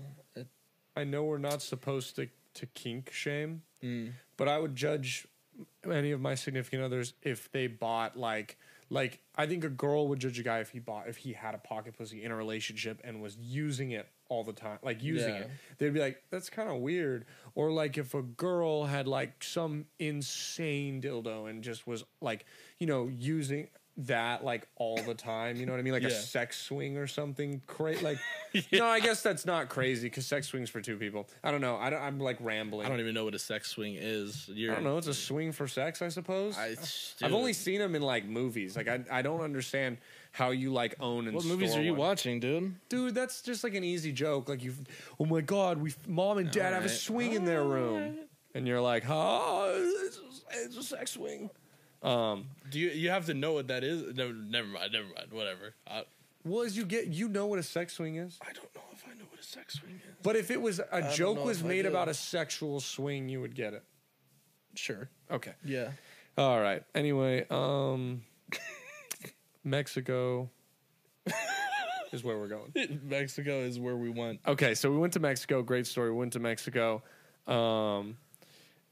[0.96, 4.14] I know we're not supposed to to kink shame, Mm.
[4.38, 5.26] but I would judge
[5.92, 8.58] any of my significant others if they bought like
[8.90, 11.56] like I think a girl would judge a guy if he bought if he had
[11.56, 15.34] a pocket pussy in a relationship and was using it all the time, like using
[15.34, 15.42] Yeah.
[15.42, 15.50] it.
[15.78, 17.26] They'd be like, "That's kind of weird."
[17.56, 22.46] Or like if a girl had like some insane dildo and just was like,
[22.80, 23.68] you know, using
[23.98, 25.58] that like all the time.
[25.58, 25.94] You know what I mean?
[25.94, 27.62] Like a sex swing or something.
[27.68, 28.04] crazy.
[28.04, 28.18] like,
[28.72, 31.28] no, I guess that's not crazy because sex swings for two people.
[31.44, 31.78] I don't know.
[31.78, 32.86] I don't, I'm like rambling.
[32.86, 34.50] I don't even know what a sex swing is.
[34.52, 34.98] You're, I don't know.
[34.98, 36.58] It's a swing for sex, I suppose.
[36.58, 36.76] I,
[37.24, 38.76] I've only seen them in like movies.
[38.76, 39.98] Like I, I don't understand
[40.32, 42.00] how you like own and What movies are you one.
[42.00, 42.74] watching, dude?
[42.90, 43.14] dude?
[43.14, 44.50] That's just like an easy joke.
[44.50, 44.74] Like you,
[45.20, 48.18] oh my god, we mom and dad have a swing in their room,
[48.56, 49.68] and you're like, huh?
[49.76, 51.52] It's a, it's a sex swing.
[52.04, 54.14] Um, Do you you have to know what that is?
[54.16, 54.92] No, never mind.
[54.92, 55.32] Never mind.
[55.32, 55.74] Whatever.
[55.88, 56.04] I,
[56.46, 58.38] well, as you get, you know what a sex swing is.
[58.42, 60.16] I don't know if I know what a sex swing is.
[60.22, 61.88] But if it was a don't joke know was if I made do.
[61.88, 63.84] about a sexual swing, you would get it.
[64.76, 65.10] Sure.
[65.32, 65.54] Okay.
[65.64, 65.92] Yeah.
[66.38, 66.84] All right.
[66.94, 68.24] Anyway, um,
[69.64, 70.50] Mexico
[72.12, 72.74] is where we're going.
[73.04, 74.40] Mexico is where we went.
[74.46, 75.62] Okay, so we went to Mexico.
[75.62, 76.12] Great story.
[76.12, 77.02] We went to Mexico,
[77.48, 78.18] um,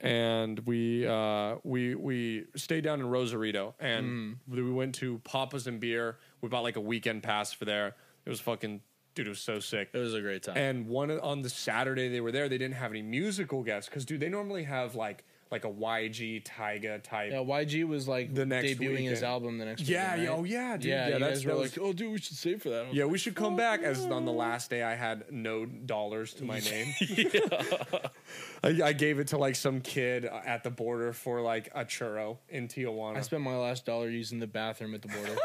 [0.02, 5.80] and we uh, we we stayed down in Rosarito, and we went to Papas and
[5.80, 6.18] Beer.
[6.41, 7.95] We bought like a weekend pass for there.
[8.26, 8.82] It was fucking
[9.14, 9.28] dude.
[9.28, 9.90] It was so sick.
[9.94, 10.57] It was a great time.
[10.57, 14.03] And one on the Saturday they were there, they didn't have any musical guests because
[14.03, 17.32] dude, they normally have like like a YG Tyga type.
[17.32, 19.82] yeah, YG was like The next debuting his album the next.
[19.82, 20.40] Yeah, weekend, yeah, right?
[20.40, 20.86] oh yeah, dude.
[20.86, 23.11] Yeah, Yeah, that's- that was- like, "Oh, dude, we should save for that." Yeah, like,
[23.11, 26.60] we should come back as on the last day I had no dollars to my
[26.72, 26.94] name.
[28.64, 32.38] I, I gave it to like some kid at the border for like a churro
[32.49, 33.18] in Tijuana.
[33.18, 35.36] I spent my last dollar using the bathroom at the border.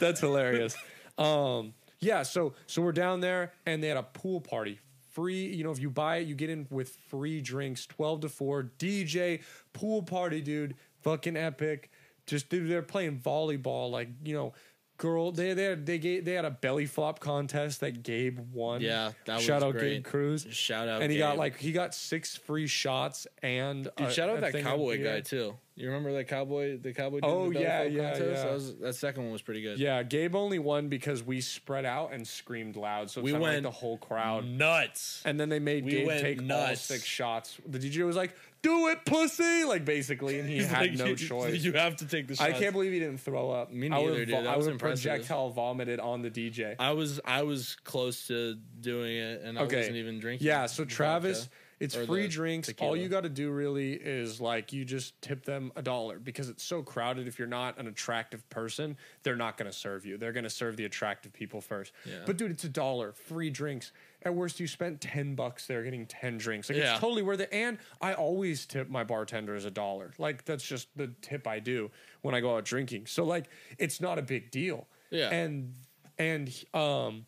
[0.00, 0.76] That's hilarious.
[1.18, 4.78] Um, yeah, so so we're down there and they had a pool party.
[5.16, 8.28] Free, you know, if you buy it, you get in with free drinks, 12 to
[8.28, 9.40] 4, DJ,
[9.72, 10.74] pool party, dude.
[11.00, 11.90] Fucking epic.
[12.26, 14.52] Just dude, they're playing volleyball, like, you know,
[14.98, 18.82] girl, they they had, they gave, they had a belly flop contest that Gabe won.
[18.82, 19.94] Yeah, that was Shout out great.
[19.94, 20.46] Gabe Cruz.
[20.50, 24.28] Shout out And he got like he got six free shots and Dude, a- shout
[24.28, 25.56] out that cowboy guy too.
[25.78, 26.78] You remember that cowboy?
[26.78, 27.16] The cowboy.
[27.20, 28.20] Dude Oh, the yeah, yeah, contest?
[28.30, 28.44] yeah.
[28.44, 29.78] That, was, that second one was pretty good.
[29.78, 33.44] Yeah, Gabe only won because we spread out and screamed loud, so it We sounded
[33.44, 34.46] like went the whole crowd.
[34.46, 35.20] nuts.
[35.26, 36.80] And then they made We Gabe went take all nuts.
[36.80, 37.58] six shots.
[37.66, 41.16] The DJ was like, "Do it, pussy!" Like basically, and he had like, no you-
[41.16, 41.62] choice.
[41.62, 42.54] You have to take the Shots.
[42.54, 43.70] I can't believe he didn't throw up.
[43.70, 44.28] Me I neither, would, dude.
[44.30, 45.10] That I was would impressive.
[45.10, 46.76] projectile vomited on the DJ.
[46.78, 50.46] I was I was close to doing it, and I okay, wasn't even drinking.
[50.46, 52.68] Yeah, so Travis, vodka it's or free drinks.
[52.68, 52.90] tequila.
[52.90, 56.48] All you got to do really is like you just tip them a dollar because
[56.48, 57.28] it's so crowded.
[57.28, 60.16] If you're not an attractive person, they're not going to serve you.
[60.16, 61.92] They're going to serve the attractive people first.
[62.04, 62.20] Yeah.
[62.24, 63.92] But dude, it's a dollar, free drinks.
[64.22, 66.68] At worst, you spent ten bucks there getting ten drinks.
[66.70, 66.92] Like Yeah.
[66.92, 67.50] it's totally worth it.
[67.52, 70.12] And I always tip my bartenders a dollar.
[70.18, 71.90] Like that's just the tip I do
[72.22, 73.06] when I go out drinking.
[73.06, 73.48] So like
[73.78, 74.86] it's not a big deal.
[75.10, 75.28] Yeah.
[75.28, 75.74] And
[76.18, 77.26] and um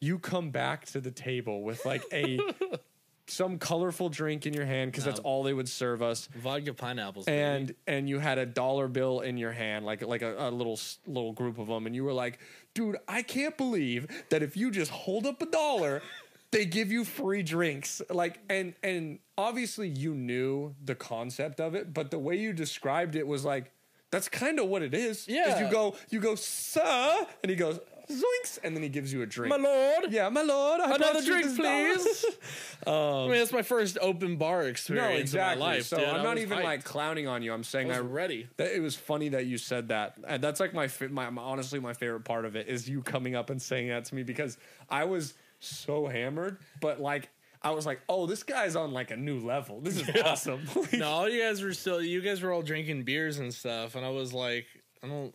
[0.00, 2.38] you come back to the table with like a
[3.26, 6.74] some colorful drink in your hand because that's Um, all they would serve us vodka
[6.74, 7.38] pineapples, baby.
[7.38, 10.74] and and you had a dollar bill in your hand like like a, a little
[10.74, 12.38] s- little group of them and you were like
[12.74, 16.02] dude i can't believe that if you just hold up a dollar
[16.50, 21.94] they give you free drinks like and and obviously you knew the concept of it
[21.94, 23.70] but the way you described it was like
[24.10, 25.64] that's kind of what it is 'Cause Yeah.
[25.64, 27.80] you go you go sir and he goes
[28.10, 31.12] zoinks and then he gives you a drink my lord, yeah my lord I another
[31.12, 32.24] brought you drink, this dollar." please.
[32.86, 35.52] I mean, that's my first open bar experience No, exactly.
[35.54, 35.84] in my life.
[35.84, 36.08] so dude.
[36.08, 36.64] I'm not was even hyped.
[36.64, 37.52] like clowning on you.
[37.52, 38.48] I'm saying I I was ready.
[38.58, 40.18] That it was funny that you said that.
[40.26, 43.00] And that's like my, fa- my my- honestly my favorite part of it is you
[43.02, 44.58] coming up and saying that to me because
[44.90, 47.30] I was so hammered, but like
[47.62, 49.80] I was like, oh, this guy's on like a new level.
[49.80, 50.68] This is awesome.
[50.92, 52.02] No, all you guys were still.
[52.02, 54.66] You guys were all drinking beers and stuff, and I was like,
[55.02, 55.34] I don't.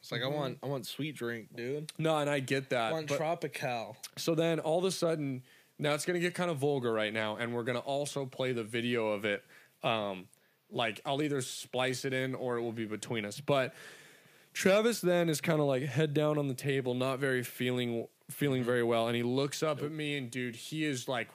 [0.00, 1.92] It's like I want, I want sweet drink, dude.
[1.98, 2.90] no, and I get that.
[2.90, 3.96] I want but- tropical.
[4.16, 5.42] So then all of a sudden,
[5.78, 8.64] now it's gonna get kind of vulgar right now, and we're gonna also play the
[8.64, 9.44] video of it.
[9.82, 10.28] Um,
[10.70, 13.40] like I'll either splice it in or it will be between us.
[13.40, 13.74] But
[14.52, 18.62] Travis then is kind of like head down on the table, not very feeling feeling
[18.62, 21.28] very well, and he looks up at me, and dude, he is like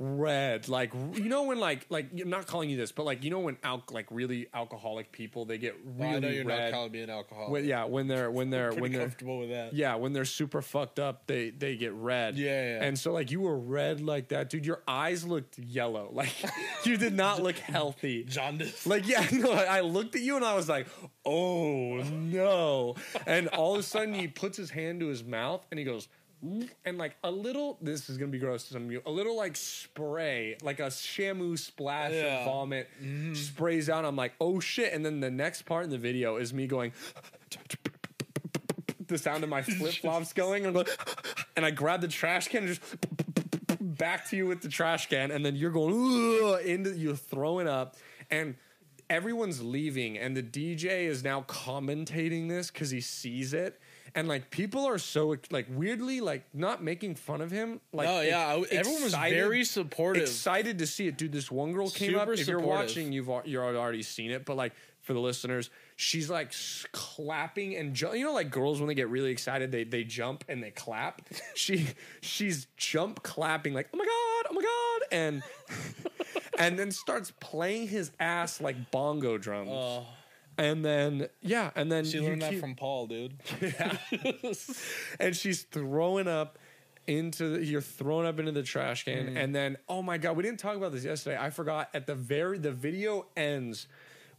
[0.00, 3.30] red, like you know when like like I'm not calling you this, but like you
[3.30, 6.70] know when al- like really alcoholic people they get really I know you're red.
[6.70, 7.50] not calling me an alcoholic.
[7.50, 9.74] When- yeah, when they're when they're when they're comfortable with that.
[9.74, 12.36] yeah, when they're super fucked up, they they get red.
[12.38, 12.84] Yeah, yeah.
[12.84, 14.64] And so like you were red like that, dude.
[14.66, 16.10] Your eyes looked yellow.
[16.18, 16.34] Like
[16.84, 18.24] you did not look healthy.
[18.24, 18.86] Jaundice.
[18.86, 19.52] Like yeah, no.
[19.52, 20.86] I I looked at you and I was like,
[21.24, 22.94] oh no.
[23.26, 26.08] And all of a sudden he puts his hand to his mouth and he goes.
[26.44, 29.02] "Mm," And like a little, this is gonna be gross to some of you.
[29.06, 32.40] A little like spray, like a Shamu splash Yeah.
[32.40, 32.88] of vomit,
[33.34, 34.04] sprays out.
[34.04, 34.92] I'm like, oh shit!
[34.92, 36.92] And then the next part in the video is me going,
[39.06, 40.66] the sound of my flip flops going.
[40.66, 40.96] And I'm going,
[41.56, 42.96] and I grab the trash can and just
[43.98, 47.96] back to you with the trash can, and then you're going into you're throwing up,
[48.30, 48.54] and
[49.10, 53.80] everyone's leaving, and the DJ is now commentating this because he sees it.
[54.14, 57.80] And like people are so like weirdly like not making fun of him.
[57.92, 60.22] Like Oh, yeah, I- everyone was very supportive.
[60.22, 61.32] Excited to see it, dude.
[61.32, 62.22] This one girl came up.
[62.22, 64.44] Super If you're watching, you've you're already seen it.
[64.44, 64.72] But like
[65.02, 66.52] for the listeners, she's like
[66.92, 70.44] clapping and ju- you know like girls when they get really excited they they jump
[70.48, 71.22] and they clap.
[71.54, 71.86] she
[72.20, 75.42] she's jump clapping like oh my god oh my god and
[76.58, 79.70] and then starts playing his ass like bongo drums.
[79.72, 80.06] Oh.
[80.58, 82.08] And then yeah, and then Oh.
[82.08, 83.34] She learned that keep- from Paul, dude.
[85.20, 86.58] and she's throwing up
[87.06, 89.36] into the, you're throwing up into the trash can Mm.
[89.42, 92.14] and then oh my god we didn't talk about this yesterday i forgot at the
[92.14, 93.86] very the video ends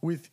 [0.00, 0.30] with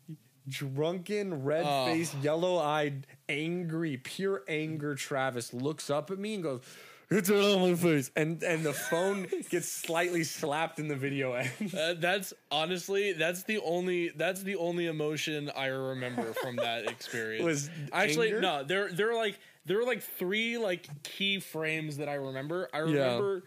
[0.48, 6.62] drunken red-faced yellow-eyed angry pure anger travis looks up at me and goes
[7.10, 11.50] it's on my face and and the phone gets slightly slapped in the video end
[11.78, 17.46] Uh, that's honestly that's the only that's the only emotion I remember from that experience.
[17.46, 18.42] Was actually anger?
[18.42, 22.70] no, there there were like there were like three like key frames that I remember.
[22.74, 23.44] I remember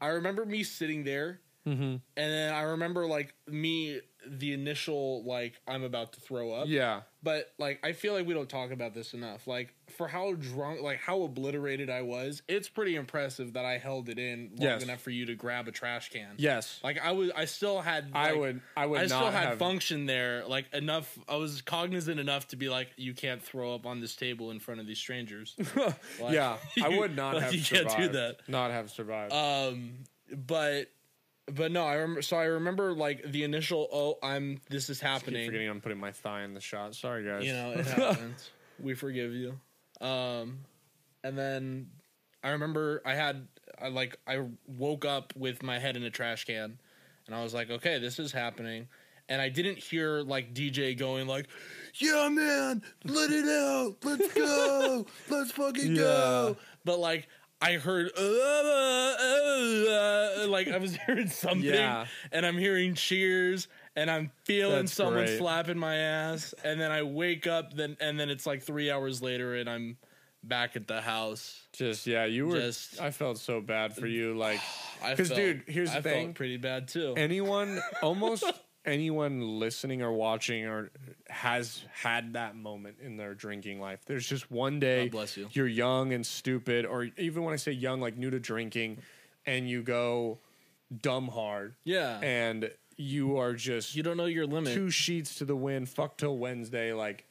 [0.00, 1.82] I remember me sitting there, Mm-hmm.
[1.82, 6.66] and then I remember like me the initial like I'm about to throw up.
[6.68, 9.46] yeah But like I feel like we don't talk about this enough.
[9.46, 14.08] Like for how drunk like how obliterated I was, it's pretty impressive that I held
[14.08, 14.82] it in long Yes.
[14.82, 16.34] enough for you to grab a trash can.
[16.36, 18.08] yes Like I was, I still had.
[18.12, 21.18] I would- I would I still not had have- function there, like enough.
[21.28, 24.58] I was cognizant enough to be like, you can't throw up on this table in
[24.60, 25.56] front of these strangers.
[26.20, 28.36] Like, yeah i would not like, have you survived can't do that.
[28.48, 29.94] not have survived Um,
[30.30, 30.90] but,
[31.46, 32.22] but no, I remember.
[32.22, 33.88] So I remember like the initial.
[33.92, 34.60] Oh, I'm.
[34.70, 35.46] This is happening.
[35.46, 38.50] forgetting i'm putting my thigh in the shot sorry guys You know, it happens.
[38.80, 39.58] we forgive you.
[40.00, 40.60] Um,
[41.22, 41.88] and then
[42.42, 43.46] I remember I had
[43.80, 46.78] I like I woke up with my head in a trash can,
[47.26, 48.88] and I was like, okay, this is happening.
[49.28, 51.48] And I didn't hear like DJ going like,
[51.94, 57.26] "Yeah, man, let it out, let's go, let's fucking go." But like
[57.62, 62.04] I heard, uh, uh, uh, like I was hearing something, Yeah.
[62.32, 63.66] and I'm hearing cheers,
[63.96, 65.38] and I'm feeling That's someone great.
[65.38, 69.22] slapping my ass, and then I wake up, then and then it's like three hours
[69.22, 69.96] later, and I'm
[70.42, 71.62] back at the house.
[71.72, 72.56] Just yeah, you were.
[72.60, 74.34] Just- I felt so bad for you.
[74.36, 74.60] Like,
[75.08, 76.24] because dude, here's the I thing.
[76.26, 77.14] felt pretty bad too.
[77.16, 78.44] anyone, almost
[78.84, 80.90] anyone listening or watching or
[81.30, 84.00] has had that moment in their drinking life.
[84.04, 85.48] There's just one day God bless you.
[85.52, 88.98] you're young and stupid, or even when I say young, like new to drinking,
[89.46, 90.38] and you go
[91.00, 94.74] dumb hard, yeah, and you are just you don't know your limit.
[94.74, 97.24] two sheets to the wind, fuck till Wednesday, like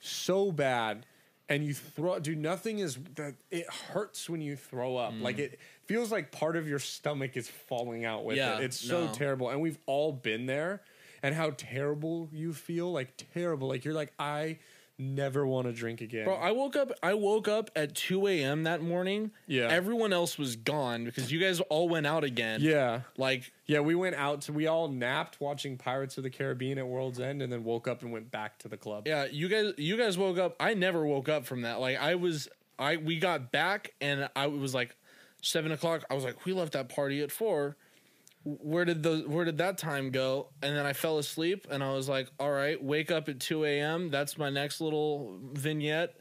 [0.00, 1.06] so bad.
[1.46, 3.34] And you throw, Do Nothing is that.
[3.50, 5.12] It hurts when you throw up.
[5.12, 5.20] Mm.
[5.20, 8.64] Like it feels like part of your stomach is falling out with Yeah, it.
[8.64, 9.12] It's so no.
[9.12, 10.80] terrible, and we've all been there.
[11.22, 13.68] And how terrible you feel, like terrible.
[13.68, 14.58] Like you're like, I
[14.98, 16.24] never want to drink again.
[16.24, 16.92] Bro, I woke up.
[17.02, 18.64] I woke up at two a.m.
[18.64, 19.32] that morning.
[19.46, 19.68] Yeah.
[19.70, 22.60] everyone else was gone because you guys all went out again.
[22.62, 23.80] yeah, like yeah.
[23.80, 24.42] We went out.
[24.42, 27.88] To, we all napped watching Pirates of the Caribbean at World's End, and then woke
[27.88, 29.06] up and went back to the club.
[29.06, 30.56] Yeah, you guys you guys woke up.
[30.60, 31.80] I never woke up from that.
[31.80, 32.48] Like I was
[32.78, 34.96] I we got back and I was like
[35.42, 36.04] seven o'clock.
[36.10, 37.76] I was like, we left that party at four.
[38.44, 40.48] Where did the where did that time go?
[40.62, 43.64] And then I fell asleep and I was like, all right, wake up at two
[43.64, 44.10] a.m.
[44.10, 46.16] That's my next little vignette.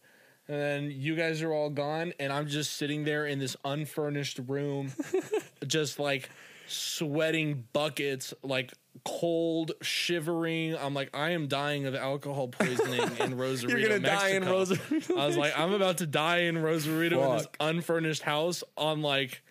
[0.48, 4.41] And then you guys are all gone, and I'm just sitting there in this unfurnished
[4.45, 4.91] room,
[5.68, 6.30] just like
[6.68, 8.74] sweating buckets, like
[9.06, 10.76] cold, shivering.
[10.76, 13.78] I'm like, I am dying of alcohol poisoning in Rosarito.
[13.78, 15.18] You're gonna die in Rosarito.
[15.18, 19.41] I was like, I'm about to die in Rosarito in this unfurnished house on like,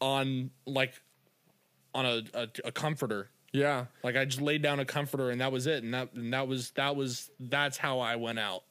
[0.00, 0.94] on like,
[1.94, 3.28] on a, a, a comforter.
[3.52, 3.86] Yeah.
[4.02, 5.82] Like I just laid down a comforter and that was it.
[5.82, 8.64] And that and that was that was that's how I went out.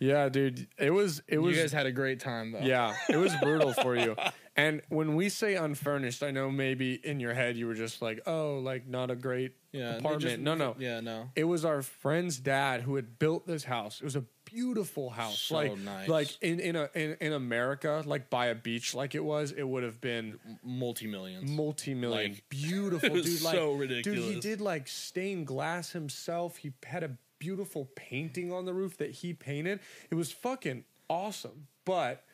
[0.00, 0.66] Yeah, dude.
[0.78, 2.60] It was it was you guys had a great time though.
[2.60, 4.16] Yeah, it was brutal for you.
[4.56, 8.20] And when we say unfurnished, I know maybe in your head you were just like,
[8.26, 9.96] "Oh, like not a great Yeah.
[9.96, 10.76] apartment." just- no, no.
[10.78, 11.30] Yeah, no.
[11.34, 14.00] It was our friend's dad who had built this house.
[14.00, 15.40] It was a beautiful house.
[15.40, 16.08] So like nice.
[16.08, 19.64] like in in a in, in America, like by a beach like it was, it
[19.64, 21.50] would have been Multi millions.
[21.50, 27.02] multi-million Like, beautiful dude like so dude he did like stained glass himself he had
[27.02, 32.24] a beautiful painting on the roof that he painted it was fucking awesome but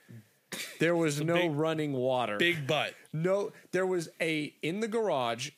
[0.78, 2.94] there was no big- running water Big butt.
[3.12, 5.50] no there was a in the garage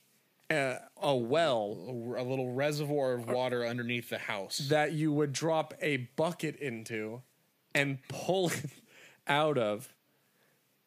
[0.50, 1.76] uh, a well
[2.18, 4.58] A little reservoir of water underneath the house.
[4.68, 7.22] that you would drop a bucket into
[7.74, 8.64] and pull it
[9.26, 9.88] out of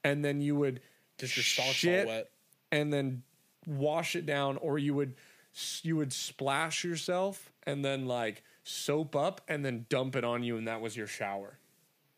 [0.04, 0.82] and then you would
[1.18, 2.30] Just your socks shit all wet.
[2.72, 3.24] and then
[3.66, 5.16] wash it down, or you would
[5.82, 10.58] you would splash yourself and then like soap up and then dump it on you,
[10.58, 11.58] and that was your shower.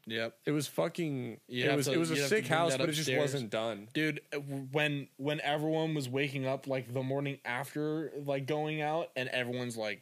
[0.08, 0.36] Yep.
[0.46, 1.40] It was fucking.
[1.48, 3.14] You it was to- it was a you have to sick house, but it just
[3.14, 3.90] wasn't done.
[3.94, 9.10] dude uh, when when everyone was waking up like the morning after like going out
[9.16, 10.02] and everyone's like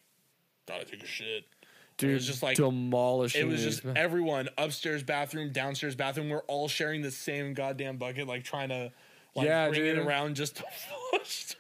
[0.68, 1.46] gotta take a shit
[1.98, 3.42] Dude, it was just like demolishing.
[3.42, 7.98] it was these- just everyone upstairs bathroom downstairs bathroom we're all sharing the same goddamn
[7.98, 8.92] bucket like trying to
[9.36, 10.64] like Yeah, bring it around just to
[11.12, 11.56] flush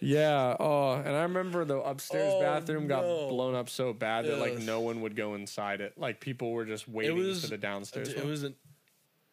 [0.00, 0.56] Yeah.
[0.58, 3.28] Oh, and I remember the upstairs Oh, bathroom got no.
[3.28, 5.94] blown up so bad that like no one would go inside it.
[5.96, 8.10] Like people were just waiting was- for the downstairs.
[8.12, 8.54] it was an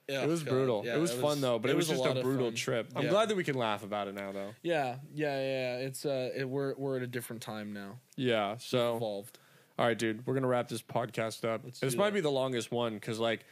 [0.08, 0.52] yeah, It was God.
[0.52, 0.84] brutal.
[0.86, 2.56] Yeah, it was fun though, but it, was, just lot a brutal fun.
[2.56, 2.92] trip.
[2.96, 3.10] I'm Yeah.
[3.10, 4.54] glad that we can laugh about it now, though.
[4.62, 8.58] yeah yeah yeah it's uh it, we're we're at a different time now Yeah.
[8.58, 9.40] So, evolved
[9.78, 11.62] all right, dude, we're gonna wrap this podcast up.
[11.66, 12.14] Let's this might that.
[12.14, 13.46] be the longest one because, like,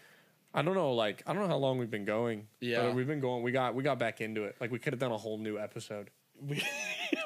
[0.53, 2.47] I don't know, like, I don't know how long we've been going.
[2.61, 2.83] Yeah.
[2.83, 3.41] but we've been going.
[3.43, 4.55] We got we got back into it.
[4.61, 6.09] Like, we could have done a whole new episode.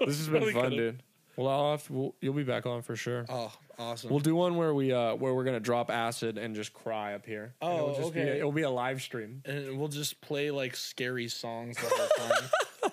[0.05, 0.77] This has been Really fun, could've.
[0.77, 1.03] dude.
[1.37, 3.25] Well, I'll have to, we'll, you'll be back on for sure.
[3.29, 6.73] oh awesome We'll do one where we uh where we're gonna drop acid and just
[6.73, 7.53] cry up here.
[7.61, 8.37] And Oh, it'll just Be okay.
[8.39, 9.41] it'll be a live stream.
[9.45, 12.91] and we'll just play like scary songs the whole time.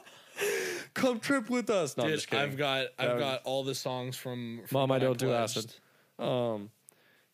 [0.95, 1.97] Come trip with us.
[1.97, 2.25] No, Dude.
[2.33, 5.73] I've got I've was- got all the songs from, from Mom, I don't do acid.
[6.19, 6.71] Um,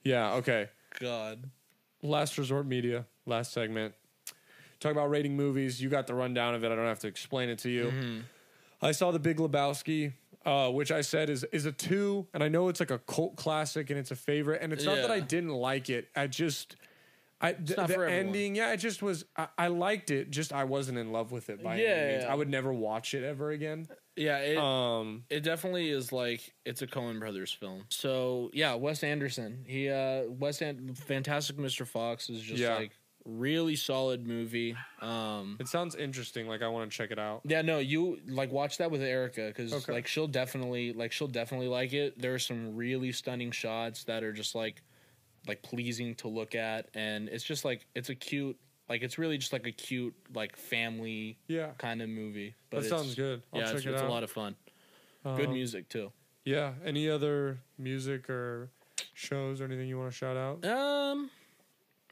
[0.03, 0.35] yeah.
[0.35, 0.69] Okay.
[0.99, 1.45] God,
[2.03, 3.07] Last resort media.
[3.27, 3.95] Last segment.
[4.81, 5.81] Talk about rating movies.
[5.83, 6.73] You got the rundown of it.
[6.73, 7.85] I don't have to explain it to you.
[7.85, 8.19] Mm-hmm.
[8.83, 10.15] I saw The Big Lebowski,
[10.47, 13.37] uh, which I said is is a two, and I know it's like a cult
[13.37, 14.63] classic and it's a favorite.
[14.63, 16.09] And it's not that I didn't like it.
[16.17, 16.77] I just.
[17.41, 18.09] I, th- the everyone.
[18.11, 19.25] ending, yeah, it just was.
[19.37, 22.25] I, I liked it, just I wasn't in love with it by Yeah, any means.
[22.25, 22.33] yeah.
[22.33, 23.89] I would never watch it ever again.
[24.17, 27.85] yeah, it Um, it definitely is like it's a Coen Brothers film.
[27.89, 31.87] So yeah, Wes Anderson, he uh Wes An- Fantastic Mr.
[31.87, 32.75] Fox is just Yeah.
[32.75, 32.93] like
[33.27, 34.75] really solid movie.
[35.01, 36.47] Um, it sounds interesting.
[36.49, 37.41] Like I want to check it out.
[37.45, 39.93] yeah, no, you like watch that with Erica because Okay.
[39.93, 42.19] like she'll definitely like she'll definitely like it.
[42.21, 44.83] There are some really stunning shots that are just like
[45.47, 48.59] like pleasing to look at, and it's just like it's a cute
[48.89, 52.55] like it's really just like a cute like family Yeah, kind of movie.
[52.71, 53.43] But that sounds good.
[53.53, 54.09] I'll yeah, check it's, it it's out.
[54.09, 54.57] a lot of fun.
[55.25, 56.13] Good Um, music too.
[56.45, 56.73] Yeah.
[56.85, 58.71] Any other music or
[59.15, 60.65] shows or anything you want to shout out?
[60.65, 61.31] Um,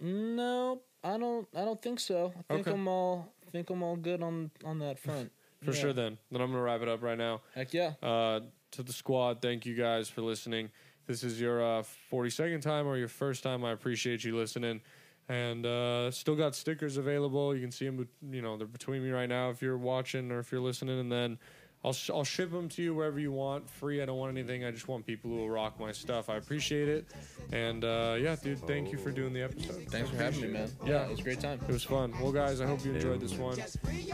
[0.01, 1.49] no, I don't.
[1.55, 2.33] I don't think so.
[2.51, 2.77] I think Okay.
[2.77, 3.33] I'm all.
[3.47, 5.33] I think I'm all good on on that front.
[5.65, 5.81] For Yeah.
[5.81, 5.93] sure.
[5.93, 7.41] Then, then I'm gonna wrap it up right now.
[7.55, 7.95] Heck yeah.
[8.03, 8.41] Uh,
[8.73, 10.71] to the squad, thank you guys for listening.
[11.09, 11.83] This is your uh,
[12.13, 13.65] 42nd time or your first time.
[13.65, 14.81] I appreciate you listening.
[15.31, 17.55] And uh, still got stickers available.
[17.55, 20.39] You can see them, you know, they're between me right now if you're watching or
[20.39, 21.01] if you're listening.
[21.01, 21.39] And then
[21.85, 24.03] I'll, sh- I'll ship them to you wherever you want, free.
[24.03, 24.65] I don't want anything.
[24.65, 26.29] I just want people who will rock my stuff.
[26.29, 27.07] I appreciate it.
[27.53, 29.87] And uh, yeah, dude, thank you for doing the episode.
[29.89, 30.71] Thanks for having me, man.
[30.85, 31.59] Yeah, Yeah, it was a great time.
[31.67, 32.13] it was fun.
[32.21, 33.59] Well, guys, I hope you enjoyed this one.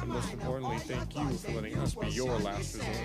[0.00, 2.96] And most importantly, thank you for letting us be your last resort.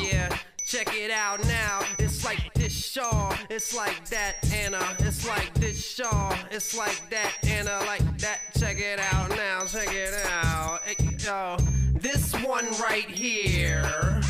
[0.00, 0.38] Yeah,
[0.76, 1.80] check it out now.
[1.98, 4.94] It's like this Shaw, it's like that Anna.
[4.98, 8.40] It's like this Shaw, it's like that Anna, like that.
[8.58, 10.80] Check it out now, check it out.
[11.24, 11.56] Yo,
[11.94, 14.20] this one right here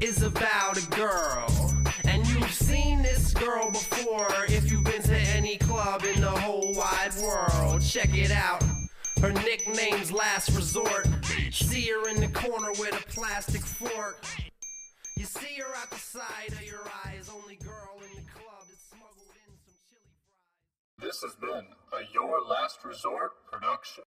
[0.00, 1.46] is about a girl.
[2.04, 6.74] And you've seen this girl before if you've been to any club in the whole
[6.74, 7.82] wide world.
[7.82, 8.64] Check it out.
[9.20, 11.06] Her nickname's Last Resort.
[11.52, 14.24] See her in the corner with a plastic fork.
[15.18, 19.50] You see her the side of your eyes, only girl in the club smuggled in
[19.66, 20.14] some chili
[20.94, 21.02] fries.
[21.02, 24.04] This has been a Your Last Resort production.